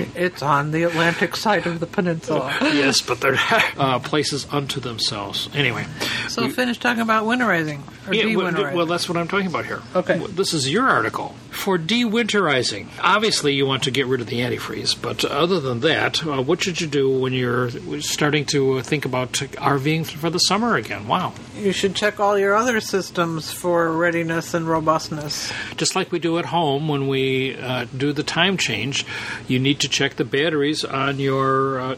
it's 0.14 0.42
on 0.42 0.70
the 0.70 0.82
Atlantic 0.82 1.36
side 1.36 1.66
of 1.66 1.80
the 1.80 1.86
peninsula. 1.86 2.54
yes, 2.60 3.00
but 3.00 3.20
they're 3.20 3.38
uh, 3.78 3.98
places 4.00 4.46
unto 4.50 4.80
themselves. 4.80 5.48
Anyway. 5.54 5.86
So 6.28 6.48
finish 6.48 6.78
talking 6.78 7.02
about 7.02 7.24
winterizing 7.24 7.80
or 8.06 8.14
Yeah, 8.14 8.74
well, 8.74 8.86
that's 8.86 9.08
what 9.08 9.18
I'm 9.18 9.28
talking 9.28 9.46
about 9.46 9.66
here. 9.66 9.80
Okay. 9.94 10.18
This 10.28 10.54
is 10.54 10.70
your 10.70 10.88
article. 10.88 11.34
For 11.52 11.78
dewinterizing, 11.78 12.88
obviously 13.00 13.52
you 13.54 13.66
want 13.66 13.82
to 13.84 13.90
get 13.90 14.06
rid 14.06 14.20
of 14.20 14.26
the 14.26 14.40
antifreeze, 14.40 15.00
but 15.00 15.24
other 15.24 15.60
than 15.60 15.80
that, 15.80 16.26
uh, 16.26 16.42
what 16.42 16.62
should 16.62 16.80
you 16.80 16.86
do 16.86 17.10
when 17.10 17.34
you're 17.34 17.70
starting 18.00 18.46
to 18.46 18.80
think 18.80 19.04
about 19.04 19.32
RVing 19.32 20.06
for 20.06 20.30
the 20.30 20.38
summer 20.38 20.76
again? 20.76 21.06
Wow. 21.06 21.34
you 21.54 21.72
should 21.72 21.94
check 21.94 22.18
all 22.18 22.38
your 22.38 22.54
other 22.54 22.80
systems 22.80 23.52
for 23.52 23.92
readiness 23.92 24.54
and 24.54 24.66
robustness. 24.66 25.52
Just 25.76 25.94
like 25.94 26.10
we 26.10 26.18
do 26.18 26.38
at 26.38 26.46
home 26.46 26.88
when 26.88 27.06
we 27.06 27.54
uh, 27.56 27.86
do 27.96 28.12
the 28.12 28.24
time 28.24 28.56
change, 28.56 29.04
you 29.46 29.58
need 29.58 29.78
to 29.80 29.88
check 29.88 30.16
the 30.16 30.24
batteries 30.24 30.84
on 30.84 31.20
your, 31.20 31.80
uh, 31.80 31.96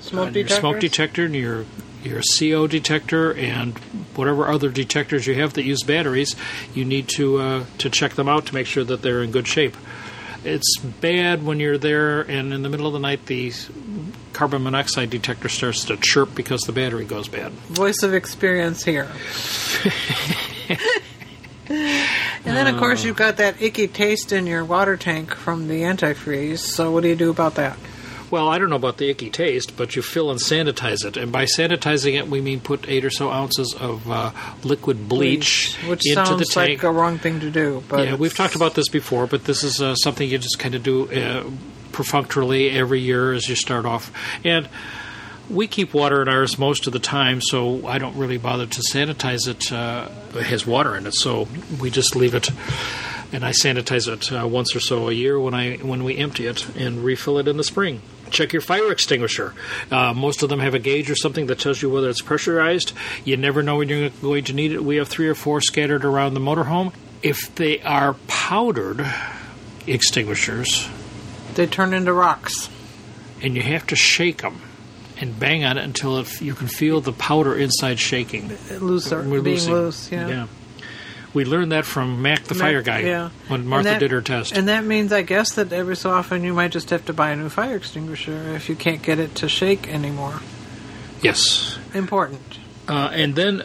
Smoke 0.00 0.28
on 0.28 0.34
your 0.34 0.48
smoke 0.48 0.80
detector 0.80 1.26
and 1.26 1.34
your 1.34 1.66
your 2.02 2.20
CO 2.38 2.66
detector 2.66 3.34
and 3.34 3.76
whatever 4.14 4.48
other 4.48 4.70
detectors 4.70 5.26
you 5.26 5.34
have 5.34 5.54
that 5.54 5.64
use 5.64 5.82
batteries, 5.82 6.36
you 6.74 6.84
need 6.84 7.08
to 7.08 7.38
uh, 7.38 7.64
to 7.78 7.90
check 7.90 8.14
them 8.14 8.28
out 8.28 8.46
to 8.46 8.54
make 8.54 8.66
sure 8.66 8.84
that 8.84 9.02
they're 9.02 9.22
in 9.22 9.30
good 9.30 9.46
shape. 9.46 9.76
It's 10.44 10.78
bad 10.78 11.44
when 11.44 11.58
you're 11.58 11.78
there 11.78 12.20
and 12.20 12.52
in 12.52 12.62
the 12.62 12.68
middle 12.68 12.86
of 12.86 12.92
the 12.92 13.00
night 13.00 13.26
the 13.26 13.52
carbon 14.32 14.62
monoxide 14.62 15.10
detector 15.10 15.48
starts 15.48 15.84
to 15.86 15.96
chirp 15.96 16.34
because 16.34 16.60
the 16.62 16.72
battery 16.72 17.04
goes 17.04 17.26
bad. 17.28 17.50
Voice 17.52 18.02
of 18.02 18.14
experience 18.14 18.84
here. 18.84 19.08
and 21.68 22.56
then, 22.56 22.66
of 22.66 22.78
course, 22.78 23.04
you've 23.04 23.16
got 23.16 23.38
that 23.38 23.60
icky 23.60 23.88
taste 23.88 24.32
in 24.32 24.46
your 24.46 24.64
water 24.64 24.96
tank 24.96 25.34
from 25.34 25.68
the 25.68 25.82
antifreeze. 25.82 26.60
So, 26.60 26.92
what 26.92 27.02
do 27.02 27.08
you 27.08 27.16
do 27.16 27.30
about 27.30 27.56
that? 27.56 27.76
Well, 28.30 28.48
I 28.48 28.58
don't 28.58 28.68
know 28.68 28.76
about 28.76 28.98
the 28.98 29.08
icky 29.08 29.30
taste, 29.30 29.76
but 29.76 29.96
you 29.96 30.02
fill 30.02 30.30
and 30.30 30.38
sanitize 30.38 31.04
it. 31.04 31.16
And 31.16 31.32
by 31.32 31.44
sanitizing 31.44 32.18
it, 32.18 32.28
we 32.28 32.40
mean 32.40 32.60
put 32.60 32.88
eight 32.88 33.04
or 33.04 33.10
so 33.10 33.30
ounces 33.30 33.74
of 33.74 34.10
uh, 34.10 34.32
liquid 34.64 35.08
bleach, 35.08 35.76
which 35.86 36.06
into 36.06 36.24
sounds 36.24 36.38
the 36.38 36.44
tank. 36.44 36.82
like 36.82 36.82
a 36.82 36.92
wrong 36.92 37.18
thing 37.18 37.40
to 37.40 37.50
do. 37.50 37.82
But 37.88 38.06
yeah, 38.06 38.14
we've 38.16 38.36
talked 38.36 38.54
about 38.54 38.74
this 38.74 38.88
before, 38.88 39.26
but 39.26 39.44
this 39.44 39.64
is 39.64 39.80
uh, 39.80 39.94
something 39.94 40.28
you 40.28 40.38
just 40.38 40.58
kind 40.58 40.74
of 40.74 40.82
do 40.82 41.10
uh, 41.10 41.48
perfunctorily 41.92 42.70
every 42.70 43.00
year 43.00 43.32
as 43.32 43.48
you 43.48 43.54
start 43.54 43.86
off. 43.86 44.12
And 44.44 44.68
we 45.48 45.66
keep 45.66 45.94
water 45.94 46.20
in 46.20 46.28
ours 46.28 46.58
most 46.58 46.86
of 46.86 46.92
the 46.92 46.98
time, 46.98 47.40
so 47.40 47.86
I 47.86 47.98
don't 47.98 48.16
really 48.16 48.38
bother 48.38 48.66
to 48.66 48.80
sanitize 48.82 49.48
it. 49.48 49.72
Uh, 49.72 50.08
it 50.34 50.44
has 50.44 50.66
water 50.66 50.96
in 50.96 51.06
it, 51.06 51.14
so 51.14 51.48
we 51.80 51.90
just 51.90 52.14
leave 52.14 52.34
it. 52.34 52.50
And 53.32 53.44
I 53.44 53.50
sanitize 53.50 54.08
it 54.08 54.32
uh, 54.32 54.46
once 54.46 54.74
or 54.74 54.80
so 54.80 55.08
a 55.08 55.12
year 55.12 55.38
when 55.38 55.54
I 55.54 55.76
when 55.76 56.04
we 56.04 56.16
empty 56.16 56.46
it 56.46 56.68
and 56.76 57.04
refill 57.04 57.38
it 57.38 57.48
in 57.48 57.56
the 57.56 57.64
spring. 57.64 58.02
Check 58.30 58.52
your 58.52 58.62
fire 58.62 58.90
extinguisher. 58.92 59.54
Uh, 59.90 60.12
most 60.14 60.42
of 60.42 60.48
them 60.48 60.60
have 60.60 60.74
a 60.74 60.78
gauge 60.78 61.10
or 61.10 61.16
something 61.16 61.46
that 61.46 61.58
tells 61.58 61.80
you 61.82 61.90
whether 61.90 62.08
it's 62.08 62.20
pressurized. 62.22 62.92
You 63.24 63.36
never 63.36 63.62
know 63.62 63.76
when 63.76 63.88
you're 63.88 64.10
going 64.10 64.44
to 64.44 64.52
need 64.52 64.72
it. 64.72 64.82
We 64.84 64.96
have 64.96 65.08
three 65.08 65.28
or 65.28 65.34
four 65.34 65.60
scattered 65.60 66.04
around 66.04 66.34
the 66.34 66.40
motorhome. 66.40 66.92
If 67.22 67.54
they 67.56 67.80
are 67.80 68.14
powdered 68.28 69.04
extinguishers, 69.86 70.88
They 71.54 71.66
turn 71.66 71.92
into 71.94 72.12
rocks. 72.12 72.68
and 73.42 73.56
you 73.56 73.62
have 73.62 73.86
to 73.88 73.96
shake 73.96 74.42
them 74.42 74.60
and 75.20 75.38
bang 75.38 75.64
on 75.64 75.78
it 75.78 75.84
until 75.84 76.18
it, 76.18 76.40
you 76.40 76.54
can 76.54 76.68
feel 76.68 77.00
the 77.00 77.12
powder 77.12 77.56
inside 77.56 77.98
shaking. 77.98 78.56
Looser, 78.80 79.22
We're 79.22 79.42
being 79.42 79.68
loose. 79.70 80.10
Yeah. 80.12 80.46
We 81.38 81.44
learned 81.44 81.70
that 81.70 81.84
from 81.86 82.20
Mac 82.20 82.42
the 82.44 82.56
fire 82.56 82.82
guy 82.82 82.98
Yeah. 83.02 83.28
when 83.46 83.64
Martha 83.64 83.90
that- 83.90 84.00
did 84.00 84.10
her 84.10 84.20
test. 84.20 84.56
And 84.56 84.66
that 84.66 84.84
means, 84.84 85.12
I 85.12 85.22
guess, 85.22 85.52
that 85.54 85.72
every 85.72 85.94
so 85.94 86.10
often 86.10 86.42
you 86.42 86.52
might 86.52 86.72
just 86.72 86.90
have 86.90 87.04
to 87.04 87.12
buy 87.12 87.30
a 87.30 87.36
new 87.36 87.48
fire 87.48 87.76
extinguisher 87.76 88.54
if 88.56 88.68
you 88.68 88.74
can't 88.74 89.00
get 89.02 89.20
it 89.20 89.36
to 89.36 89.48
shake 89.48 89.86
anymore. 89.86 90.40
yes. 91.22 91.78
Important. 91.94 92.58
Uh, 92.88 93.10
and 93.12 93.36
then 93.36 93.62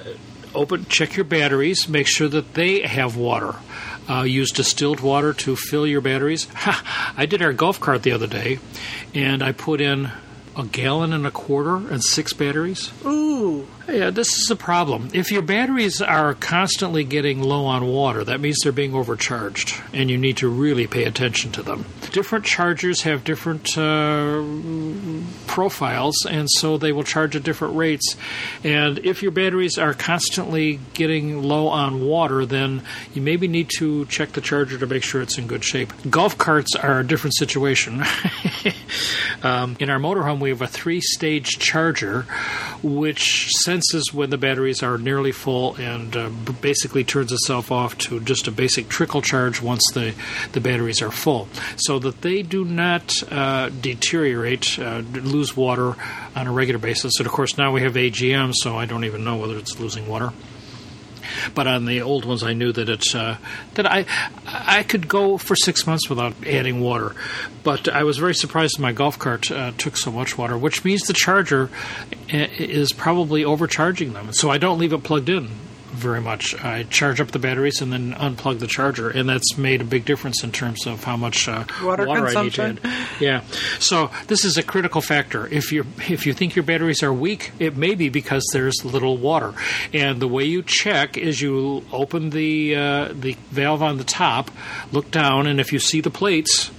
open, 0.53 0.85
check 0.87 1.15
your 1.15 1.23
batteries. 1.25 1.89
Make 1.89 2.05
sure 2.07 2.27
that 2.27 2.53
they 2.53 2.81
have 2.81 3.15
water. 3.17 3.55
Uh, 4.07 4.21
use 4.21 4.51
distilled 4.51 4.99
water 4.99 5.33
to 5.33 5.55
fill 5.55 5.87
your 5.87 6.01
batteries. 6.01 6.45
Ha, 6.53 7.13
I 7.17 7.25
did 7.25 7.41
our 7.41 7.53
golf 7.53 7.79
cart 7.79 8.03
the 8.03 8.11
other 8.11 8.27
day, 8.27 8.59
and 9.15 9.41
I 9.41 9.51
put 9.51 9.81
in 9.81 10.11
a 10.55 10.63
gallon 10.65 11.11
and 11.11 11.25
a 11.25 11.31
quarter 11.31 11.77
and 11.77 12.03
six 12.03 12.33
batteries. 12.33 12.91
Ooh. 13.03 13.67
Yeah, 13.87 14.11
this 14.11 14.37
is 14.37 14.49
a 14.49 14.55
problem. 14.55 15.09
If 15.13 15.29
your 15.29 15.41
batteries 15.41 16.01
are 16.01 16.33
constantly 16.35 17.03
getting 17.03 17.43
low 17.43 17.65
on 17.65 17.85
water, 17.85 18.23
that 18.23 18.39
means 18.39 18.59
they're 18.63 18.71
being 18.71 18.95
overcharged, 18.95 19.75
and 19.91 20.09
you 20.09 20.17
need 20.17 20.37
to 20.37 20.47
really 20.47 20.87
pay 20.87 21.03
attention 21.03 21.51
to 21.53 21.63
them. 21.63 21.85
Different 22.13 22.45
chargers 22.45 23.01
have 23.01 23.25
different 23.25 23.77
uh, 23.77 24.41
profiles, 25.47 26.15
and 26.25 26.49
so 26.49 26.77
they 26.77 26.93
will 26.93 27.03
charge 27.03 27.35
at 27.35 27.43
different 27.43 27.75
rates. 27.75 28.15
And 28.63 28.99
if 28.99 29.21
your 29.21 29.31
batteries 29.31 29.77
are 29.77 29.93
constantly 29.93 30.79
getting 30.93 31.43
low 31.43 31.67
on 31.67 32.05
water, 32.05 32.45
then 32.45 32.83
you 33.13 33.21
maybe 33.21 33.49
need 33.49 33.69
to 33.79 34.05
check 34.05 34.31
the 34.31 34.41
charger 34.41 34.77
to 34.77 34.87
make 34.87 35.03
sure 35.03 35.21
it's 35.21 35.37
in 35.37 35.45
good 35.45 35.63
shape. 35.63 35.91
Golf 36.09 36.37
carts 36.37 36.73
are 36.75 37.01
a 37.01 37.05
different 37.05 37.35
situation. 37.35 38.01
um, 39.43 39.75
in 39.81 39.89
our 39.89 39.99
motorhome, 39.99 40.39
we 40.39 40.49
have 40.49 40.61
a 40.61 40.67
three 40.67 41.01
stage 41.01 41.59
charger, 41.59 42.21
which 42.81 43.49
senses 43.73 44.13
when 44.13 44.29
the 44.29 44.37
batteries 44.37 44.83
are 44.83 44.99
nearly 44.99 45.31
full 45.31 45.75
and 45.77 46.15
uh, 46.15 46.29
basically 46.61 47.03
turns 47.03 47.31
itself 47.31 47.71
off 47.71 47.97
to 47.97 48.19
just 48.19 48.47
a 48.47 48.51
basic 48.51 48.87
trickle 48.87 49.21
charge 49.21 49.61
once 49.61 49.83
the, 49.93 50.13
the 50.51 50.61
batteries 50.61 51.01
are 51.01 51.09
full, 51.09 51.47
so 51.77 51.97
that 51.97 52.21
they 52.21 52.43
do 52.43 52.63
not 52.63 53.11
uh, 53.31 53.69
deteriorate, 53.69 54.77
uh, 54.77 54.99
lose 55.13 55.57
water 55.57 55.95
on 56.35 56.45
a 56.45 56.51
regular 56.51 56.79
basis. 56.79 57.13
And 57.17 57.25
of 57.25 57.33
course, 57.33 57.57
now 57.57 57.71
we 57.71 57.81
have 57.81 57.93
AGM, 57.93 58.53
so 58.55 58.77
I 58.77 58.85
don't 58.85 59.05
even 59.05 59.23
know 59.23 59.37
whether 59.37 59.57
it's 59.57 59.79
losing 59.79 60.07
water. 60.07 60.31
But 61.55 61.67
on 61.67 61.85
the 61.85 62.01
old 62.01 62.25
ones, 62.25 62.43
I 62.43 62.53
knew 62.53 62.71
that 62.71 62.89
it's 62.89 63.15
uh, 63.15 63.37
that 63.75 63.85
I 63.85 64.05
I 64.45 64.83
could 64.83 65.07
go 65.07 65.37
for 65.37 65.55
six 65.55 65.85
months 65.87 66.09
without 66.09 66.33
adding 66.45 66.81
water. 66.81 67.15
But 67.63 67.87
I 67.87 68.03
was 68.03 68.17
very 68.17 68.35
surprised 68.35 68.79
my 68.79 68.91
golf 68.91 69.17
cart 69.19 69.51
uh, 69.51 69.71
took 69.77 69.97
so 69.97 70.11
much 70.11 70.37
water, 70.37 70.57
which 70.57 70.83
means 70.83 71.03
the 71.03 71.13
charger 71.13 71.69
uh, 72.33 72.47
is 72.57 72.91
probably 72.91 73.45
overcharging 73.45 74.13
them. 74.13 74.33
So 74.33 74.49
I 74.49 74.57
don't 74.57 74.79
leave 74.79 74.93
it 74.93 75.03
plugged 75.03 75.29
in 75.29 75.49
very 75.93 76.21
much. 76.21 76.55
I 76.63 76.83
charge 76.83 77.21
up 77.21 77.31
the 77.31 77.39
batteries 77.39 77.81
and 77.81 77.93
then 77.93 78.13
unplug 78.13 78.59
the 78.59 78.67
charger, 78.67 79.09
and 79.09 79.29
that's 79.29 79.57
made 79.57 79.81
a 79.81 79.85
big 79.85 80.05
difference 80.05 80.43
in 80.43 80.51
terms 80.51 80.85
of 80.85 81.03
how 81.03 81.15
much 81.15 81.47
uh, 81.47 81.63
Water 81.81 82.09
I 82.09 82.43
need 82.43 82.53
to 82.55 82.63
add. 82.63 82.79
Yeah, 83.19 83.41
so 83.79 84.11
this 84.27 84.43
is 84.43 84.57
a 84.57 84.63
critical 84.63 85.01
factor. 85.01 85.47
If 85.47 85.71
you 85.71 85.85
if 86.09 86.25
you 86.25 86.33
think 86.33 86.55
your 86.55 86.63
batteries 86.63 87.03
are 87.03 87.13
weak, 87.13 87.51
it 87.59 87.77
may 87.77 87.95
be 87.95 88.09
because 88.09 88.43
there's 88.53 88.83
little 88.83 89.17
water. 89.17 89.53
And 89.93 90.19
the 90.19 90.27
way 90.27 90.43
you 90.43 90.63
check 90.63 91.17
is 91.17 91.41
you 91.41 91.85
open 91.91 92.31
the 92.31 92.75
uh, 92.75 93.13
the 93.13 93.37
valve 93.51 93.81
on 93.83 93.97
the 93.97 94.03
top, 94.03 94.51
look 94.91 95.11
down, 95.11 95.47
and 95.47 95.59
if 95.59 95.71
you 95.71 95.79
see 95.79 96.01
the 96.01 96.09
plates, 96.09 96.71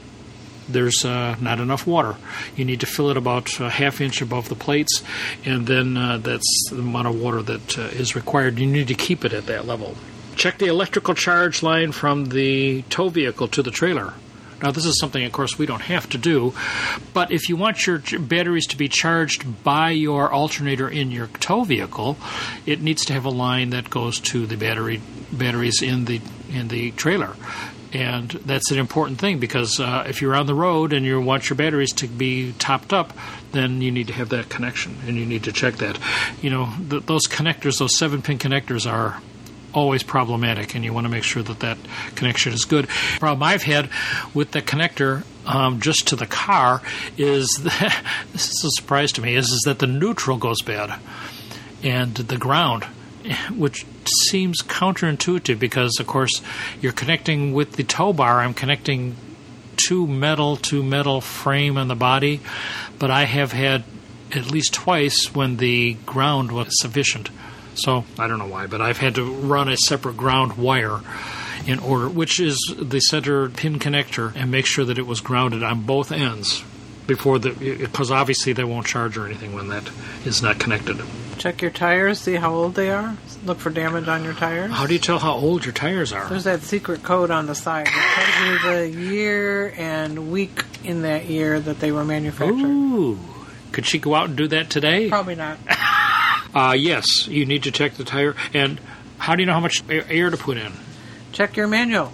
there's 0.69 1.05
uh, 1.05 1.37
not 1.41 1.61
enough 1.61 1.87
water. 1.87 2.17
You 2.57 2.65
need 2.65 2.81
to 2.81 2.87
fill 2.87 3.11
it 3.11 3.17
about 3.17 3.61
a 3.61 3.71
half 3.71 4.01
inch 4.01 4.23
above 4.23 4.49
the 4.49 4.55
plates, 4.55 5.03
and 5.45 5.67
then 5.67 5.97
uh, 5.97 6.19
that's 6.19 6.69
the 6.71 6.79
amount 6.79 7.09
of 7.09 7.21
water 7.21 7.43
that 7.43 7.79
uh, 7.79 7.83
is 7.83 8.17
required. 8.17 8.59
You 8.59 8.67
need 8.67 8.89
to 8.89 8.95
keep 8.95 9.25
it 9.25 9.33
at 9.33 9.47
that 9.47 9.67
level. 9.67 9.97
Check 10.37 10.59
the 10.59 10.67
electrical 10.67 11.15
charge 11.15 11.63
line 11.63 11.93
from 11.93 12.27
the 12.27 12.83
tow 12.83 13.09
vehicle 13.09 13.49
to 13.49 13.63
the 13.63 13.71
trailer. 13.71 14.15
Now, 14.63 14.71
this 14.71 14.87
is 14.87 14.99
something, 14.99 15.23
of 15.23 15.33
course, 15.33 15.59
we 15.59 15.67
don't 15.67 15.83
have 15.83 16.09
to 16.11 16.19
do, 16.19 16.55
but 17.13 17.31
if 17.31 17.49
you 17.49 17.57
want 17.57 17.87
your 17.87 17.99
batteries 18.19 18.67
to 18.69 18.79
be 18.79 18.89
charged 18.89 19.63
by 19.63 19.91
your 19.91 20.33
alternator 20.33 20.89
in 20.89 21.11
your 21.11 21.27
tow 21.27 21.65
vehicle, 21.65 22.17
it 22.65 22.81
needs 22.81 23.05
to 23.07 23.13
have 23.13 23.27
a 23.27 23.31
line 23.31 23.71
that 23.71 23.91
goes 23.91 24.19
to 24.21 24.47
the 24.47 24.57
battery 24.57 25.03
batteries 25.33 25.83
in 25.83 26.07
the 26.07 26.21
in 26.53 26.69
the 26.69 26.93
trailer. 26.93 27.37
And 27.95 28.29
that's 28.29 28.73
an 28.73 28.79
important 28.79 29.21
thing 29.21 29.39
because 29.39 29.79
uh, 29.79 30.05
if 30.09 30.21
you're 30.21 30.35
on 30.35 30.47
the 30.47 30.55
road 30.55 30.93
and 30.93 31.07
you 31.07 31.21
want 31.21 31.49
your 31.49 31.57
batteries 31.57 31.93
to 31.95 32.09
be 32.09 32.53
topped 32.59 32.93
up, 32.93 33.13
then 33.53 33.81
you 33.81 33.93
need 33.93 34.09
to 34.09 34.13
have 34.13 34.31
that 34.31 34.49
connection 34.49 34.97
and 35.07 35.17
you 35.17 35.25
need 35.25 35.45
to 35.45 35.53
check 35.53 35.77
that. 35.77 35.99
You 36.43 36.51
know, 36.51 36.69
th- 36.91 37.07
those 37.07 37.29
connectors, 37.29 37.79
those 37.79 37.97
seven 37.97 38.21
pin 38.21 38.39
connectors, 38.39 38.91
are 38.91 39.23
always 39.73 40.03
problematic, 40.03 40.75
and 40.75 40.85
you 40.85 40.93
want 40.93 41.05
to 41.05 41.09
make 41.09 41.25
sure 41.25 41.43
that 41.43 41.61
that 41.61 41.79
connection 42.15 42.53
is 42.53 42.65
good. 42.65 42.87
The 42.87 43.19
Problem 43.21 43.43
I've 43.43 43.63
had 43.63 43.91
with 44.33 44.53
the 44.53 44.63
connector 44.63 45.25
um, 45.47 45.81
just 45.81 46.09
to 46.09 46.17
the 46.17 46.27
car 46.27 46.83
is 47.17 47.49
that, 47.63 48.05
this 48.33 48.51
is 48.51 48.65
a 48.65 48.71
surprise 48.71 49.13
to 49.13 49.21
me 49.21 49.37
is, 49.37 49.51
is 49.51 49.63
that 49.67 49.79
the 49.79 49.87
neutral 49.87 50.37
goes 50.37 50.63
bad 50.63 50.99
and 51.83 52.15
the 52.15 52.39
ground, 52.39 52.87
which 53.57 53.87
seems 54.29 54.63
counterintuitive 54.63 55.59
because, 55.59 55.99
of 55.99 56.07
course, 56.07 56.43
you're 56.81 56.93
connecting 56.93 57.53
with 57.53 57.73
the 57.73 57.85
tow 57.85 58.13
bar. 58.13 58.41
I'm 58.41 58.55
connecting 58.55 59.17
two 59.77 60.07
metal 60.07 60.57
to 60.57 60.83
metal 60.83 61.21
frame 61.21 61.77
on 61.77 61.89
the 61.89 61.95
body, 61.95 62.41
but 62.99 63.11
I 63.11 63.25
have 63.25 63.53
had 63.53 63.85
at 64.33 64.51
least 64.51 64.75
twice 64.75 65.35
when 65.35 65.57
the 65.57 65.95
ground 66.07 66.53
was 66.53 66.69
sufficient. 66.81 67.31
So 67.75 68.05
I 68.19 68.29
don't 68.29 68.39
know 68.39 68.47
why, 68.47 68.67
but 68.67 68.81
I've 68.81 68.99
had 68.99 69.17
to 69.17 69.25
run 69.25 69.69
a 69.69 69.77
separate 69.77 70.17
ground 70.17 70.57
wire 70.57 71.01
in 71.67 71.79
order, 71.79 72.09
which 72.09 72.41
is 72.41 72.57
the 72.79 73.01
center 73.01 73.49
pin 73.49 73.79
connector, 73.79 74.35
and 74.37 74.51
make 74.51 74.67
sure 74.67 74.85
that 74.85 74.99
it 74.99 75.07
was 75.07 75.21
grounded 75.21 75.63
on 75.63 75.83
both 75.83 76.13
ends 76.13 76.63
before 77.07 77.39
the 77.39 77.51
because 77.51 78.11
obviously 78.11 78.53
they 78.53 78.65
won't 78.65 78.87
charge 78.87 79.17
or 79.17 79.27
anything 79.27 79.55
when 79.55 79.69
that 79.69 79.91
is 80.25 80.43
not 80.43 80.59
connected. 80.59 81.01
Check 81.39 81.63
your 81.63 81.71
tires, 81.71 82.21
see 82.21 82.35
how 82.35 82.53
old 82.55 82.75
they 82.75 82.91
are. 82.91 83.17
Look 83.45 83.59
for 83.59 83.71
damage 83.71 84.09
on 84.09 84.25
your 84.25 84.35
tires. 84.35 84.71
How 84.73 84.87
do 84.87 84.93
you 84.95 84.99
tell 84.99 85.19
how 85.19 85.35
old 85.35 85.65
your 85.65 85.73
tires 85.73 86.13
are? 86.13 86.29
There's 86.29 86.45
that 86.45 86.63
secret 86.63 87.03
code 87.03 87.31
on 87.31 87.47
the 87.47 87.55
side 87.55 87.87
that 87.87 88.61
tells 88.61 88.95
you 88.95 88.99
the 88.99 89.01
year 89.09 89.75
and 89.77 90.31
week 90.33 90.65
in 90.83 91.03
that 91.03 91.27
year 91.27 91.61
that 91.61 91.81
they 91.81 91.93
were 91.93 92.05
manufactured. 92.05 92.55
Ooh, 92.65 93.19
could 93.73 93.87
she 93.87 93.99
go 93.99 94.15
out 94.15 94.29
and 94.29 94.37
do 94.37 94.49
that 94.49 94.71
today? 94.71 95.09
Probably 95.09 95.35
not. 95.35 95.59
Uh, 96.55 96.73
yes, 96.73 97.27
you 97.27 97.45
need 97.45 97.65
to 97.65 97.73
check 97.73 97.95
the 97.95 98.05
tire. 98.05 98.37
And 98.53 98.81
how 99.19 99.35
do 99.35 99.43
you 99.43 99.47
know 99.47 99.55
how 99.55 99.59
much 99.61 99.83
air 99.89 100.31
to 100.31 100.37
put 100.37 100.57
in? 100.57 100.73
Check 101.33 101.57
your 101.57 101.67
manual. 101.67 102.13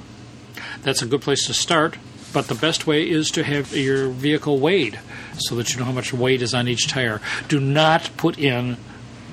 That's 0.82 1.02
a 1.02 1.06
good 1.06 1.20
place 1.20 1.46
to 1.48 1.52
start. 1.52 1.98
But 2.32 2.48
the 2.48 2.54
best 2.54 2.86
way 2.86 3.06
is 3.08 3.30
to 3.32 3.44
have 3.44 3.76
your 3.76 4.08
vehicle 4.08 4.58
weighed 4.58 4.98
so 5.36 5.56
that 5.56 5.70
you 5.72 5.78
know 5.78 5.84
how 5.84 5.92
much 5.92 6.14
weight 6.14 6.40
is 6.40 6.54
on 6.54 6.68
each 6.68 6.88
tire. 6.88 7.20
Do 7.48 7.60
not 7.60 8.10
put 8.16 8.38
in 8.38 8.78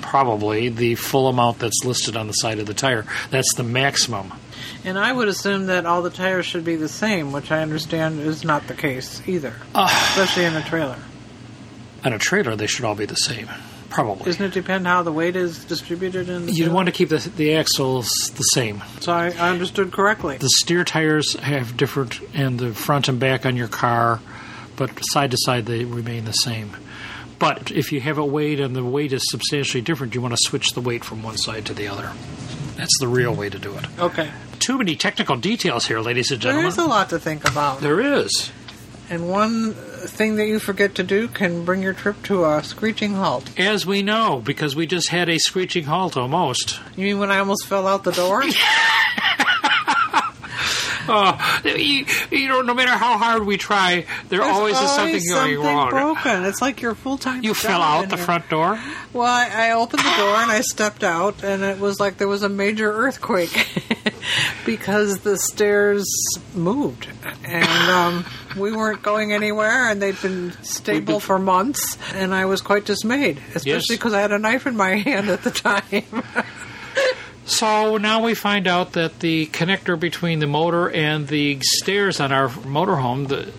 probably 0.02 0.70
the 0.70 0.95
full 0.95 1.28
amount 1.28 1.60
that's 1.60 1.84
listed 1.84 2.16
on 2.16 2.28
the 2.28 2.34
side 2.34 2.60
of 2.60 2.66
the 2.66 2.74
tire. 2.74 3.06
That's 3.30 3.54
the 3.56 3.64
maximum. 3.64 4.34
And 4.84 4.98
I 4.98 5.12
would 5.12 5.28
assume 5.28 5.68
that 5.68 5.86
all 5.86 6.02
the 6.02 6.10
tires 6.10 6.45
should 6.45 6.64
be 6.64 6.76
the 6.76 6.89
same, 6.89 7.32
which 7.32 7.52
I 7.52 7.62
understand 7.62 8.20
is 8.20 8.43
not 8.43 8.68
the 8.68 8.74
case 8.74 9.22
either, 9.28 9.54
uh, 9.76 9.88
especially 10.10 10.45
in 10.45 10.56
a 10.56 10.64
trailer. 10.64 10.98
On 12.06 12.14
a 12.14 12.20
trailer, 12.20 12.56
they 12.56 12.68
should 12.68 12.86
all 12.86 12.95
be 12.95 13.06
the 13.06 13.16
same. 13.16 13.50
Probably. 13.89 14.26
Doesn't 14.26 14.43
it 14.43 14.54
depend 14.54 14.86
how 14.86 15.02
the 15.02 15.14
weight 15.14 15.36
is 15.36 15.64
distributed 15.64 16.30
in 16.30 16.45
the 16.45 16.52
You 16.52 16.72
want 16.72 16.88
to 16.88 16.91
keep 16.91 17.10
the, 17.10 17.18
the 17.36 17.56
axles 17.56 18.10
the 18.36 18.43
same. 18.43 18.84
So 19.00 19.14
I, 19.14 19.28
I 19.28 19.50
understood 19.50 19.91
correctly. 19.91 20.38
The 20.38 20.50
steer 20.50 20.84
tires 20.84 21.34
have 21.36 21.78
different, 21.78 22.20
and 22.34 22.60
the 22.60 22.74
front 22.74 23.08
and 23.08 23.20
back 23.20 23.45
on 23.45 23.56
your 23.56 23.70
car, 23.70 24.20
but 24.76 24.91
side 25.12 25.32
to 25.32 25.38
side 25.39 25.66
they 25.66 25.86
remain 25.86 26.26
the 26.26 26.34
same. 26.34 26.76
But 27.40 27.72
if 27.72 27.92
you 27.92 28.02
have 28.02 28.18
a 28.18 28.26
weight 28.26 28.60
and 28.60 28.76
the 28.76 28.84
weight 28.84 29.14
is 29.14 29.22
substantially 29.30 29.82
different, 29.82 30.16
you 30.16 30.22
want 30.22 30.34
to 30.34 30.40
switch 30.42 30.72
the 30.72 30.82
weight 30.82 31.04
from 31.04 31.22
one 31.24 31.38
side 31.38 31.66
to 31.68 31.74
the 31.74 31.88
other. 31.88 32.12
That's 32.76 32.98
the 33.00 33.08
real 33.08 33.34
way 33.34 33.50
to 33.50 33.60
do 33.60 33.76
it. 33.76 33.86
Okay. 34.00 34.32
Too 34.60 34.78
many 34.78 34.96
technical 34.96 35.36
details 35.38 35.86
here, 35.86 36.00
ladies 36.00 36.32
and 36.32 36.42
gentlemen. 36.42 36.64
There 36.64 36.70
is 36.70 36.78
a 36.78 36.86
lot 36.86 37.10
to 37.10 37.20
think 37.20 37.48
about. 37.48 37.82
There 37.82 38.00
is. 38.00 38.52
And 39.10 39.30
one 39.30 39.74
thing 39.74 40.36
that 40.36 40.48
you 40.48 40.60
forget 40.60 40.96
to 40.96 41.04
do 41.04 41.28
can 41.30 41.64
bring 41.64 41.82
your 41.82 41.94
trip 41.94 42.22
to 42.24 42.46
a 42.46 42.62
screeching 42.64 43.14
halt. 43.14 43.58
As 43.58 43.86
we 43.86 44.02
know, 44.02 44.42
because 44.44 44.76
we 44.76 44.86
just 44.86 45.10
had 45.10 45.30
a 45.30 45.38
screeching 45.38 45.86
halt 45.86 46.18
almost. 46.18 46.80
You 46.96 47.06
mean 47.06 47.20
when 47.20 47.32
I 47.32 47.40
almost 47.40 47.68
fell 47.68 47.88
out 47.88 48.04
the 48.04 48.12
door? 48.12 48.44
Oh, 51.10 51.62
you, 51.66 52.05
you 52.32 52.47
know, 52.49 52.62
no 52.62 52.74
matter 52.74 52.91
how 52.91 53.18
hard 53.18 53.45
we 53.45 53.58
try, 53.58 54.05
there 54.30 54.39
There's 54.39 54.43
always 54.43 54.80
is 54.80 54.89
something 54.91 55.14
going 55.30 55.55
something 55.55 55.60
wrong. 55.60 55.89
broken. 55.89 56.45
It's 56.45 56.62
like 56.62 56.82
your 56.82 56.95
full 56.95 57.18
time. 57.18 57.43
You 57.43 57.53
fell 57.53 57.82
out 57.82 58.10
the 58.10 58.18
front 58.18 58.49
door? 58.49 58.80
Well, 59.14 59.24
I, 59.26 59.70
I 59.70 59.72
opened 59.72 59.99
the 60.03 60.16
door 60.18 60.36
and 60.36 60.51
I 60.51 60.62
stepped 60.62 61.03
out, 61.03 61.43
and 61.43 61.64
it 61.64 61.80
was 61.80 61.99
like 61.99 62.18
there 62.18 62.28
was 62.28 62.43
a 62.43 62.49
major 62.49 62.91
earthquake 62.91 63.68
because 64.66 65.20
the 65.20 65.38
stairs 65.38 66.05
moved, 66.53 67.08
and 67.45 67.89
um, 67.91 68.26
we 68.58 68.72
weren't 68.72 69.01
going 69.01 69.32
anywhere, 69.34 69.89
and 69.89 70.01
they'd 70.01 70.22
been 70.22 70.51
stable 70.64 71.20
for 71.20 71.39
months, 71.39 71.97
and 72.14 72.34
I 72.34 72.45
was 72.45 72.62
quite 72.62 72.86
dismayed, 72.86 73.38
especially 73.55 73.72
Yes. 73.72 73.84
because 73.89 74.14
I 74.14 74.22
had 74.22 74.32
a 74.32 74.39
knife 74.39 74.68
in 74.68 74.76
my 74.76 74.89
hand 74.97 75.30
at 75.30 75.43
the 75.43 75.51
time. 75.51 76.03
So 77.48 77.95
now 77.98 78.22
we 78.22 78.34
find 78.34 78.68
out 78.68 78.91
that 78.91 79.22
the 79.22 79.48
connector 79.48 79.98
between 79.98 80.39
the 80.39 80.48
motor 80.48 80.89
and 80.89 81.30
the 81.30 81.60
stairs 81.62 82.20
on 82.20 82.34
our 82.34 82.50
motorhome, 82.50 83.30
the, 83.30 83.54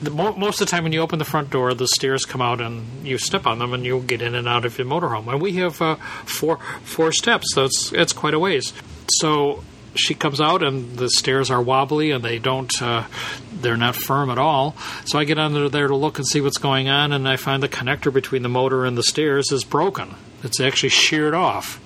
the 0.00 0.10
most 0.10 0.60
of 0.60 0.68
the 0.68 0.70
time 0.70 0.84
when 0.84 0.92
you 0.92 1.00
open 1.00 1.18
the 1.18 1.24
front 1.24 1.50
door, 1.50 1.74
the 1.74 1.88
stairs 1.88 2.24
come 2.24 2.40
out 2.40 2.60
and 2.60 3.04
you 3.04 3.18
step 3.18 3.44
on 3.44 3.58
them 3.58 3.74
and 3.74 3.84
you'll 3.84 4.00
get 4.00 4.22
in 4.22 4.36
and 4.36 4.46
out 4.46 4.64
of 4.64 4.78
your 4.78 4.86
motorhome. 4.86 5.26
And 5.26 5.42
we 5.42 5.54
have 5.54 5.82
uh, 5.82 5.96
four 6.24 6.58
four 6.84 7.10
steps, 7.10 7.52
so 7.52 7.64
it's 7.64 7.92
it's 7.92 8.12
quite 8.12 8.32
a 8.32 8.38
ways. 8.38 8.72
So 9.08 9.64
she 9.96 10.14
comes 10.14 10.40
out 10.40 10.62
and 10.62 10.96
the 10.96 11.10
stairs 11.10 11.50
are 11.50 11.60
wobbly 11.60 12.12
and 12.12 12.24
they 12.24 12.38
don't 12.38 12.72
uh, 12.80 13.06
they're 13.52 13.76
not 13.76 13.96
firm 13.96 14.30
at 14.30 14.38
all. 14.38 14.76
So 15.04 15.18
I 15.18 15.24
get 15.24 15.38
under 15.38 15.68
there 15.68 15.88
to 15.88 15.96
look 15.96 16.16
and 16.18 16.26
see 16.26 16.40
what's 16.40 16.58
going 16.58 16.88
on, 16.88 17.10
and 17.10 17.28
I 17.28 17.34
find 17.34 17.60
the 17.60 17.68
connector 17.68 18.12
between 18.12 18.42
the 18.42 18.48
motor 18.48 18.84
and 18.84 18.96
the 18.96 19.02
stairs 19.02 19.50
is 19.50 19.64
broken. 19.64 20.14
It's 20.44 20.60
actually 20.60 20.90
sheared 20.90 21.34
off. 21.34 21.80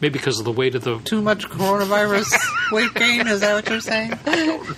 Maybe 0.00 0.12
because 0.12 0.38
of 0.38 0.44
the 0.44 0.52
weight 0.52 0.74
of 0.74 0.84
the 0.84 0.98
Too 1.00 1.20
much 1.22 1.48
coronavirus 1.48 2.26
weight 2.72 2.94
gain, 2.94 3.26
is 3.28 3.40
that 3.40 3.54
what 3.54 3.68
you're 3.68 3.80
saying? 3.80 4.18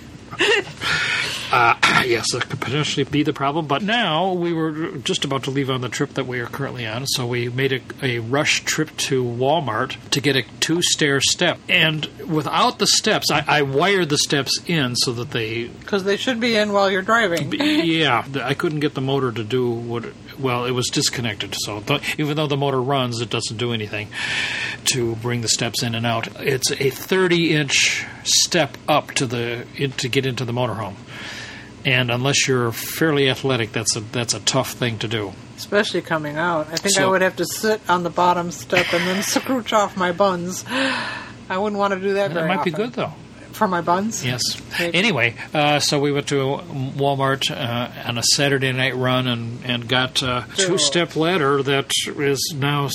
Uh, 1.51 1.75
yes, 2.07 2.31
that 2.31 2.49
could 2.49 2.59
potentially 2.59 3.03
be 3.03 3.21
the 3.21 3.31
problem. 3.31 3.67
But 3.67 3.83
now 3.83 4.33
we 4.33 4.53
were 4.53 4.93
just 4.97 5.23
about 5.23 5.43
to 5.43 5.51
leave 5.51 5.69
on 5.69 5.81
the 5.81 5.89
trip 5.89 6.15
that 6.15 6.25
we 6.25 6.39
are 6.39 6.47
currently 6.47 6.87
on, 6.87 7.05
so 7.05 7.27
we 7.27 7.47
made 7.47 7.73
a, 7.73 7.81
a 8.01 8.19
rush 8.19 8.63
trip 8.63 8.89
to 8.97 9.23
Walmart 9.23 9.97
to 10.09 10.19
get 10.19 10.35
a 10.35 10.41
two 10.59 10.81
stair 10.81 11.21
step. 11.21 11.59
And 11.69 12.05
without 12.27 12.79
the 12.79 12.87
steps, 12.87 13.29
I, 13.29 13.45
I 13.47 13.61
wired 13.61 14.09
the 14.09 14.17
steps 14.17 14.59
in 14.65 14.95
so 14.95 15.11
that 15.13 15.29
they, 15.29 15.65
Because 15.67 16.05
they 16.05 16.17
should 16.17 16.39
be 16.39 16.55
in 16.55 16.73
while 16.73 16.89
you're 16.89 17.03
driving. 17.03 17.53
yeah, 17.53 18.25
I 18.41 18.55
couldn't 18.55 18.79
get 18.79 18.95
the 18.95 19.01
motor 19.01 19.31
to 19.31 19.43
do 19.43 19.69
what. 19.69 20.05
Well, 20.39 20.65
it 20.65 20.71
was 20.71 20.87
disconnected, 20.87 21.55
so 21.59 21.79
th- 21.81 22.19
even 22.19 22.37
though 22.37 22.47
the 22.47 22.57
motor 22.57 22.81
runs, 22.81 23.21
it 23.21 23.29
doesn't 23.29 23.57
do 23.57 23.73
anything 23.73 24.09
to 24.85 25.15
bring 25.17 25.41
the 25.41 25.47
steps 25.47 25.83
in 25.83 25.95
and 25.95 26.05
out. 26.05 26.27
It's 26.39 26.71
a 26.71 26.89
30 26.89 27.53
inch 27.55 28.05
step 28.23 28.77
up 28.87 29.11
to 29.13 29.25
the 29.25 29.65
in, 29.75 29.91
to 29.93 30.09
get 30.09 30.25
into 30.25 30.45
the 30.45 30.53
motorhome 30.53 30.95
And 31.85 32.09
unless 32.09 32.47
you're 32.47 32.71
fairly 32.71 33.29
athletic, 33.29 33.71
that's 33.71 33.95
a 33.95 33.99
that's 33.99 34.33
a 34.33 34.39
tough 34.39 34.71
thing 34.73 34.99
to 34.99 35.07
do. 35.07 35.33
Especially 35.57 36.01
coming 36.01 36.37
out. 36.37 36.67
I 36.71 36.75
think 36.75 36.97
I 36.97 37.05
would 37.05 37.21
have 37.21 37.35
to 37.37 37.45
sit 37.45 37.81
on 37.89 38.03
the 38.03 38.09
bottom 38.09 38.51
step 38.51 38.93
and 38.93 39.07
then 39.07 39.23
scrooch 39.23 39.73
off 39.73 39.95
my 39.97 40.11
buns. 40.11 40.65
I 41.49 41.57
wouldn't 41.57 41.77
want 41.77 41.93
to 41.93 41.99
do 41.99 42.13
that 42.13 42.33
That 42.33 42.47
might 42.47 42.63
be 42.63 42.71
good 42.71 42.93
though. 42.93 43.13
For 43.53 43.67
my 43.67 43.81
buns? 43.81 44.25
Yes. 44.25 44.41
Maybe. 44.79 44.97
Anyway, 44.97 45.35
uh, 45.53 45.79
so 45.79 45.99
we 45.99 46.11
went 46.11 46.27
to 46.27 46.35
Walmart 46.35 47.49
uh, 47.51 48.07
on 48.07 48.17
a 48.17 48.23
Saturday 48.23 48.71
night 48.71 48.95
run 48.95 49.27
and 49.27 49.63
and 49.65 49.87
got 49.87 50.21
a 50.21 50.45
two 50.57 50.77
step 50.77 51.15
ladder 51.15 51.63
that 51.63 51.91
is 52.05 52.53
now 52.57 52.89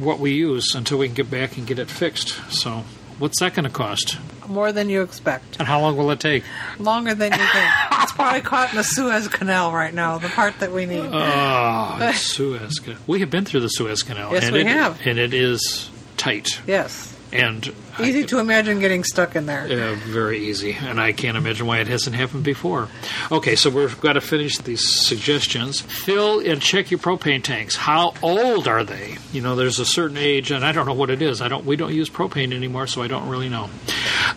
what 0.00 0.18
we 0.18 0.32
use 0.32 0.74
until 0.74 0.98
we 0.98 1.06
can 1.06 1.14
get 1.14 1.30
back 1.30 1.56
and 1.56 1.66
get 1.66 1.78
it 1.78 1.90
fixed. 1.90 2.28
So. 2.50 2.84
What's 3.18 3.38
that 3.38 3.54
going 3.54 3.66
to 3.66 3.70
cost? 3.70 4.18
More 4.48 4.72
than 4.72 4.88
you 4.88 5.02
expect. 5.02 5.58
And 5.60 5.68
how 5.68 5.80
long 5.80 5.96
will 5.96 6.10
it 6.10 6.18
take? 6.18 6.42
Longer 6.80 7.14
than 7.14 7.30
you 7.30 7.38
think. 7.38 7.70
it's 7.92 8.10
probably 8.10 8.40
caught 8.40 8.70
in 8.70 8.76
the 8.76 8.82
Suez 8.82 9.28
Canal 9.28 9.70
right 9.72 9.94
now, 9.94 10.18
the 10.18 10.28
part 10.28 10.58
that 10.58 10.72
we 10.72 10.86
need. 10.86 11.08
Oh, 11.12 11.96
the 12.00 12.12
Suez 12.14 12.80
Canal. 12.80 12.98
We 13.06 13.20
have 13.20 13.30
been 13.30 13.44
through 13.44 13.60
the 13.60 13.68
Suez 13.68 14.02
Canal. 14.02 14.32
Yes, 14.32 14.44
and 14.46 14.54
we 14.54 14.62
it, 14.62 14.66
have. 14.66 15.00
And 15.06 15.20
it 15.20 15.34
is 15.34 15.88
tight. 16.16 16.60
yes. 16.66 17.16
And 17.32 17.72
I- 17.98 18.08
Easy 18.08 18.24
to 18.24 18.38
imagine 18.40 18.78
getting 18.80 19.04
stuck 19.04 19.34
in 19.36 19.46
there. 19.46 19.62
Uh, 19.62 19.94
very 19.94 20.38
easy, 20.48 20.72
and 20.72 21.00
I 21.00 21.12
can't 21.12 21.36
imagine 21.36 21.66
why 21.66 21.78
it 21.78 21.86
hasn't 21.86 22.14
happened 22.14 22.44
before. 22.44 22.88
Okay, 23.30 23.56
so 23.56 23.70
we've 23.70 23.98
got 24.02 24.14
to 24.14 24.20
finish 24.20 24.58
these 24.58 24.86
suggestions. 25.06 25.80
Fill 25.80 26.40
and 26.40 26.60
check 26.60 26.90
your 26.90 26.98
propane 27.00 27.42
tanks. 27.42 27.74
How 27.76 28.12
old 28.22 28.68
are 28.68 28.84
they? 28.84 29.16
You 29.32 29.40
know, 29.40 29.56
there's 29.56 29.78
a 29.78 29.86
certain 29.86 30.18
age, 30.18 30.50
and 30.50 30.62
I 30.64 30.72
don't 30.72 30.84
know 30.86 30.92
what 30.92 31.08
it 31.08 31.22
is. 31.22 31.40
I 31.40 31.48
don't. 31.48 31.64
We 31.64 31.76
don't 31.76 31.94
use 31.94 32.10
propane 32.10 32.52
anymore, 32.54 32.86
so 32.86 33.02
I 33.02 33.08
don't 33.08 33.28
really 33.28 33.48
know. 33.48 33.70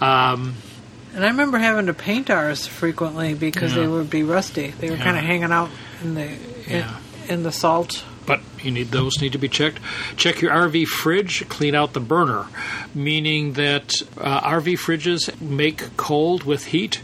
Um, 0.02 0.56
And 1.14 1.24
I 1.24 1.30
remember 1.30 1.58
having 1.58 1.86
to 1.86 1.93
paint 1.93 2.30
ours 2.30 2.68
frequently 2.68 3.34
because 3.34 3.74
Yeah. 3.74 3.82
they 3.84 3.88
would 3.88 4.10
be 4.10 4.24
rusty. 4.24 4.74
They 4.80 4.89
were 4.89 4.98
Yeah. 4.98 5.04
kind 5.06 5.18
of 5.18 5.24
hanging 5.24 5.52
out 5.52 5.70
in 6.04 6.16
the 6.16 6.28
Yeah. 6.68 6.89
in, 7.28 7.34
in 7.36 7.43
the 7.43 7.52
salt. 7.54 8.04
But 8.26 8.41
you 8.61 8.71
need 8.71 8.89
those 8.89 9.21
need 9.21 9.34
to 9.34 9.38
be 9.38 9.49
checked. 9.49 9.80
Check 10.15 10.41
your 10.41 10.51
RV 10.51 10.86
fridge. 10.88 11.47
Clean 11.49 11.76
out 11.76 11.93
the 11.93 11.99
burner, 11.99 12.47
meaning 12.93 13.53
that 13.53 13.93
uh, 14.17 14.41
RV 14.41 14.80
fridges 14.80 15.39
make 15.39 15.95
cold 15.97 16.43
with 16.43 16.65
heat, 16.65 17.01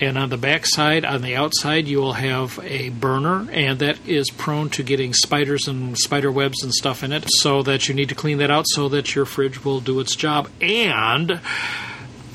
and 0.00 0.18
on 0.18 0.30
the 0.30 0.36
back 0.36 0.66
side, 0.66 1.04
on 1.04 1.22
the 1.22 1.36
outside, 1.36 1.86
you 1.86 1.98
will 1.98 2.14
have 2.14 2.58
a 2.62 2.88
burner, 2.90 3.48
and 3.52 3.78
that 3.78 4.06
is 4.06 4.30
prone 4.30 4.70
to 4.70 4.82
getting 4.82 5.12
spiders 5.14 5.68
and 5.68 5.96
spider 5.96 6.30
webs 6.30 6.62
and 6.62 6.74
stuff 6.74 7.02
in 7.02 7.12
it. 7.12 7.24
So 7.28 7.62
that 7.62 7.88
you 7.88 7.94
need 7.94 8.08
to 8.08 8.14
clean 8.14 8.38
that 8.38 8.50
out 8.50 8.66
so 8.68 8.88
that 8.88 9.14
your 9.14 9.24
fridge 9.24 9.64
will 9.64 9.80
do 9.80 10.00
its 10.00 10.16
job. 10.16 10.48
And 10.60 11.40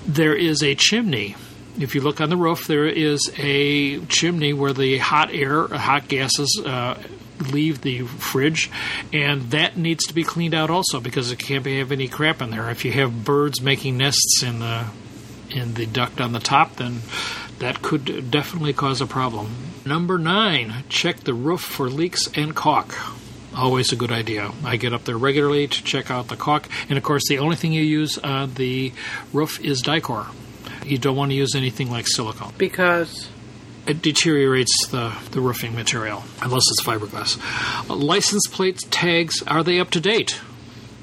there 0.05 0.35
is 0.35 0.63
a 0.63 0.75
chimney. 0.75 1.35
If 1.77 1.95
you 1.95 2.01
look 2.01 2.19
on 2.19 2.29
the 2.29 2.37
roof, 2.37 2.67
there 2.67 2.87
is 2.87 3.31
a 3.37 3.99
chimney 4.07 4.53
where 4.53 4.73
the 4.73 4.97
hot 4.97 5.33
air, 5.33 5.67
hot 5.67 6.07
gases 6.07 6.61
uh, 6.65 7.01
leave 7.41 7.81
the 7.81 8.01
fridge, 8.01 8.69
and 9.13 9.51
that 9.51 9.77
needs 9.77 10.05
to 10.07 10.13
be 10.13 10.23
cleaned 10.23 10.53
out 10.53 10.69
also 10.69 10.99
because 10.99 11.31
it 11.31 11.39
can't 11.39 11.65
have 11.65 11.91
any 11.91 12.07
crap 12.07 12.41
in 12.41 12.51
there. 12.51 12.69
If 12.69 12.85
you 12.85 12.91
have 12.93 13.23
birds 13.25 13.61
making 13.61 13.97
nests 13.97 14.43
in 14.43 14.59
the 14.59 14.85
in 15.49 15.73
the 15.73 15.85
duct 15.85 16.21
on 16.21 16.31
the 16.31 16.39
top, 16.39 16.75
then 16.75 16.99
that 17.59 17.81
could 17.81 18.29
definitely 18.29 18.73
cause 18.73 19.01
a 19.01 19.07
problem. 19.07 19.55
Number 19.85 20.17
nine, 20.17 20.83
check 20.89 21.21
the 21.21 21.33
roof 21.33 21.61
for 21.61 21.89
leaks 21.89 22.29
and 22.35 22.55
caulk. 22.55 22.95
Always 23.55 23.91
a 23.91 23.95
good 23.95 24.11
idea. 24.11 24.51
I 24.63 24.77
get 24.77 24.93
up 24.93 25.05
there 25.05 25.17
regularly 25.17 25.67
to 25.67 25.83
check 25.83 26.11
out 26.11 26.27
the 26.27 26.35
caulk, 26.35 26.67
and 26.87 26.97
of 26.97 27.03
course, 27.03 27.27
the 27.27 27.39
only 27.39 27.55
thing 27.55 27.73
you 27.73 27.81
use 27.81 28.17
on 28.19 28.53
the 28.53 28.93
roof 29.33 29.59
is 29.59 29.81
Dicor. 29.81 30.27
You 30.85 30.97
don't 30.97 31.15
want 31.15 31.31
to 31.31 31.35
use 31.35 31.55
anything 31.55 31.89
like 31.89 32.07
silicone. 32.07 32.53
Because 32.57 33.29
It 33.89 34.01
deteriorates 34.03 34.87
the, 34.87 35.11
the 35.31 35.41
roofing 35.41 35.73
material, 35.75 36.23
unless 36.41 36.63
it's 36.71 36.83
fiberglass. 36.83 37.39
Uh, 37.89 37.95
license 37.95 38.45
plates, 38.47 38.85
tags, 38.91 39.41
are 39.47 39.63
they 39.63 39.79
up 39.79 39.89
to 39.91 39.99
date? 39.99 40.39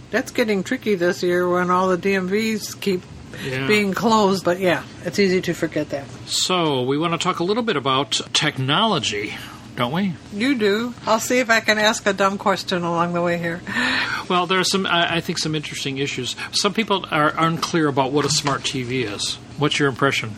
that's 0.09 0.31
getting 0.31 0.63
tricky 0.63 0.95
this 0.95 1.23
year 1.23 1.47
when 1.49 1.69
all 1.69 1.89
the 1.89 1.99
DMVs 1.99 2.81
keep 2.81 3.03
Yeah. 3.45 3.67
being 3.67 3.93
closed. 3.93 4.45
But 4.45 4.61
yeah, 4.61 4.85
it's 5.05 5.19
easy 5.19 5.41
to 5.43 5.53
forget 5.53 5.91
that. 5.91 6.05
So, 6.27 6.83
we 6.83 6.97
want 6.97 7.13
to 7.13 7.19
talk 7.19 7.41
a 7.41 7.45
little 7.45 7.65
bit 7.65 7.77
about 7.77 8.21
technology, 8.33 9.35
don't 9.75 9.93
we? 9.93 10.15
You 10.33 10.55
do. 10.55 10.95
I'll 11.07 11.19
see 11.21 11.41
if 11.41 11.51
I 11.51 11.59
can 11.61 11.77
ask 11.79 12.07
a 12.07 12.13
dumb 12.13 12.39
question 12.39 12.83
along 12.85 13.13
the 13.15 13.21
way 13.21 13.37
here. 13.39 13.61
Well, 14.29 14.47
there 14.49 14.59
are 14.59 14.65
some, 14.65 14.87
I 14.91 15.21
think, 15.21 15.39
some 15.39 15.55
interesting 15.55 15.99
issues. 15.99 16.35
Some 16.51 16.75
people 16.75 17.05
are 17.13 17.33
unclear 17.39 17.87
about 17.87 18.11
what 18.11 18.25
a 18.25 18.29
smart 18.29 18.63
TV 18.63 19.05
is. 19.05 19.35
What's 19.57 19.79
your 19.79 19.89
impression? 19.89 20.35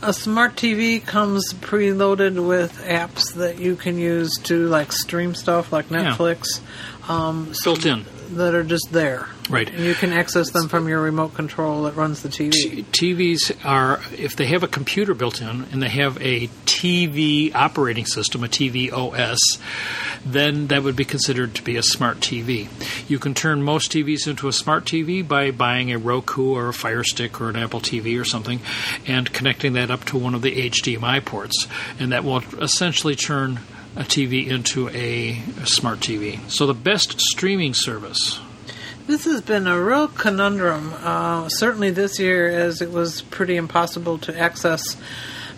A 0.00 0.12
smart 0.12 0.54
TV 0.54 1.04
comes 1.04 1.52
preloaded 1.54 2.46
with 2.46 2.78
apps 2.84 3.34
that 3.34 3.58
you 3.58 3.74
can 3.74 3.98
use 3.98 4.32
to 4.44 4.66
like 4.68 4.92
stream 4.92 5.34
stuff 5.34 5.72
like 5.72 5.90
Yeah. 5.90 6.14
Netflix 6.14 6.60
um, 7.08 7.52
Built 7.64 7.84
in. 7.84 8.04
That 8.36 8.54
are 8.54 8.62
just 8.62 8.92
there. 8.92 9.28
Right. 9.48 9.68
And 9.68 9.84
you 9.84 9.94
can 9.94 10.12
access 10.12 10.50
them 10.50 10.68
from 10.68 10.88
your 10.88 11.00
remote 11.00 11.34
control 11.34 11.84
that 11.84 11.96
runs 11.96 12.22
the 12.22 12.28
TV. 12.28 12.52
T- 12.52 13.14
TVs 13.14 13.64
are, 13.64 14.00
if 14.16 14.36
they 14.36 14.46
have 14.46 14.62
a 14.62 14.68
computer 14.68 15.14
built 15.14 15.40
in 15.40 15.64
and 15.72 15.82
they 15.82 15.88
have 15.88 16.20
a 16.20 16.48
TV 16.66 17.54
operating 17.54 18.04
system, 18.04 18.44
a 18.44 18.48
TV 18.48 18.92
OS, 18.92 19.38
then 20.24 20.66
that 20.66 20.82
would 20.82 20.96
be 20.96 21.04
considered 21.04 21.54
to 21.54 21.62
be 21.62 21.76
a 21.76 21.82
smart 21.82 22.20
TV. 22.20 22.68
You 23.08 23.18
can 23.18 23.34
turn 23.34 23.62
most 23.62 23.92
TVs 23.92 24.28
into 24.28 24.48
a 24.48 24.52
smart 24.52 24.84
TV 24.84 25.26
by 25.26 25.50
buying 25.50 25.90
a 25.90 25.98
Roku 25.98 26.54
or 26.54 26.68
a 26.68 26.74
Fire 26.74 27.04
Stick 27.04 27.40
or 27.40 27.48
an 27.48 27.56
Apple 27.56 27.80
TV 27.80 28.20
or 28.20 28.24
something 28.24 28.60
and 29.06 29.32
connecting 29.32 29.72
that 29.72 29.90
up 29.90 30.04
to 30.06 30.18
one 30.18 30.34
of 30.34 30.42
the 30.42 30.70
HDMI 30.70 31.24
ports. 31.24 31.66
And 31.98 32.12
that 32.12 32.24
will 32.24 32.42
essentially 32.60 33.16
turn 33.16 33.60
a 33.98 34.02
TV 34.02 34.46
into 34.46 34.88
a, 34.90 35.42
a 35.60 35.66
smart 35.66 35.98
TV. 35.98 36.38
So 36.48 36.66
the 36.66 36.74
best 36.74 37.20
streaming 37.20 37.74
service. 37.74 38.38
This 39.08 39.24
has 39.24 39.40
been 39.40 39.66
a 39.66 39.80
real 39.82 40.06
conundrum, 40.06 40.94
uh, 40.98 41.48
certainly 41.48 41.90
this 41.90 42.20
year, 42.20 42.48
as 42.48 42.80
it 42.80 42.92
was 42.92 43.22
pretty 43.22 43.56
impossible 43.56 44.18
to 44.18 44.38
access 44.38 44.96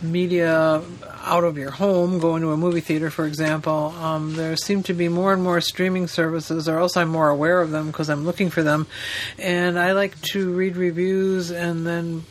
media 0.01 0.83
out 1.23 1.45
of 1.45 1.59
your 1.59 1.71
home, 1.71 2.19
going 2.19 2.41
to 2.41 2.53
a 2.53 2.57
movie 2.57 2.81
theater, 2.81 3.11
for 3.11 3.27
example. 3.27 3.93
Um, 3.99 4.35
there 4.37 4.57
seem 4.57 4.83
to 4.85 4.95
be 4.95 5.09
more 5.09 5.35
and 5.35 5.43
more 5.43 5.61
streaming 5.61 6.07
services, 6.07 6.67
or 6.67 6.79
else 6.79 6.97
I'm 6.97 7.11
more 7.11 7.29
aware 7.29 7.61
of 7.61 7.71
them 7.71 7.89
because 7.89 8.09
I'm 8.09 8.25
looking 8.25 8.49
for 8.49 8.63
them. 8.63 8.87
And 9.39 9.79
I 9.79 9.93
like 9.93 10.19
to 10.33 10.51
read 10.53 10.77
reviews 10.77 11.51
and 11.51 11.87
then 11.87 12.25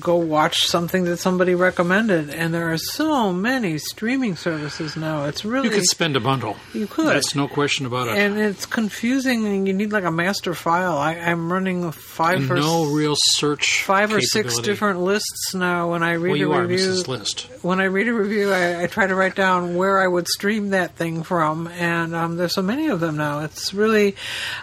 go 0.00 0.16
watch 0.16 0.66
something 0.66 1.04
that 1.04 1.18
somebody 1.18 1.54
recommended. 1.54 2.30
And 2.30 2.52
there 2.54 2.72
are 2.72 2.78
so 2.78 3.32
many 3.32 3.78
streaming 3.78 4.36
services 4.36 4.96
now. 4.96 5.24
It's 5.26 5.44
really 5.44 5.68
You 5.68 5.74
could 5.74 5.84
spend 5.86 6.16
a 6.16 6.20
bundle. 6.20 6.56
You 6.72 6.86
could. 6.86 7.06
That's 7.08 7.34
no 7.34 7.48
question 7.48 7.86
about 7.86 8.08
it. 8.08 8.16
and 8.16 8.38
it's 8.38 8.66
confusing, 8.66 9.46
and 9.46 9.66
you 9.66 9.74
need 9.74 9.92
like 9.92 10.04
a 10.04 10.10
master 10.10 10.54
file. 10.54 10.96
I, 10.96 11.14
I'm 11.14 11.52
running 11.52 11.90
five 11.92 12.50
or 12.50 12.56
no 12.56 12.84
real 12.86 13.14
search. 13.16 13.82
five 13.82 14.12
or 14.12 14.20
six 14.20 14.58
different 14.58 15.00
lists 15.00 15.54
now. 15.54 15.90
When 15.90 16.02
I 16.02 16.12
read 16.12 16.30
Well, 16.30 16.36
you 16.38 16.52
a 16.52 16.56
are 16.56 16.66
review. 16.66 17.02
List. 17.06 17.48
when 17.62 17.80
I 17.80 17.84
read 17.84 18.08
a 18.08 18.12
review, 18.14 18.52
I, 18.52 18.82
I 18.82 18.86
try 18.86 19.06
to 19.06 19.14
write 19.14 19.34
down 19.34 19.74
where 19.76 19.98
I 20.00 20.06
would 20.08 20.28
stream 20.28 20.70
that 20.70 20.92
thing 20.96 21.22
from, 21.22 21.66
and 21.68 22.14
um, 22.14 22.36
there's 22.36 22.54
so 22.54 22.62
many 22.62 22.88
of 22.88 23.00
them 23.00 23.16
now. 23.16 23.40
It's 23.40 23.74
really 23.74 24.16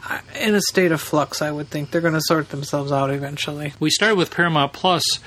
uh, 0.09 0.19
in 0.39 0.55
a 0.55 0.61
state 0.61 0.91
of 0.91 1.01
flux. 1.01 1.41
I 1.41 1.51
would 1.51 1.69
think 1.69 1.91
they're 1.91 2.01
going 2.01 2.13
to 2.13 2.21
sort 2.21 2.49
themselves 2.49 2.91
out 2.91 3.11
eventually. 3.11 3.73
We 3.79 3.89
started 3.89 4.15
with 4.15 4.31
Paramount 4.31 4.73
Plus 4.73 5.18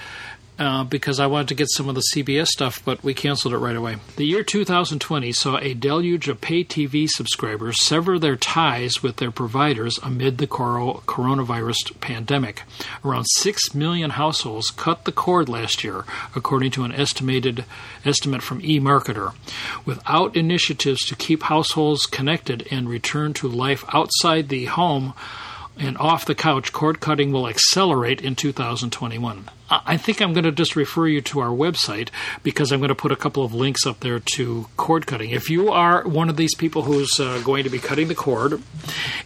uh, 0.59 0.85
because 0.85 1.19
I 1.19 1.27
wanted 1.27 1.49
to 1.49 1.55
get 1.55 1.71
some 1.71 1.89
of 1.89 1.95
the 1.95 2.05
CBS 2.15 2.49
stuff, 2.49 2.85
but 2.85 3.03
we 3.03 3.15
canceled 3.15 3.55
it 3.55 3.59
right 3.59 3.75
away. 3.75 3.97
The 4.17 4.27
year 4.27 4.45
2020 4.45 5.33
saw 5.33 5.57
a 5.57 5.75
deluge 5.75 6.29
of 6.29 6.41
pay 6.41 6.63
TV 6.63 7.09
subscribers 7.09 7.85
sever 7.85 8.19
their 8.19 8.37
ties 8.37 9.03
with 9.03 9.17
their 9.17 9.31
providers 9.31 9.99
amid 10.03 10.39
the 10.39 10.47
coro- 10.47 11.03
coronavirus 11.07 11.99
pandemic. 12.01 12.63
Around 13.05 13.25
6 13.25 13.75
million 13.75 14.11
households 14.11 14.71
cut 14.71 15.05
the 15.05 15.13
cord 15.13 15.49
last 15.49 15.83
year, 15.83 16.05
according 16.37 16.71
to 16.73 16.85
an 16.85 16.93
estimated 16.93 17.65
estimate 18.05 18.43
from 18.43 18.61
eMarketer. 18.63 19.35
Without 19.85 20.37
initiatives 20.37 21.05
to 21.07 21.17
keep 21.17 21.45
households 21.45 22.07
connected 22.07 22.69
and 22.71 22.89
return 22.89 23.33
to 23.33 23.49
life 23.49 23.85
outside 23.93 24.49
the 24.49 24.67
home, 24.67 25.15
and 25.79 25.97
off 25.99 26.27
the 26.27 26.35
couch, 26.35 26.73
cord 26.73 27.01
cutting 27.01 27.33
will 27.33 27.49
accelerate 27.49 28.21
in 28.21 28.37
2021. 28.37 29.49
I 29.71 29.97
think 29.97 30.21
I'm 30.21 30.35
going 30.35 30.45
to 30.45 30.53
just 30.53 30.77
refer 30.77 31.07
you 31.07 31.23
to 31.23 31.41
our 31.41 31.49
website 31.49 32.11
because 32.43 32.73
I'm 32.73 32.81
going 32.81 32.91
to 32.91 32.95
put 32.95 33.11
a 33.11 33.17
couple 33.17 33.43
of 33.43 33.55
links 33.55 33.87
up 33.87 34.01
there 34.01 34.19
to 34.19 34.67
cord 34.77 35.07
cutting. 35.07 35.31
If 35.31 35.49
you 35.49 35.71
are 35.71 36.07
one 36.07 36.29
of 36.29 36.37
these 36.37 36.55
people 36.55 36.83
who's 36.83 37.19
uh, 37.19 37.41
going 37.43 37.65
to 37.65 37.71
be 37.71 37.79
cutting 37.79 38.09
the 38.09 38.15
cord 38.15 38.63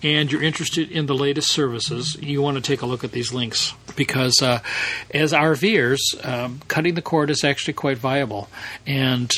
and 0.04 0.30
you're 0.30 0.42
interested 0.42 0.90
in 0.92 1.06
the 1.06 1.16
latest 1.16 1.50
services, 1.50 2.16
you 2.20 2.42
want 2.42 2.56
to 2.56 2.62
take 2.62 2.82
a 2.82 2.86
look 2.86 3.02
at 3.02 3.10
these 3.10 3.32
links 3.32 3.74
because 3.96 4.40
uh, 4.40 4.60
as 5.12 5.32
RVers, 5.32 5.98
um, 6.24 6.60
cutting 6.68 6.94
the 6.94 7.02
cord 7.02 7.28
is 7.30 7.42
actually 7.42 7.74
quite 7.74 7.98
viable. 7.98 8.48
And 8.86 9.32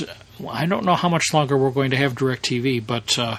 I 0.47 0.67
don't 0.67 0.85
know 0.85 0.95
how 0.95 1.09
much 1.09 1.33
longer 1.33 1.57
we're 1.57 1.71
going 1.71 1.93
to 1.93 1.97
have 1.97 2.17
DirecTV, 2.17 2.87
but 2.87 3.19
uh, 3.19 3.37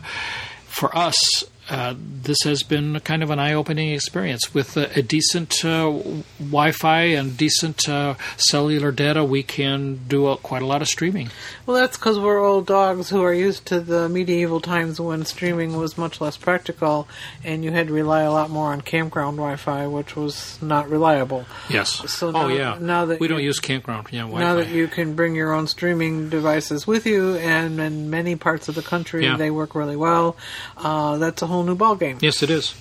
for 0.65 0.95
us, 0.97 1.43
uh, 1.69 1.93
this 1.97 2.37
has 2.43 2.63
been 2.63 2.99
kind 3.01 3.23
of 3.23 3.29
an 3.29 3.39
eye-opening 3.39 3.89
experience 3.91 4.53
with 4.53 4.75
a, 4.77 4.97
a 4.97 5.01
decent 5.01 5.63
uh, 5.63 5.99
Wi-Fi 6.39 7.01
and 7.01 7.37
decent 7.37 7.87
uh, 7.87 8.15
cellular 8.37 8.91
data. 8.91 9.23
We 9.23 9.43
can 9.43 9.99
do 10.07 10.27
a, 10.27 10.37
quite 10.37 10.61
a 10.61 10.65
lot 10.65 10.81
of 10.81 10.87
streaming. 10.87 11.29
Well, 11.65 11.77
that's 11.77 11.97
because 11.97 12.19
we're 12.19 12.39
old 12.39 12.65
dogs 12.65 13.09
who 13.09 13.21
are 13.23 13.33
used 13.33 13.65
to 13.67 13.79
the 13.79 14.09
medieval 14.09 14.59
times 14.59 14.99
when 14.99 15.25
streaming 15.25 15.77
was 15.77 15.97
much 15.97 16.19
less 16.19 16.37
practical, 16.37 17.07
and 17.43 17.63
you 17.63 17.71
had 17.71 17.87
to 17.87 17.93
rely 17.93 18.21
a 18.21 18.31
lot 18.31 18.49
more 18.49 18.71
on 18.71 18.81
campground 18.81 19.37
Wi-Fi, 19.37 19.87
which 19.87 20.15
was 20.15 20.59
not 20.61 20.89
reliable. 20.89 21.45
Yes. 21.69 22.11
So 22.11 22.31
oh 22.33 22.47
yeah. 22.47 22.77
now 22.79 23.05
that 23.05 23.19
we 23.19 23.27
don't 23.27 23.39
you- 23.39 23.45
use 23.45 23.59
campground, 23.59 24.07
yeah, 24.11 24.21
Wi-Fi. 24.21 24.43
Now 24.43 24.55
that 24.55 24.69
you 24.69 24.87
can 24.87 25.13
bring 25.15 25.35
your 25.35 25.53
own 25.53 25.67
streaming 25.67 26.29
devices 26.29 26.87
with 26.87 27.05
you, 27.05 27.35
and 27.37 27.79
in 27.79 28.09
many 28.09 28.35
parts 28.35 28.67
of 28.69 28.75
the 28.75 28.81
country 28.81 29.25
Yeah. 29.25 29.37
they 29.37 29.51
work 29.51 29.75
really 29.75 29.95
well, 29.95 30.35
uh, 30.77 31.17
that's 31.17 31.41
a 31.41 31.47
whole 31.47 31.58
new 31.63 31.75
ballgame. 31.75 32.21
Yes, 32.21 32.43
it 32.43 32.49
is. 32.49 32.75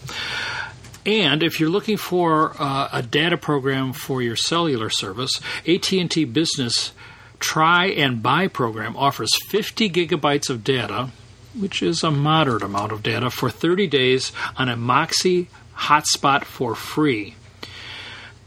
And 1.07 1.43
if 1.43 1.59
you're 1.59 1.71
looking 1.71 1.97
for 1.97 2.55
uh, 2.59 2.89
a 2.93 3.03
data 3.03 3.39
program 3.39 3.93
for 3.93 4.21
your 4.21 4.37
cellular 4.37 4.91
service, 4.91 5.41
AT&T 5.67 6.25
Business 6.27 6.93
Try 7.39 7.87
and 7.87 8.23
Buy 8.23 8.49
program 8.49 8.97
offers 8.97 9.31
50 9.47 9.89
gigabytes 9.91 10.51
of 10.51 10.65
data, 10.65 11.11
which 11.55 11.83
is 11.83 12.03
a 12.03 12.11
moderate 12.11 12.63
amount 12.63 12.93
of 12.93 13.03
data, 13.03 13.31
for 13.31 13.49
30 13.49 13.87
days 13.87 14.33
on 14.57 14.69
a 14.69 14.77
Moxee 14.77 15.47
hotspot 15.77 16.45
for 16.45 16.75
free. 16.75 17.37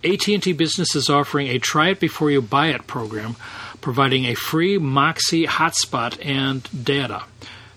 AT&T 0.04 0.54
Business 0.54 0.96
is 0.96 1.10
offering 1.10 1.48
a 1.48 1.60
try 1.60 1.90
it 1.90 2.00
before 2.00 2.32
you 2.32 2.42
buy 2.42 2.68
it 2.68 2.86
program, 2.88 3.36
providing 3.80 4.26
a 4.26 4.34
free 4.34 4.78
Moxee 4.78 5.46
hotspot 5.46 6.24
and 6.26 6.68
data. 6.84 7.24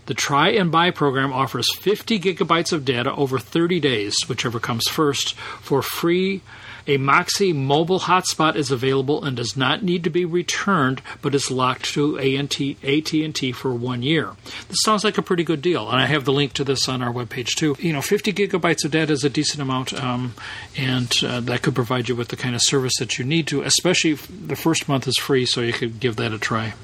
The 0.06 0.14
try 0.14 0.50
and 0.50 0.70
buy 0.70 0.90
program 0.90 1.32
offers 1.32 1.66
50 1.76 2.20
gigabytes 2.20 2.72
of 2.72 2.84
data 2.84 3.14
over 3.14 3.38
30 3.38 3.80
days, 3.80 4.14
whichever 4.28 4.60
comes 4.60 4.84
first, 4.88 5.34
for 5.34 5.82
free. 5.82 6.42
A 6.86 6.98
Moxee 6.98 7.54
mobile 7.54 8.00
hotspot 8.00 8.56
is 8.56 8.70
available 8.70 9.24
and 9.24 9.34
does 9.34 9.56
not 9.56 9.82
need 9.82 10.04
to 10.04 10.10
be 10.10 10.26
returned, 10.26 11.00
but 11.22 11.34
is 11.34 11.50
locked 11.50 11.86
to 11.94 12.18
AT&T, 12.18 13.52
for 13.52 13.74
one 13.74 14.02
year. 14.02 14.32
This 14.68 14.82
sounds 14.84 15.02
like 15.02 15.16
a 15.16 15.22
pretty 15.22 15.44
good 15.44 15.62
deal, 15.62 15.88
and 15.88 15.98
I 15.98 16.04
have 16.04 16.26
the 16.26 16.32
link 16.32 16.52
to 16.54 16.64
this 16.64 16.86
on 16.86 17.00
our 17.00 17.10
webpage 17.10 17.54
too. 17.54 17.74
You 17.78 17.94
know, 17.94 18.02
50 18.02 18.34
gigabytes 18.34 18.84
of 18.84 18.90
data 18.90 19.14
is 19.14 19.24
a 19.24 19.30
decent 19.30 19.62
amount, 19.62 19.94
um, 19.94 20.34
and 20.76 21.10
uh, 21.24 21.40
that 21.40 21.62
could 21.62 21.74
provide 21.74 22.10
you 22.10 22.16
with 22.16 22.28
the 22.28 22.36
kind 22.36 22.54
of 22.54 22.60
service 22.62 22.94
that 22.98 23.18
you 23.18 23.24
need 23.24 23.46
to. 23.46 23.62
Especially 23.62 24.12
the 24.12 24.56
first 24.56 24.86
month 24.86 25.08
is 25.08 25.16
free, 25.16 25.46
so 25.46 25.62
you 25.62 25.72
could 25.72 26.00
give 26.00 26.16
that 26.16 26.34
a 26.34 26.38
try. 26.38 26.74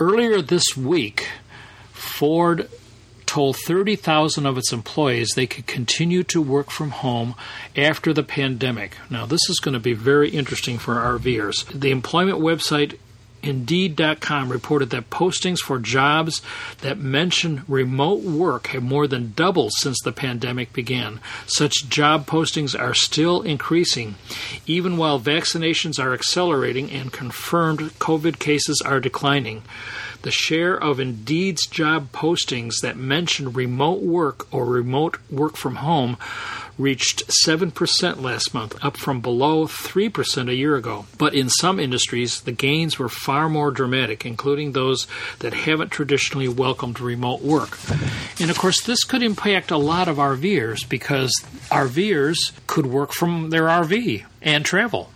Earlier 0.00 0.42
this 0.42 0.76
week, 0.76 1.28
Ford 2.18 2.68
told 3.26 3.56
30,000 3.56 4.46
of 4.46 4.56
its 4.56 4.72
employees 4.72 5.30
they 5.30 5.46
could 5.46 5.66
continue 5.66 6.22
to 6.22 6.40
work 6.40 6.70
from 6.70 6.90
home 6.90 7.34
after 7.76 8.12
the 8.12 8.22
pandemic. 8.22 8.96
Now, 9.10 9.26
this 9.26 9.40
is 9.48 9.58
going 9.58 9.72
to 9.72 9.80
be 9.80 9.94
very 9.94 10.30
interesting 10.30 10.78
for 10.78 10.94
RVers. 10.94 11.66
The 11.72 11.90
employment 11.90 12.38
website 12.38 12.98
Indeed.com 13.44 14.50
reported 14.50 14.88
that 14.90 15.10
postings 15.10 15.58
for 15.58 15.78
jobs 15.78 16.40
that 16.80 16.98
mention 16.98 17.62
remote 17.68 18.22
work 18.22 18.68
have 18.68 18.82
more 18.82 19.06
than 19.06 19.34
doubled 19.36 19.72
since 19.80 20.00
the 20.02 20.12
pandemic 20.12 20.72
began. 20.72 21.20
Such 21.46 21.90
job 21.90 22.26
postings 22.26 22.78
are 22.78 22.94
still 22.94 23.42
increasing, 23.42 24.14
even 24.66 24.96
while 24.96 25.20
vaccinations 25.20 26.02
are 26.02 26.14
accelerating 26.14 26.90
and 26.90 27.12
confirmed 27.12 27.80
COVID 27.98 28.38
cases 28.38 28.80
are 28.80 28.98
declining. 28.98 29.62
The 30.24 30.30
share 30.30 30.74
of 30.74 31.00
Indeed's 31.00 31.66
job 31.66 32.10
postings 32.10 32.80
that 32.80 32.96
mention 32.96 33.52
remote 33.52 34.00
work 34.00 34.50
or 34.50 34.64
remote 34.64 35.18
work 35.30 35.54
from 35.54 35.76
home 35.76 36.16
reached 36.78 37.28
7% 37.44 38.22
last 38.22 38.54
month, 38.54 38.82
up 38.82 38.96
from 38.96 39.20
below 39.20 39.66
3% 39.66 40.48
a 40.48 40.54
year 40.54 40.76
ago. 40.76 41.04
But 41.18 41.34
in 41.34 41.50
some 41.50 41.78
industries, 41.78 42.40
the 42.40 42.52
gains 42.52 42.98
were 42.98 43.10
far 43.10 43.50
more 43.50 43.70
dramatic, 43.70 44.24
including 44.24 44.72
those 44.72 45.06
that 45.40 45.52
haven't 45.52 45.90
traditionally 45.90 46.48
welcomed 46.48 47.00
remote 47.00 47.42
work. 47.42 47.78
And 48.40 48.50
of 48.50 48.56
course, 48.56 48.80
this 48.80 49.04
could 49.04 49.22
impact 49.22 49.70
a 49.70 49.76
lot 49.76 50.08
of 50.08 50.16
RVers 50.16 50.88
because 50.88 51.32
RVers 51.70 52.52
could 52.66 52.86
work 52.86 53.12
from 53.12 53.50
their 53.50 53.64
RV 53.64 54.24
and 54.40 54.64
travel. 54.64 55.10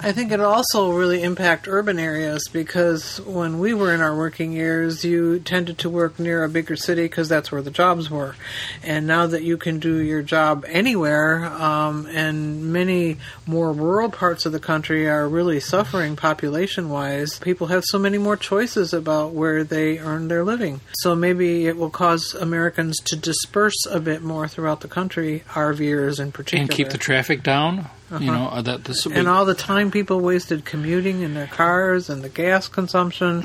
I 0.00 0.12
think 0.12 0.32
it'll 0.32 0.46
also 0.46 0.92
really 0.92 1.22
impact 1.22 1.68
urban 1.68 1.98
areas 1.98 2.48
because 2.52 3.20
when 3.20 3.58
we 3.58 3.74
were 3.74 3.92
in 3.92 4.00
our 4.00 4.16
working 4.16 4.52
years, 4.52 5.04
you 5.04 5.40
tended 5.40 5.78
to 5.78 5.90
work 5.90 6.18
near 6.18 6.44
a 6.44 6.48
bigger 6.48 6.76
city 6.76 7.02
because 7.02 7.28
that's 7.28 7.52
where 7.52 7.62
the 7.62 7.70
jobs 7.70 8.10
were. 8.10 8.34
And 8.82 9.06
now 9.06 9.26
that 9.26 9.42
you 9.42 9.56
can 9.56 9.78
do 9.78 9.96
your 9.96 10.22
job 10.22 10.64
anywhere, 10.68 11.44
um, 11.44 12.06
and 12.06 12.72
many 12.72 13.18
more 13.46 13.72
rural 13.72 14.10
parts 14.10 14.46
of 14.46 14.52
the 14.52 14.60
country 14.60 15.08
are 15.08 15.28
really 15.28 15.60
suffering 15.60 16.16
population 16.16 16.88
wise, 16.88 17.38
people 17.38 17.68
have 17.68 17.84
so 17.86 17.98
many 17.98 18.18
more 18.18 18.36
choices 18.36 18.92
about 18.92 19.32
where 19.32 19.64
they 19.64 19.98
earn 19.98 20.28
their 20.28 20.44
living. 20.44 20.80
So 20.94 21.14
maybe 21.14 21.66
it 21.66 21.76
will 21.76 21.90
cause 21.90 22.34
Americans 22.34 22.98
to 23.04 23.16
disperse 23.16 23.86
a 23.90 24.00
bit 24.00 24.22
more 24.22 24.48
throughout 24.48 24.80
the 24.80 24.88
country, 24.88 25.44
RVers 25.50 26.20
in 26.20 26.32
particular. 26.32 26.62
And 26.62 26.70
keep 26.70 26.90
the 26.90 26.98
traffic 26.98 27.42
down. 27.42 27.90
You 28.20 28.30
know, 28.30 28.48
uh, 28.48 28.62
that 28.62 28.84
this 28.84 29.06
be 29.06 29.14
and 29.14 29.28
all 29.28 29.44
the 29.44 29.54
time 29.54 29.90
people 29.90 30.20
wasted 30.20 30.64
commuting 30.64 31.22
in 31.22 31.34
their 31.34 31.46
cars 31.46 32.10
and 32.10 32.22
the 32.22 32.28
gas 32.28 32.68
consumption, 32.68 33.44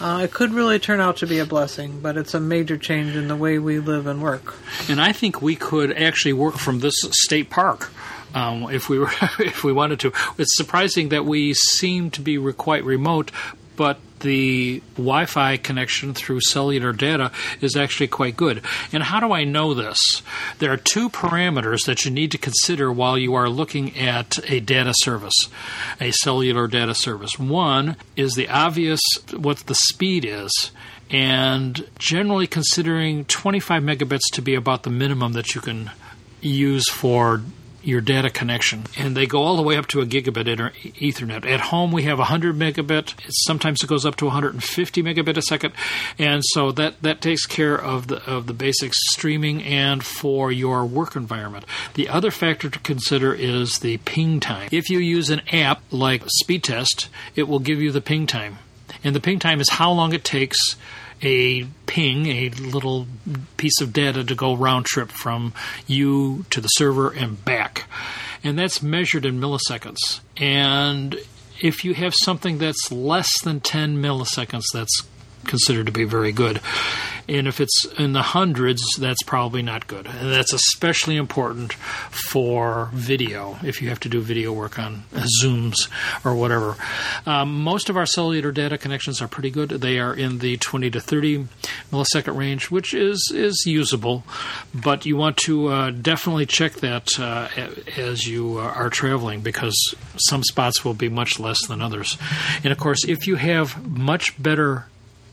uh, 0.00 0.20
it 0.24 0.32
could 0.32 0.52
really 0.52 0.78
turn 0.78 1.00
out 1.00 1.18
to 1.18 1.26
be 1.26 1.38
a 1.38 1.46
blessing. 1.46 2.00
But 2.00 2.16
it's 2.16 2.34
a 2.34 2.40
major 2.40 2.76
change 2.76 3.16
in 3.16 3.28
the 3.28 3.36
way 3.36 3.58
we 3.58 3.78
live 3.78 4.06
and 4.06 4.22
work. 4.22 4.56
And 4.88 5.00
I 5.00 5.12
think 5.12 5.42
we 5.42 5.56
could 5.56 5.92
actually 5.92 6.32
work 6.32 6.56
from 6.56 6.80
this 6.80 6.94
state 7.12 7.50
park. 7.50 7.90
Um, 8.34 8.64
if 8.70 8.88
we 8.88 8.98
were, 8.98 9.10
if 9.38 9.64
we 9.64 9.72
wanted 9.72 10.00
to, 10.00 10.12
it's 10.36 10.56
surprising 10.56 11.08
that 11.10 11.24
we 11.24 11.54
seem 11.54 12.10
to 12.12 12.20
be 12.20 12.38
re- 12.38 12.52
quite 12.52 12.84
remote, 12.84 13.30
but 13.76 13.98
the 14.20 14.82
Wi-Fi 14.96 15.56
connection 15.58 16.14
through 16.14 16.40
cellular 16.40 16.92
data 16.92 17.30
is 17.60 17.76
actually 17.76 18.08
quite 18.08 18.36
good. 18.36 18.62
And 18.92 19.02
how 19.02 19.20
do 19.20 19.32
I 19.32 19.44
know 19.44 19.74
this? 19.74 19.98
There 20.58 20.72
are 20.72 20.76
two 20.76 21.08
parameters 21.08 21.86
that 21.86 22.04
you 22.04 22.10
need 22.10 22.30
to 22.32 22.38
consider 22.38 22.92
while 22.92 23.18
you 23.18 23.34
are 23.34 23.48
looking 23.48 23.96
at 23.98 24.38
a 24.50 24.60
data 24.60 24.92
service, 24.98 25.34
a 26.00 26.10
cellular 26.10 26.66
data 26.66 26.94
service. 26.94 27.38
One 27.38 27.96
is 28.16 28.32
the 28.32 28.48
obvious 28.48 29.00
what 29.36 29.58
the 29.58 29.74
speed 29.74 30.24
is 30.24 30.70
and 31.10 31.86
generally 31.98 32.46
considering 32.46 33.24
25 33.24 33.82
megabits 33.82 34.30
to 34.32 34.42
be 34.42 34.54
about 34.54 34.82
the 34.82 34.90
minimum 34.90 35.32
that 35.32 35.54
you 35.54 35.60
can 35.60 35.90
use 36.40 36.88
for 36.88 37.42
your 37.82 38.00
data 38.00 38.30
connection. 38.30 38.84
And 38.96 39.16
they 39.16 39.26
go 39.26 39.42
all 39.42 39.56
the 39.56 39.62
way 39.62 39.76
up 39.76 39.86
to 39.88 40.00
a 40.00 40.06
gigabit 40.06 40.48
inter- 40.48 40.72
Ethernet. 40.72 41.46
At 41.46 41.60
home, 41.60 41.92
we 41.92 42.04
have 42.04 42.18
100 42.18 42.56
megabit. 42.56 43.14
Sometimes 43.46 43.82
it 43.82 43.86
goes 43.86 44.04
up 44.04 44.16
to 44.16 44.26
150 44.26 45.02
megabit 45.02 45.36
a 45.36 45.42
second. 45.42 45.74
And 46.18 46.42
so 46.44 46.72
that, 46.72 47.00
that 47.02 47.20
takes 47.20 47.46
care 47.46 47.76
of 47.76 48.08
the, 48.08 48.24
of 48.30 48.46
the 48.46 48.52
basic 48.52 48.92
streaming 48.94 49.62
and 49.62 50.04
for 50.04 50.50
your 50.50 50.84
work 50.84 51.16
environment. 51.16 51.64
The 51.94 52.08
other 52.08 52.30
factor 52.30 52.68
to 52.68 52.78
consider 52.80 53.32
is 53.32 53.78
the 53.78 53.98
ping 53.98 54.40
time. 54.40 54.68
If 54.72 54.90
you 54.90 54.98
use 54.98 55.30
an 55.30 55.42
app 55.52 55.82
like 55.90 56.24
Speedtest, 56.42 57.08
it 57.36 57.48
will 57.48 57.60
give 57.60 57.80
you 57.80 57.92
the 57.92 58.00
ping 58.00 58.26
time. 58.26 58.58
And 59.04 59.14
the 59.14 59.20
ping 59.20 59.38
time 59.38 59.60
is 59.60 59.70
how 59.70 59.92
long 59.92 60.12
it 60.12 60.24
takes 60.24 60.58
a 61.22 61.64
ping, 61.86 62.26
a 62.26 62.50
little 62.50 63.06
piece 63.56 63.80
of 63.80 63.92
data 63.92 64.24
to 64.24 64.34
go 64.34 64.54
round 64.54 64.86
trip 64.86 65.10
from 65.10 65.52
you 65.86 66.44
to 66.50 66.60
the 66.60 66.68
server 66.68 67.10
and 67.10 67.44
back. 67.44 67.88
And 68.44 68.58
that's 68.58 68.82
measured 68.82 69.24
in 69.24 69.40
milliseconds. 69.40 70.20
And 70.36 71.16
if 71.60 71.84
you 71.84 71.94
have 71.94 72.14
something 72.22 72.58
that's 72.58 72.92
less 72.92 73.28
than 73.42 73.60
10 73.60 74.00
milliseconds, 74.00 74.64
that's 74.72 75.02
considered 75.48 75.86
to 75.86 75.92
be 75.92 76.04
very 76.04 76.32
good. 76.32 76.60
And 77.28 77.46
if 77.46 77.60
it's 77.60 77.84
in 77.98 78.14
the 78.14 78.22
hundreds, 78.22 78.82
that's 78.98 79.22
probably 79.22 79.60
not 79.60 79.86
good. 79.86 80.06
And 80.06 80.32
that's 80.32 80.54
especially 80.54 81.16
important 81.16 81.74
for 81.74 82.88
video, 82.94 83.58
if 83.62 83.82
you 83.82 83.90
have 83.90 84.00
to 84.00 84.08
do 84.08 84.22
video 84.22 84.50
work 84.52 84.78
on 84.78 85.02
Zooms 85.42 85.90
or 86.24 86.34
whatever. 86.34 86.76
Um, 87.26 87.62
most 87.62 87.90
of 87.90 87.98
our 87.98 88.06
cellular 88.06 88.50
data 88.50 88.78
connections 88.78 89.20
are 89.20 89.28
pretty 89.28 89.50
good. 89.50 89.68
They 89.68 89.98
are 89.98 90.14
in 90.14 90.38
the 90.38 90.56
20 90.56 90.90
to 90.90 91.00
30 91.00 91.48
millisecond 91.92 92.34
range, 92.34 92.70
which 92.70 92.94
is, 92.94 93.30
is 93.34 93.64
usable. 93.66 94.24
But 94.74 95.04
you 95.04 95.16
want 95.16 95.36
to 95.38 95.68
uh, 95.68 95.90
definitely 95.90 96.46
check 96.46 96.74
that 96.74 97.08
uh, 97.18 97.48
as 97.98 98.26
you 98.26 98.58
uh, 98.58 98.62
are 98.62 98.88
traveling 98.88 99.42
because 99.42 99.76
some 100.16 100.42
spots 100.42 100.82
will 100.82 100.94
be 100.94 101.10
much 101.10 101.38
less 101.38 101.58
than 101.66 101.82
others. 101.82 102.16
And 102.64 102.72
of 102.72 102.78
course, 102.78 103.04
if 103.06 103.26
you 103.26 103.36
have 103.36 103.86
much 103.86 104.40
better 104.42 104.86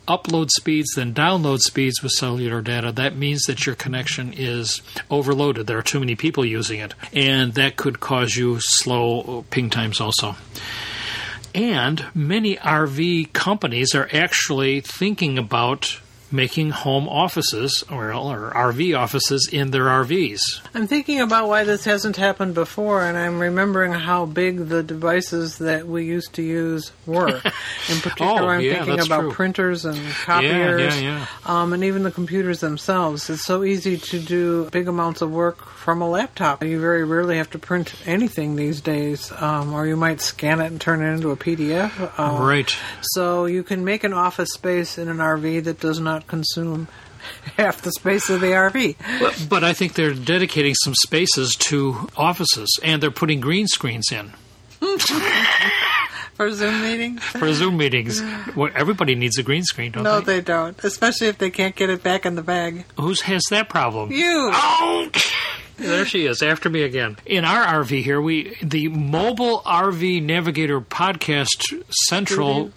upload 0.08 0.50
speeds 0.52 0.92
than 0.96 1.14
download 1.14 1.60
speeds 1.60 2.02
with 2.02 2.12
cellular 2.12 2.62
data, 2.62 2.92
that 2.94 3.16
means 3.16 3.44
that 3.44 3.66
your 3.66 3.76
connection 3.76 4.34
is 4.36 4.82
overloaded. 5.10 5.68
There 5.68 5.78
are 5.78 5.84
too 5.84 6.00
many 6.00 6.16
people 6.16 6.46
using 6.46 6.80
it, 6.80 6.94
and 7.14 7.54
that 7.54 7.76
could 7.78 8.00
cause 8.00 8.36
you 8.36 8.58
slow 8.60 9.46
ping 9.50 9.70
times 9.70 10.00
also. 10.00 10.36
And 11.54 12.06
many 12.14 12.58
RV 12.58 13.32
companies 13.32 13.96
are 13.96 14.10
actually 14.12 14.82
thinking 14.82 15.38
about 15.38 16.00
making 16.32 16.72
home 16.72 17.08
offices 17.08 17.84
or, 17.90 18.12
or 18.14 18.52
RV 18.56 18.98
offices 18.98 19.48
in 19.52 19.72
their 19.72 19.84
RVs. 19.86 20.40
I'm 20.74 20.88
thinking 20.88 21.22
about 21.22 21.48
why 21.48 21.64
this 21.64 21.86
hasn't 21.86 22.18
happened 22.18 22.54
before, 22.56 23.04
and 23.04 23.18
I'm 23.18 23.40
remembering 23.40 23.94
how 23.94 24.26
big 24.26 24.68
the 24.68 24.84
devices 24.84 25.60
that 25.60 25.88
we 25.88 26.06
used 26.06 26.34
to 26.34 26.42
use 26.42 26.92
were. 27.06 27.28
In 27.90 28.00
particular, 28.02 28.44
Oh, 28.44 28.48
I'm 28.50 28.62
yeah, 28.62 28.84
thinking 28.84 29.06
about 29.06 29.22
true. 29.22 29.32
printers 29.32 29.86
and 29.86 29.98
copiers, 30.24 31.02
yeah, 31.02 31.26
Um, 31.46 31.74
and 31.74 31.84
even 31.84 32.04
the 32.04 32.12
computers 32.12 32.60
themselves. 32.60 33.30
It's 33.30 33.46
so 33.46 33.64
easy 33.64 33.98
to 33.98 34.20
do 34.20 34.68
big 34.72 34.88
amounts 34.88 35.22
of 35.22 35.32
work 35.32 35.64
from 35.66 36.02
a 36.02 36.10
laptop. 36.10 36.64
You 36.64 36.80
very 36.80 37.04
rarely 37.06 37.38
have 37.38 37.52
to 37.52 37.60
print 37.60 37.94
anything 38.06 38.56
these 38.56 38.82
days, 38.82 39.32
um, 39.38 39.74
or 39.74 39.86
you 39.86 39.96
might 39.96 40.22
scan 40.22 40.60
it 40.60 40.68
and 40.68 40.82
turn 40.82 41.04
it 41.04 41.14
into 41.14 41.30
a 41.32 41.38
PDF. 41.38 42.18
Um, 42.20 42.42
Right. 42.42 42.76
So 43.02 43.46
you 43.46 43.64
can 43.64 43.86
make 43.86 44.04
an 44.04 44.14
office 44.14 44.50
space 44.54 44.98
in 44.98 45.08
an 45.08 45.18
RV 45.18 45.64
that 45.66 45.80
does 45.80 46.00
not 46.00 46.15
consume 46.22 46.88
half 47.58 47.82
the 47.82 47.92
space 47.92 48.30
of 48.30 48.42
the 48.42 48.48
RV. 48.48 48.96
But, 49.20 49.48
but 49.50 49.64
I 49.64 49.74
think 49.74 49.94
they're 49.94 50.14
dedicating 50.14 50.76
some 50.84 50.94
spaces 50.96 51.56
to 51.56 52.10
offices 52.16 52.80
and 52.84 53.02
they're 53.02 53.12
putting 53.12 53.40
green 53.40 53.68
screens 53.68 54.12
in 54.12 54.32
For 56.36 56.52
Zoom 56.52 56.82
meetings? 56.82 57.24
for 57.24 57.54
Zoom 57.54 57.78
meetings. 57.78 58.22
Well, 58.58 58.70
everybody 58.76 59.16
needs 59.16 59.38
a 59.38 59.44
green 59.44 59.64
screen, 59.64 59.94
don't 59.94 60.04
No, 60.04 60.20
they? 60.20 60.20
No, 60.20 60.26
they 60.26 60.42
don't. 60.42 60.84
Especially 60.84 61.28
if 61.28 61.38
they 61.38 61.50
can't 61.50 61.74
get 61.76 61.90
it 61.90 62.04
back 62.04 62.26
in 62.26 62.36
the 62.36 62.42
bag. 62.42 62.84
Who 63.00 63.14
has 63.24 63.44
that 63.52 63.70
problem? 63.70 64.12
You! 64.12 64.52
Oh! 64.54 65.10
There 65.78 66.06
she 66.06 66.26
is, 66.26 66.42
after 66.42 66.70
me 66.70 66.84
again. 66.84 67.18
In 67.26 67.44
our 67.46 67.84
RV 67.84 68.04
here, 68.04 68.22
we 68.22 68.56
the 68.62 68.88
mobile 68.88 69.62
RV 69.66 70.24
Navigator 70.24 70.80
podcast 70.80 71.84
central 72.08 72.72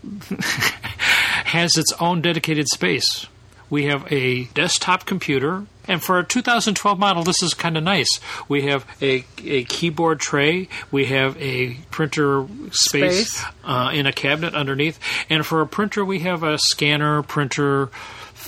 has 1.48 1.76
its 1.76 1.92
own 1.98 2.20
dedicated 2.20 2.68
space. 2.68 3.26
We 3.70 3.84
have 3.86 4.10
a 4.10 4.44
desktop 4.54 5.04
computer, 5.04 5.66
and 5.86 6.02
for 6.02 6.18
a 6.18 6.24
2012 6.24 6.98
model, 6.98 7.22
this 7.22 7.42
is 7.42 7.52
kind 7.52 7.76
of 7.76 7.82
nice. 7.82 8.08
We 8.48 8.62
have 8.62 8.86
a, 9.02 9.24
a 9.44 9.64
keyboard 9.64 10.20
tray, 10.20 10.68
we 10.90 11.06
have 11.06 11.36
a 11.40 11.74
printer 11.90 12.46
space, 12.72 13.28
Space. 13.30 13.44
Uh, 13.64 13.90
in 13.92 14.06
a 14.06 14.12
cabinet 14.12 14.54
underneath, 14.54 14.98
and 15.28 15.44
for 15.44 15.60
a 15.60 15.66
printer, 15.66 16.04
we 16.04 16.20
have 16.20 16.42
a 16.42 16.58
scanner, 16.58 17.22
printer, 17.22 17.90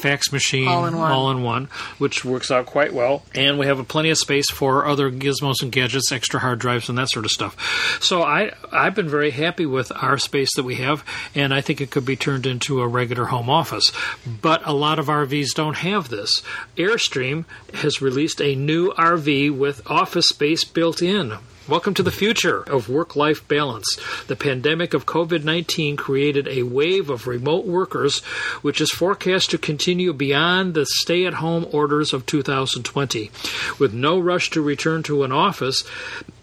fax 0.01 0.33
machine, 0.33 0.67
All 0.69 0.87
in 0.87 0.97
one. 0.97 1.11
all 1.13 1.31
in 1.31 1.43
one, 1.43 1.69
which 1.99 2.25
works 2.25 2.51
out 2.51 2.67
quite 2.67 2.93
well. 2.93 3.23
And 3.35 3.59
we 3.59 3.67
have 3.67 3.87
plenty 3.89 4.11
of 4.11 4.19
space 4.19 4.51
for 4.51 4.87
other 4.87 5.11
gizmos 5.11 5.63
and 5.63 5.71
gadgets, 5.71 6.11
extra 6.13 6.41
hard 6.41 6.59
drives, 6.59 6.89
and 6.89 6.99
that 6.99 7.11
sort 7.11 7.25
of 7.25 7.31
stuff. 7.31 7.99
So 8.03 8.23
I 8.23 8.53
I've 8.73 8.95
been 8.95 9.09
very 9.09 9.31
happy 9.31 9.67
with 9.67 9.93
our 9.95 10.19
space 10.19 10.55
that 10.57 10.65
we 10.65 10.77
have, 10.77 11.05
and 11.35 11.53
I 11.53 11.61
think 11.61 11.81
it 11.81 11.91
could 11.91 12.05
be 12.05 12.17
turned 12.17 12.47
into 12.47 12.81
a 12.81 12.89
regular 12.89 13.27
home 13.27 13.51
office. 13.51 13.93
But 14.27 14.63
a 14.67 14.73
lot 14.73 14.99
of 14.99 15.07
RVs 15.07 15.55
don't 15.55 15.77
have 15.79 16.09
this. 16.09 16.43
Airstream 16.77 17.45
has 17.75 18.01
released 18.03 18.41
a 18.41 18.55
new 18.55 18.91
RV 18.93 19.57
with 19.57 19.83
office 19.91 20.29
space 20.29 20.65
built 20.65 21.03
in. 21.03 21.35
Welcome 21.71 21.95
to 21.95 22.03
the 22.03 22.11
future 22.11 22.63
of 22.63 22.89
work 22.89 23.15
life 23.15 23.47
balance. 23.47 23.97
The 24.27 24.35
pandemic 24.35 24.93
of 24.93 25.07
COVID 25.07 25.45
19 25.45 25.97
created 25.97 26.49
a 26.49 26.65
wave 26.65 27.09
of 27.09 27.29
remote 27.29 27.65
workers, 27.65 28.25
which 28.61 28.81
is 28.81 28.91
forecast 28.91 29.51
to 29.51 29.59
continue 29.59 30.13
beyond 30.13 30.75
the 30.75 30.85
stay 30.85 31.27
at 31.27 31.35
home 31.35 31.69
orders 31.71 32.13
of 32.13 32.27
2020. 32.27 33.31
With 33.79 33.95
no 33.95 34.19
rush 34.19 34.51
to 34.51 34.61
return 34.61 35.05
to 35.05 35.23
an 35.23 35.31
office, 35.31 35.85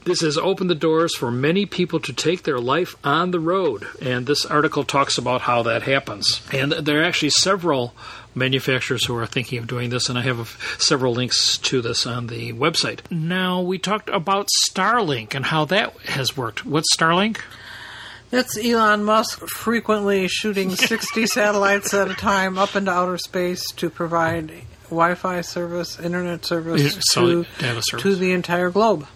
this 0.06 0.22
has 0.22 0.38
opened 0.38 0.70
the 0.70 0.76
doors 0.76 1.14
for 1.14 1.30
many 1.30 1.66
people 1.66 2.00
to 2.00 2.14
take 2.14 2.44
their 2.44 2.60
life 2.60 2.96
on 3.04 3.32
the 3.32 3.42
road. 3.42 3.86
And 4.02 4.26
this 4.26 4.46
article 4.46 4.86
talks 4.86 5.18
about 5.18 5.42
how 5.42 5.62
that 5.64 5.84
happens. 5.84 6.42
And 6.54 6.72
there 6.72 7.02
are 7.02 7.04
actually 7.04 7.32
several 7.32 7.94
manufacturers 8.38 9.06
who 9.06 9.16
are 9.18 9.26
thinking 9.26 9.60
of 9.60 9.68
doing 9.68 9.90
this, 9.90 10.08
and 10.10 10.18
I 10.18 10.22
have 10.22 10.58
several 10.80 11.14
links 11.14 11.58
to 11.60 11.82
this 11.82 12.06
on 12.08 12.28
the 12.28 12.54
website. 12.54 13.00
Now, 13.12 13.62
we 13.62 13.78
talked 13.78 14.10
about 14.10 14.48
Starlink 14.70 15.36
and 15.36 15.46
how 15.46 15.66
that 15.66 15.98
has 16.02 16.38
worked. 16.38 16.66
What's 16.66 16.96
Starlink? 16.96 17.40
That's 18.30 18.58
Elon 18.58 19.04
Musk 19.06 19.40
frequently 19.48 20.28
shooting 20.28 20.70
60 20.76 21.26
satellites 21.28 21.94
at 21.94 22.10
a 22.12 22.14
time 22.14 22.58
up 22.58 22.76
into 22.76 22.92
outer 22.92 23.18
space 23.18 23.64
to 23.78 23.90
provide 23.90 24.52
Wi 24.86 25.16
Fi 25.16 25.42
service, 25.42 25.98
internet 26.00 26.46
service, 26.46 26.82
Yeah, 26.84 26.90
to, 26.90 27.46
service. 27.82 27.86
to 28.04 28.16
the 28.16 28.32
entire 28.34 28.70
globe. 28.70 29.08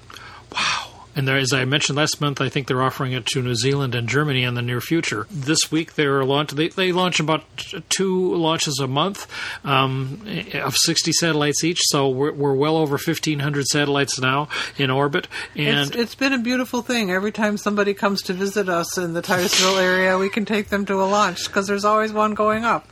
Wow. 0.53 0.90
And 1.15 1.27
there, 1.27 1.37
as 1.37 1.51
I 1.53 1.65
mentioned 1.65 1.97
last 1.97 2.21
month, 2.21 2.39
I 2.39 2.49
think 2.49 2.67
they're 2.67 2.81
offering 2.81 3.11
it 3.11 3.25
to 3.27 3.41
New 3.41 3.55
Zealand 3.55 3.95
and 3.95 4.07
Germany 4.07 4.43
in 4.43 4.53
the 4.53 4.61
near 4.61 4.79
future. 4.79 5.27
This 5.29 5.71
week 5.71 5.95
they're 5.95 6.23
launch. 6.23 6.51
They, 6.51 6.69
they 6.69 6.91
launch 6.91 7.19
about 7.19 7.43
two 7.89 8.35
launches 8.35 8.79
a 8.79 8.87
month 8.87 9.27
um, 9.65 10.21
of 10.53 10.75
60 10.75 11.11
satellites 11.11 11.63
each. 11.63 11.79
So 11.83 12.09
we're, 12.09 12.31
we're 12.31 12.53
well 12.53 12.77
over 12.77 12.93
1,500 12.93 13.67
satellites 13.67 14.19
now 14.19 14.47
in 14.77 14.89
orbit. 14.89 15.27
And 15.55 15.89
It's, 15.89 15.95
it's 15.95 16.15
been 16.15 16.33
a 16.33 16.39
beautiful 16.39 16.81
thing. 16.81 17.11
Every 17.11 17.31
time 17.31 17.57
somebody 17.57 17.93
comes 17.93 18.21
to 18.23 18.33
visit 18.33 18.69
us 18.69 18.97
in 18.97 19.13
the 19.13 19.21
Titusville 19.21 19.77
area, 19.77 20.17
we 20.17 20.29
can 20.29 20.45
take 20.45 20.69
them 20.69 20.85
to 20.85 21.01
a 21.01 21.05
launch 21.05 21.47
because 21.47 21.67
there's 21.67 21.85
always 21.85 22.13
one 22.13 22.33
going 22.33 22.63
up. 22.63 22.87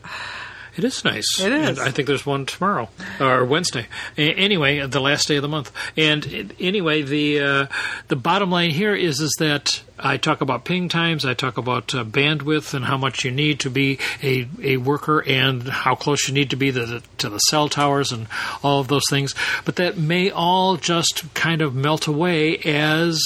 It 0.80 0.86
is 0.86 1.04
nice. 1.04 1.40
It 1.40 1.52
is. 1.52 1.78
And 1.78 1.80
I 1.80 1.92
think 1.92 2.08
there's 2.08 2.26
one 2.26 2.46
tomorrow 2.46 2.90
or 3.20 3.44
Wednesday. 3.46 3.88
A- 4.18 4.34
anyway, 4.34 4.80
the 4.88 5.00
last 5.02 5.28
day 5.28 5.36
of 5.36 5.42
the 5.42 5.48
month. 5.50 5.72
And 5.98 6.26
it- 6.26 6.56
anyway, 6.60 7.02
the 7.02 7.40
uh, 7.42 7.66
the 8.08 8.16
bottom 8.16 8.50
line 8.50 8.70
here 8.72 8.96
is 8.96 9.20
is 9.20 9.36
that 9.40 9.82
I 10.00 10.16
talk 10.16 10.40
about 10.40 10.64
ping 10.64 10.88
times, 10.88 11.26
I 11.26 11.34
talk 11.34 11.58
about 11.58 11.94
uh, 11.94 12.06
bandwidth 12.06 12.74
and 12.74 12.86
how 12.86 12.98
much 12.98 13.26
you 13.26 13.32
need 13.32 13.60
to 13.60 13.70
be 13.70 14.00
a, 14.24 14.48
a 14.64 14.78
worker 14.78 15.22
and 15.28 15.64
how 15.68 15.96
close 15.96 16.28
you 16.30 16.34
need 16.34 16.50
to 16.52 16.56
be 16.56 16.72
to 16.72 16.86
the, 16.86 17.04
to 17.18 17.28
the 17.30 17.40
cell 17.40 17.68
towers 17.68 18.14
and 18.14 18.28
all 18.64 18.80
of 18.80 18.88
those 18.88 19.04
things. 19.10 19.36
But 19.66 19.76
that 19.76 19.98
may 19.98 20.32
all 20.32 20.78
just 20.78 21.34
kind 21.34 21.62
of 21.62 21.76
melt 21.76 22.08
away 22.08 22.58
as 22.60 23.22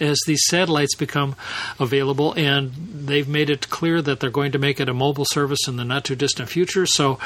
as 0.00 0.20
these 0.26 0.42
satellites 0.46 0.94
become 0.94 1.36
available, 1.78 2.32
and 2.34 2.72
they've 2.72 3.28
made 3.28 3.50
it 3.50 3.68
clear 3.70 4.02
that 4.02 4.20
they're 4.20 4.30
going 4.30 4.52
to 4.52 4.58
make 4.58 4.80
it 4.80 4.88
a 4.88 4.94
mobile 4.94 5.24
service 5.24 5.66
in 5.68 5.76
the 5.76 5.84
not 5.84 6.04
too 6.04 6.16
distant 6.16 6.48
future. 6.48 6.86
So 6.86 7.18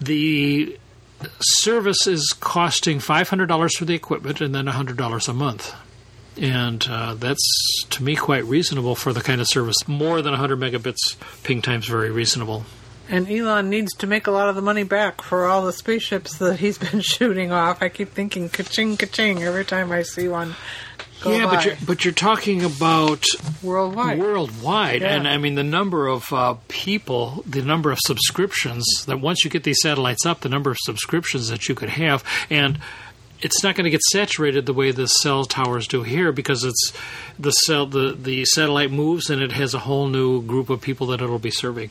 the 0.00 0.78
service 1.40 2.06
is 2.06 2.34
costing 2.38 2.98
$500 2.98 3.70
for 3.72 3.84
the 3.84 3.94
equipment 3.94 4.40
and 4.40 4.54
then 4.54 4.66
$100 4.66 5.28
a 5.28 5.32
month. 5.32 5.74
And 6.36 6.84
uh, 6.88 7.14
that's, 7.14 7.84
to 7.90 8.02
me, 8.02 8.16
quite 8.16 8.44
reasonable 8.44 8.96
for 8.96 9.12
the 9.12 9.20
kind 9.20 9.40
of 9.40 9.46
service. 9.48 9.86
More 9.86 10.20
than 10.20 10.32
100 10.32 10.58
megabits 10.58 11.16
ping 11.44 11.62
time's 11.62 11.86
very 11.86 12.10
reasonable. 12.10 12.64
And 13.08 13.30
Elon 13.30 13.68
needs 13.68 13.92
to 13.96 14.06
make 14.06 14.26
a 14.26 14.30
lot 14.30 14.48
of 14.48 14.56
the 14.56 14.62
money 14.62 14.82
back 14.82 15.20
for 15.20 15.46
all 15.46 15.64
the 15.64 15.72
spaceships 15.72 16.38
that 16.38 16.58
he's 16.58 16.78
been 16.90 17.00
shooting 17.00 17.52
off. 17.52 17.82
I 17.82 17.88
keep 17.88 18.10
thinking 18.10 18.48
ka-ching, 18.48 18.96
ka-ching 18.96 19.42
every 19.42 19.64
time 19.64 19.92
I 19.92 20.02
see 20.02 20.26
one 20.26 20.54
go 21.24 21.32
yeah, 21.32 21.46
by. 21.46 21.54
but 21.56 21.64
you're, 21.64 21.76
but 21.86 22.04
you're 22.04 22.14
talking 22.14 22.64
about 22.64 23.24
worldwide. 23.62 24.18
worldwide, 24.18 25.02
Yeah. 25.02 25.16
and 25.16 25.26
I 25.28 25.38
mean 25.38 25.54
the 25.56 25.64
number 25.64 26.06
of 26.06 26.32
uh, 26.32 26.54
people, 26.68 27.42
the 27.46 27.62
number 27.62 27.90
of 27.90 27.98
subscriptions 28.04 28.84
that 29.06 29.20
once 29.20 29.44
you 29.44 29.50
get 29.50 29.64
these 29.64 29.80
satellites 29.82 30.24
up, 30.26 30.40
the 30.40 30.48
number 30.48 30.70
of 30.70 30.76
subscriptions 30.82 31.48
that 31.48 31.68
you 31.68 31.74
could 31.74 31.90
have, 31.90 32.22
and 32.50 32.78
it's 33.40 33.62
not 33.62 33.74
going 33.74 33.84
to 33.84 33.90
get 33.90 34.00
saturated 34.02 34.64
the 34.64 34.72
way 34.72 34.90
the 34.90 35.06
cell 35.06 35.44
towers 35.44 35.86
do 35.86 36.02
here 36.02 36.32
because 36.32 36.64
it's 36.64 36.92
the 37.38 37.50
cell 37.50 37.84
the 37.86 38.12
the 38.12 38.44
satellite 38.46 38.90
moves 38.90 39.28
and 39.28 39.42
it 39.42 39.52
has 39.52 39.74
a 39.74 39.80
whole 39.80 40.06
new 40.08 40.40
group 40.42 40.70
of 40.70 40.80
people 40.80 41.08
that 41.08 41.20
it'll 41.20 41.38
be 41.38 41.50
serving. 41.50 41.90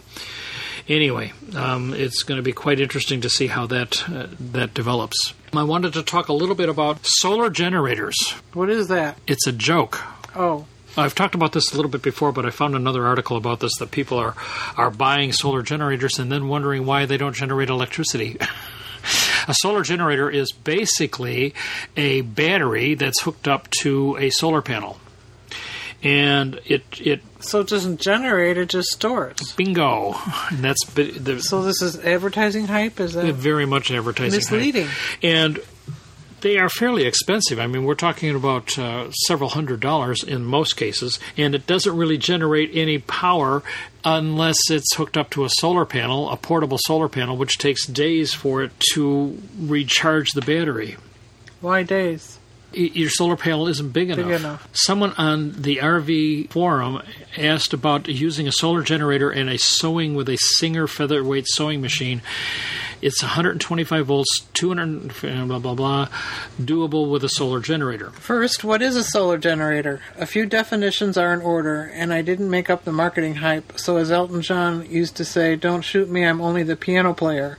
Anyway, 0.88 1.32
um, 1.56 1.94
it's 1.94 2.24
going 2.24 2.38
to 2.38 2.44
be 2.44 2.52
quite 2.52 2.80
interesting 2.80 3.22
to 3.22 3.30
see 3.30 3.48
how 3.48 3.66
that 3.68 4.04
uh, 4.10 4.28
that 4.52 4.74
develops. 4.74 5.34
I 5.54 5.64
wanted 5.64 5.94
to 5.94 6.04
talk 6.04 6.28
a 6.28 6.34
little 6.34 6.56
bit 6.56 6.68
about 6.68 7.00
solar 7.04 7.50
generators. 7.50 8.18
What 8.54 8.70
is 8.70 8.90
that? 8.90 9.18
It's 9.26 9.48
a 9.48 9.52
joke. 9.52 10.02
Oh, 10.36 10.66
I've 10.98 11.16
talked 11.16 11.36
about 11.36 11.54
this 11.54 11.72
a 11.72 11.76
little 11.76 11.90
bit 11.90 12.02
before, 12.02 12.32
but 12.32 12.46
I 12.46 12.50
found 12.50 12.76
another 12.76 13.08
article 13.08 13.38
about 13.38 13.60
this 13.62 13.76
that 13.80 13.92
people 13.92 14.18
are 14.18 14.36
are 14.78 14.92
buying 14.92 15.32
solar 15.32 15.62
generators 15.62 16.20
and 16.20 16.32
then 16.32 16.48
wondering 16.48 16.86
why 16.86 17.06
they 17.06 17.18
don't 17.18 17.36
generate 17.36 17.70
electricity. 17.70 18.38
a 19.48 19.54
solar 19.56 19.84
generator 19.84 20.30
is 20.30 20.52
basically 20.52 21.54
a 21.96 22.22
battery 22.22 22.94
that's 22.96 23.22
hooked 23.22 23.48
up 23.48 23.70
to 23.82 24.18
a 24.18 24.30
solar 24.30 24.62
panel. 24.62 25.00
And 26.04 26.60
it 26.66 26.84
it 27.00 27.22
so 27.44 27.60
it 27.62 27.68
doesn't 27.68 28.00
generate; 28.00 28.58
it 28.58 28.70
just 28.70 28.90
stores. 28.90 29.54
bingo. 29.54 30.16
And 30.50 30.60
that's 30.64 30.86
the, 30.94 31.40
So 31.42 31.64
this 31.64 31.82
is 31.82 32.00
advertising 32.00 32.68
hype. 32.68 33.00
Is 33.00 33.14
that? 33.14 33.34
very 33.36 33.66
much 33.66 33.92
advertising 33.92 34.40
hype. 34.42 34.52
Misleading. 34.52 34.88
and 35.22 35.60
they 36.42 36.58
are 36.58 36.68
fairly 36.68 37.06
expensive. 37.06 37.58
I 37.58 37.68
mean, 37.68 37.86
we're 37.86 37.96
talking 37.96 38.36
about 38.36 38.78
uh, 38.78 39.10
several 39.12 39.50
hundred 39.52 39.80
dollars 39.80 40.24
in 40.24 40.44
most 40.44 40.76
cases, 40.76 41.18
and 41.38 41.56
it 41.56 41.66
doesn't 41.66 41.96
really 41.96 42.18
generate 42.18 42.70
any 42.74 42.98
power 43.00 43.64
unless 44.04 44.58
it's 44.70 44.94
hooked 44.96 45.16
up 45.16 45.30
to 45.30 45.46
a 45.46 45.50
solar 45.50 45.86
panel, 45.86 46.30
a 46.30 46.36
portable 46.36 46.78
solar 46.86 47.08
panel, 47.08 47.38
which 47.38 47.58
takes 47.58 47.86
days 47.88 48.34
for 48.34 48.62
it 48.62 48.72
to 48.94 49.42
recharge 49.58 50.32
the 50.32 50.42
battery. 50.42 50.98
Why 51.62 51.84
days? 51.84 52.33
Your 52.76 53.10
solar 53.10 53.36
panel 53.36 53.68
isn't 53.68 53.92
big 53.92 54.10
enough. 54.10 54.30
enough. 54.30 54.68
Someone 54.74 55.14
on 55.14 55.52
the 55.54 55.78
RV 55.78 56.50
forum 56.50 57.02
asked 57.38 57.74
about 57.74 58.08
using 58.08 58.48
a 58.48 58.52
solar 58.52 58.84
generator 58.84 59.30
and 59.30 59.50
a 59.50 59.58
sewing 59.58 60.16
with 60.16 60.30
a 60.30 60.38
Singer 60.38 60.88
featherweight 60.88 61.46
sewing 61.48 61.82
machine. 61.82 62.22
It's 63.02 63.22
125 63.22 64.06
volts, 64.06 64.46
200 64.54 65.48
blah 65.48 65.60
blah 65.60 65.76
blah, 65.76 66.08
doable 66.58 67.12
with 67.12 67.24
a 67.26 67.30
solar 67.30 67.60
generator. 67.60 68.12
First, 68.12 68.64
what 68.64 68.82
is 68.82 68.96
a 68.96 69.04
solar 69.04 69.38
generator? 69.38 70.00
A 70.18 70.26
few 70.26 70.46
definitions 70.46 71.18
are 71.18 71.34
in 71.34 71.42
order, 71.42 71.92
and 71.94 72.14
I 72.14 72.22
didn't 72.22 72.50
make 72.50 72.70
up 72.70 72.86
the 72.86 72.94
marketing 72.94 73.36
hype, 73.36 73.78
so 73.78 73.98
as 73.98 74.10
Elton 74.10 74.42
John 74.42 74.90
used 74.90 75.18
to 75.18 75.26
say, 75.26 75.58
don't 75.58 75.82
shoot 75.82 76.10
me, 76.10 76.26
I'm 76.26 76.40
only 76.40 76.64
the 76.64 76.78
piano 76.78 77.14
player. 77.14 77.58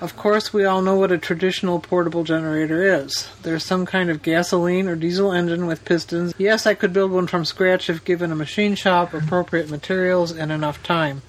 Of 0.00 0.16
course, 0.16 0.52
we 0.52 0.64
all 0.64 0.80
know 0.80 0.94
what 0.94 1.10
a 1.10 1.18
traditional 1.18 1.80
portable 1.80 2.22
generator 2.22 2.84
is. 2.84 3.28
There's 3.42 3.64
some 3.64 3.84
kind 3.84 4.10
of 4.10 4.22
gasoline 4.22 4.86
or 4.86 4.94
diesel 4.94 5.32
engine 5.32 5.66
with 5.66 5.84
pistons. 5.84 6.34
Yes, 6.38 6.66
I 6.66 6.74
could 6.74 6.92
build 6.92 7.10
one 7.10 7.26
from 7.26 7.44
scratch 7.44 7.90
if 7.90 8.04
given 8.04 8.30
a 8.30 8.36
machine 8.36 8.76
shop, 8.76 9.12
appropriate 9.12 9.68
materials, 9.68 10.30
and 10.30 10.52
enough 10.52 10.84
time. 10.84 11.22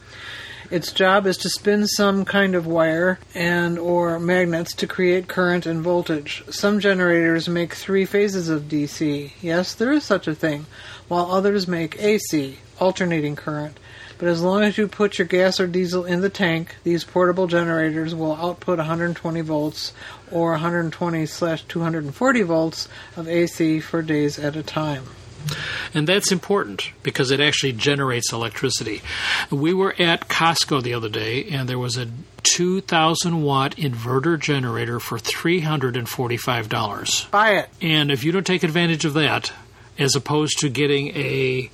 Its 0.70 0.92
job 0.92 1.26
is 1.26 1.36
to 1.38 1.50
spin 1.50 1.88
some 1.88 2.26
kind 2.26 2.54
of 2.54 2.68
wire 2.68 3.18
and 3.34 3.80
or 3.80 4.20
magnets 4.20 4.76
to 4.76 4.86
create 4.86 5.28
current 5.28 5.66
and 5.66 5.82
voltage. 5.82 6.44
Some 6.52 6.80
generators 6.80 7.50
make 7.50 7.74
3 7.74 8.06
phases 8.06 8.50
of 8.50 8.70
DC. 8.70 9.32
Yes, 9.42 9.74
there 9.74 9.92
is 9.92 10.04
such 10.04 10.28
a 10.28 10.36
thing, 10.36 10.68
while 11.08 11.32
others 11.32 11.68
make 11.68 12.00
AC, 12.00 12.60
alternating 12.80 13.36
current. 13.36 13.80
But 14.20 14.28
as 14.28 14.42
long 14.42 14.64
as 14.64 14.78
you 14.78 14.88
put 14.88 15.18
your 15.18 15.28
gas 15.28 15.60
or 15.60 15.66
diesel 15.66 16.06
in 16.06 16.22
the 16.22 16.30
tank, 16.30 16.76
these 16.84 17.06
portable 17.06 17.48
generators 17.48 18.14
will 18.14 18.36
output 18.36 18.78
120 18.78 19.42
volts 19.42 19.94
or 20.30 20.52
120 20.52 21.26
slash 21.26 21.64
240 21.64 22.42
volts 22.44 22.90
of 23.16 23.28
AC 23.28 23.80
for 23.80 24.02
days 24.02 24.38
at 24.38 24.58
a 24.58 24.62
time. 24.62 25.06
And 25.94 26.08
that's 26.08 26.34
important 26.34 26.92
because 27.02 27.32
it 27.32 27.40
actually 27.40 27.72
generates 27.72 28.34
electricity. 28.34 29.02
We 29.50 29.74
were 29.74 29.96
at 29.98 30.28
Costco 30.28 30.84
the 30.84 30.94
other 30.94 31.08
day 31.08 31.46
and 31.46 31.70
there 31.70 31.80
was 31.80 31.96
a 31.98 32.10
2,000 32.44 33.42
watt 33.42 33.78
inverter 33.78 34.38
generator 34.40 35.00
for 35.00 35.18
$345. 35.18 37.32
Buy 37.32 37.52
it. 37.52 37.70
And 37.82 38.12
if 38.12 38.26
you 38.26 38.34
don't 38.34 38.46
take 38.46 38.64
advantage 38.64 39.06
of 39.06 39.14
that, 39.14 39.54
as 39.98 40.14
opposed 40.16 40.60
to 40.60 40.70
getting 40.70 41.16
a 41.16 41.72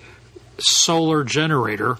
solar 0.59 1.23
generator, 1.23 1.97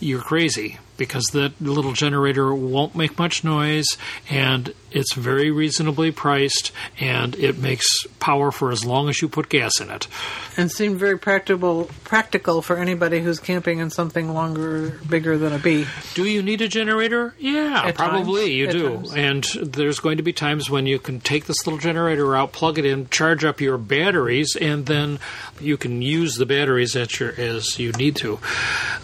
you're 0.00 0.20
crazy 0.20 0.78
because 0.96 1.24
that 1.32 1.52
little 1.60 1.92
generator 1.92 2.54
won't 2.54 2.94
make 2.94 3.18
much 3.18 3.44
noise 3.44 3.86
and 4.30 4.72
it's 4.92 5.12
very 5.14 5.50
reasonably 5.50 6.10
priced 6.10 6.72
and 6.98 7.34
it 7.34 7.58
makes 7.58 7.84
power 8.18 8.50
for 8.50 8.70
as 8.70 8.84
long 8.84 9.08
as 9.10 9.20
you 9.20 9.28
put 9.28 9.48
gas 9.48 9.78
in 9.80 9.90
it. 9.90 10.08
And 10.56 10.70
seemed 10.72 10.98
very 10.98 11.18
practical 11.18 11.90
practical 12.04 12.62
for 12.62 12.76
anybody 12.78 13.20
who's 13.20 13.38
camping 13.38 13.78
in 13.78 13.90
something 13.90 14.32
longer, 14.32 14.98
bigger 15.08 15.36
than 15.36 15.52
a 15.52 15.58
bee. 15.58 15.86
Do 16.14 16.24
you 16.24 16.42
need 16.42 16.62
a 16.62 16.68
generator? 16.68 17.34
Yeah, 17.38 17.82
At 17.86 17.94
probably 17.94 18.42
times. 18.42 18.54
you 18.54 18.66
At 18.68 18.72
do. 18.72 18.88
times. 18.96 19.14
And 19.14 19.44
there's 19.72 20.00
going 20.00 20.16
to 20.16 20.22
be 20.22 20.32
times 20.32 20.70
when 20.70 20.86
you 20.86 20.98
can 20.98 21.20
take 21.20 21.44
this 21.44 21.66
little 21.66 21.78
generator 21.78 22.34
out, 22.34 22.52
plug 22.52 22.78
it 22.78 22.86
in, 22.86 23.08
charge 23.10 23.44
up 23.44 23.60
your 23.60 23.76
batteries, 23.76 24.56
and 24.58 24.86
then 24.86 25.18
you 25.60 25.76
can 25.76 26.00
use 26.00 26.36
the 26.36 26.46
batteries 26.46 26.96
at 26.96 27.20
your 27.20 27.32
as 27.38 27.78
you 27.78 27.92
need 27.92 28.16
to. 28.16 28.38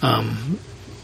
Um, 0.00 0.58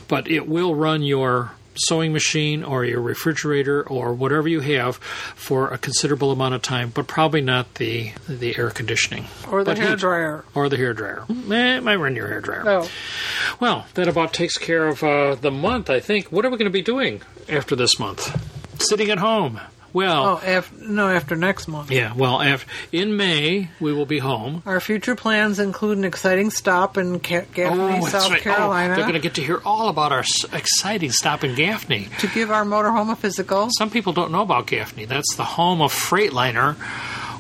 but 0.09 0.29
it 0.29 0.49
will 0.49 0.75
run 0.75 1.03
your 1.03 1.53
sewing 1.81 2.13
machine 2.13 2.65
or 2.65 2.85
your 2.85 3.01
refrigerator 3.01 3.87
or 3.87 4.13
whatever 4.13 4.49
you 4.49 4.59
have 4.59 4.97
for 4.97 5.69
a 5.69 5.79
considerable 5.79 6.33
amount 6.33 6.53
of 6.53 6.61
time, 6.61 6.91
but 6.93 7.07
probably 7.07 7.41
not 7.41 7.75
the 7.75 8.11
the 8.29 8.57
air 8.59 8.71
conditioning 8.71 9.27
Or 9.49 9.63
the 9.63 9.71
But 9.71 9.79
hair 9.79 9.95
dryer. 9.95 10.45
or 10.57 10.69
the 10.69 10.77
hair 10.77 10.93
dryer. 10.93 11.25
Eh, 11.31 11.77
it 11.77 11.83
might 11.85 11.97
run 11.97 12.17
your 12.17 12.27
hair 12.27 12.41
dryer. 12.41 12.65
Oh, 12.67 12.91
Well, 13.61 13.87
that 13.95 14.09
about 14.09 14.33
takes 14.33 14.59
care 14.59 14.89
of 14.89 15.05
uh, 15.05 15.37
the 15.37 15.53
month, 15.53 15.89
I 15.89 16.01
think. 16.01 16.33
What 16.33 16.45
are 16.45 16.51
we 16.51 16.57
going 16.59 16.65
to 16.67 16.71
be 16.71 16.83
doing 16.83 17.23
after 17.49 17.77
this 17.77 17.97
month? 18.01 18.35
Sitting 18.83 19.11
at 19.11 19.19
home. 19.19 19.61
Well, 19.93 20.41
oh, 20.43 20.47
af- 20.47 20.73
no, 20.79 21.09
after 21.09 21.35
next 21.35 21.67
month. 21.67 21.91
yeah, 21.91 22.13
well, 22.15 22.41
af- 22.43 22.67
in 22.93 23.17
May, 23.17 23.71
we 23.81 23.93
will 23.93 24.05
be 24.07 24.19
home. 24.19 24.63
Our 24.67 24.81
future 24.81 25.15
plans 25.17 25.59
include 25.59 25.97
an 25.99 26.05
exciting 26.05 26.51
stop 26.51 26.99
in 26.99 27.21
Ca- 27.21 27.47
Gaffney, 27.55 27.81
oh, 27.81 27.89
that's 28.01 28.11
South 28.11 28.31
right. 28.31 28.41
Oh, 28.41 28.43
Carolina, 28.45 28.95
they're 28.97 29.05
going 29.05 29.15
to 29.15 29.21
get 29.21 29.35
to 29.35 29.43
hear 29.43 29.61
all 29.65 29.89
about 29.89 30.13
our 30.13 30.21
s- 30.21 30.45
exciting 30.53 31.11
stop 31.11 31.43
in 31.43 31.55
Gaffney. 31.55 32.09
to 32.19 32.27
give 32.29 32.51
our 32.51 32.65
motorhome 32.65 33.11
a 33.11 33.17
physical. 33.17 33.69
Some 33.79 33.89
people 33.91 34.13
don't 34.13 34.31
know 34.31 34.43
about 34.43 34.67
Gaffney. 34.67 35.07
That's 35.07 35.35
the 35.37 35.45
home 35.45 35.81
of 35.81 35.93
Freightliner, 35.93 36.75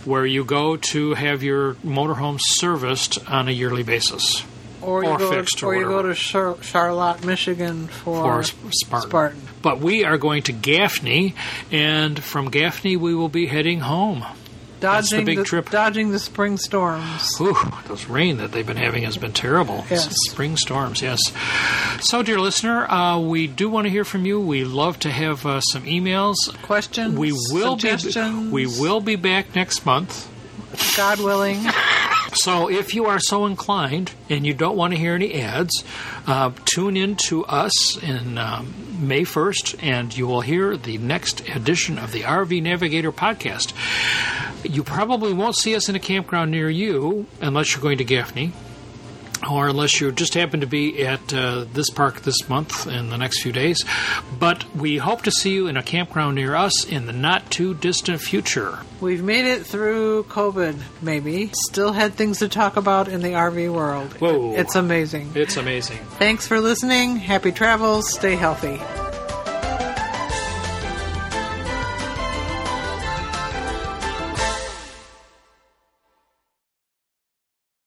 where 0.07 0.25
you 0.25 0.43
go 0.45 0.77
to 0.79 1.15
have 1.15 1.43
your 1.43 1.75
motorhome 1.85 2.39
serviced 2.41 3.19
on 3.29 3.49
a 3.49 3.53
yearly 3.53 3.83
basis. 3.83 4.43
Or 4.83 5.03
you 5.05 5.11
Or 5.11 5.19
go, 5.19 5.31
fixed 5.33 5.63
or 5.63 5.67
or 5.75 5.77
you 5.77 5.85
go 5.85 6.03
to 6.03 6.15
Char- 6.15 6.63
Charlotte, 6.63 7.25
Michigan 7.25 7.89
for, 7.89 8.43
for 8.43 8.71
Spartan. 8.73 9.09
Spartan. 9.11 9.43
But 9.63 9.81
we 9.81 10.05
are 10.05 10.19
going 10.19 10.43
to 10.45 10.53
Gaffney, 10.53 11.35
and 11.73 12.23
from 12.23 12.51
Gaffney 12.51 12.97
we 12.97 13.15
will 13.15 13.29
be 13.29 13.47
heading 13.47 13.81
home. 13.81 14.25
That's 14.81 15.11
the 15.11 15.17
Dodging 15.17 15.27
big 15.27 15.45
trip. 15.45 15.71
dodging 15.71 16.13
the 16.13 16.21
spring 16.21 16.57
storms. 16.57 17.37
Whew, 17.37 17.57
those 17.89 18.07
rain 18.07 18.37
that 18.37 18.53
they've 18.53 18.65
been 18.65 18.77
having 18.77 19.03
has 19.03 19.17
been 19.17 19.33
terrible. 19.33 19.85
Yes. 19.91 20.09
Spring 20.31 20.57
storms, 20.57 21.03
yes. 21.03 21.19
So, 22.01 22.23
dear 22.23 22.39
listener, 22.39 22.89
uh, 22.89 23.19
we 23.19 23.49
do 23.49 23.69
want 23.69 23.87
to 23.87 23.91
hear 23.91 24.05
from 24.05 24.25
you. 24.25 24.39
We 24.41 24.63
love 24.63 25.01
to 25.01 25.11
have 25.11 25.45
uh, 25.45 25.61
some 25.63 25.83
emails. 25.83 26.37
Questions, 26.63 27.19
We 27.19 27.33
will 27.51 27.75
be 27.75 27.81
suggestions, 27.89 28.53
we 28.53 28.67
will 28.67 29.01
be 29.01 29.17
back 29.17 29.57
next 29.57 29.85
month. 29.85 30.29
God 30.97 31.21
willing. 31.21 31.59
So, 32.35 32.69
if 32.69 32.95
you 32.95 33.07
are 33.07 33.19
so 33.19 33.47
inclined 33.47 34.13
and 34.29 34.47
you 34.47 34.53
don't 34.53 34.77
want 34.77 34.93
to 34.93 34.99
hear 34.99 35.15
any 35.15 35.41
ads, 35.41 35.83
uh, 36.27 36.53
tune 36.65 36.97
in 36.97 37.17
to 37.29 37.45
us 37.47 37.97
in 38.03 38.37
um, 38.39 38.75
May 39.01 39.23
1st, 39.23 39.83
and 39.83 40.17
you 40.17 40.27
will 40.27 40.43
hear 40.43 40.77
the 40.77 40.99
next 40.99 41.49
edition 41.49 41.99
of 41.99 42.13
the 42.13 42.23
RV 42.23 42.63
Navigator 42.63 43.13
podcast. 43.13 43.73
You 44.63 44.83
probably 44.83 45.33
won't 45.33 45.57
see 45.57 45.75
us 45.75 45.89
in 45.89 45.97
a 45.97 46.01
campground 46.01 46.51
near 46.51 46.69
you 46.69 47.27
unless 47.41 47.73
you're 47.73 47.83
going 47.83 47.99
to 47.99 48.05
Gaffney. 48.05 48.53
Or 49.49 49.69
unless 49.69 50.01
you 50.01 50.11
just 50.13 50.35
happen 50.35 50.61
to 50.61 50.67
be 50.67 51.07
at 51.07 51.33
uh, 51.33 51.65
this 51.73 51.91
park 51.91 52.23
this 52.23 52.49
month 52.49 52.87
in 52.87 53.11
the 53.11 53.17
next 53.17 53.43
few 53.43 53.53
days. 53.53 53.85
But 54.39 54.65
we 54.75 54.97
hope 54.97 55.23
to 55.23 55.31
see 55.31 55.53
you 55.53 55.67
in 55.67 55.77
a 55.77 55.83
campground 55.83 56.37
near 56.37 56.55
us 56.55 56.87
in 56.87 57.07
the 57.07 57.13
not 57.13 57.51
too 57.51 57.75
distant 57.75 58.21
future. 58.21 58.79
We've 59.01 59.23
made 59.23 59.45
it 59.45 59.65
through 59.65 60.25
COVID, 60.25 60.79
maybe. 61.03 61.51
Still 61.69 61.93
had 61.93 62.15
things 62.15 62.39
to 62.41 62.49
talk 62.49 62.77
about 62.77 63.09
in 63.09 63.23
the 63.23 63.29
RV 63.29 63.73
world. 63.73 64.13
Whoa. 64.15 64.55
It's 64.55 64.75
amazing. 64.75 65.33
It's 65.35 65.57
amazing. 65.57 65.99
Thanks 66.19 66.47
for 66.47 66.61
listening. 66.61 67.17
Happy 67.17 67.53
travels. 67.53 68.13
Stay 68.13 68.35
healthy. 68.37 68.81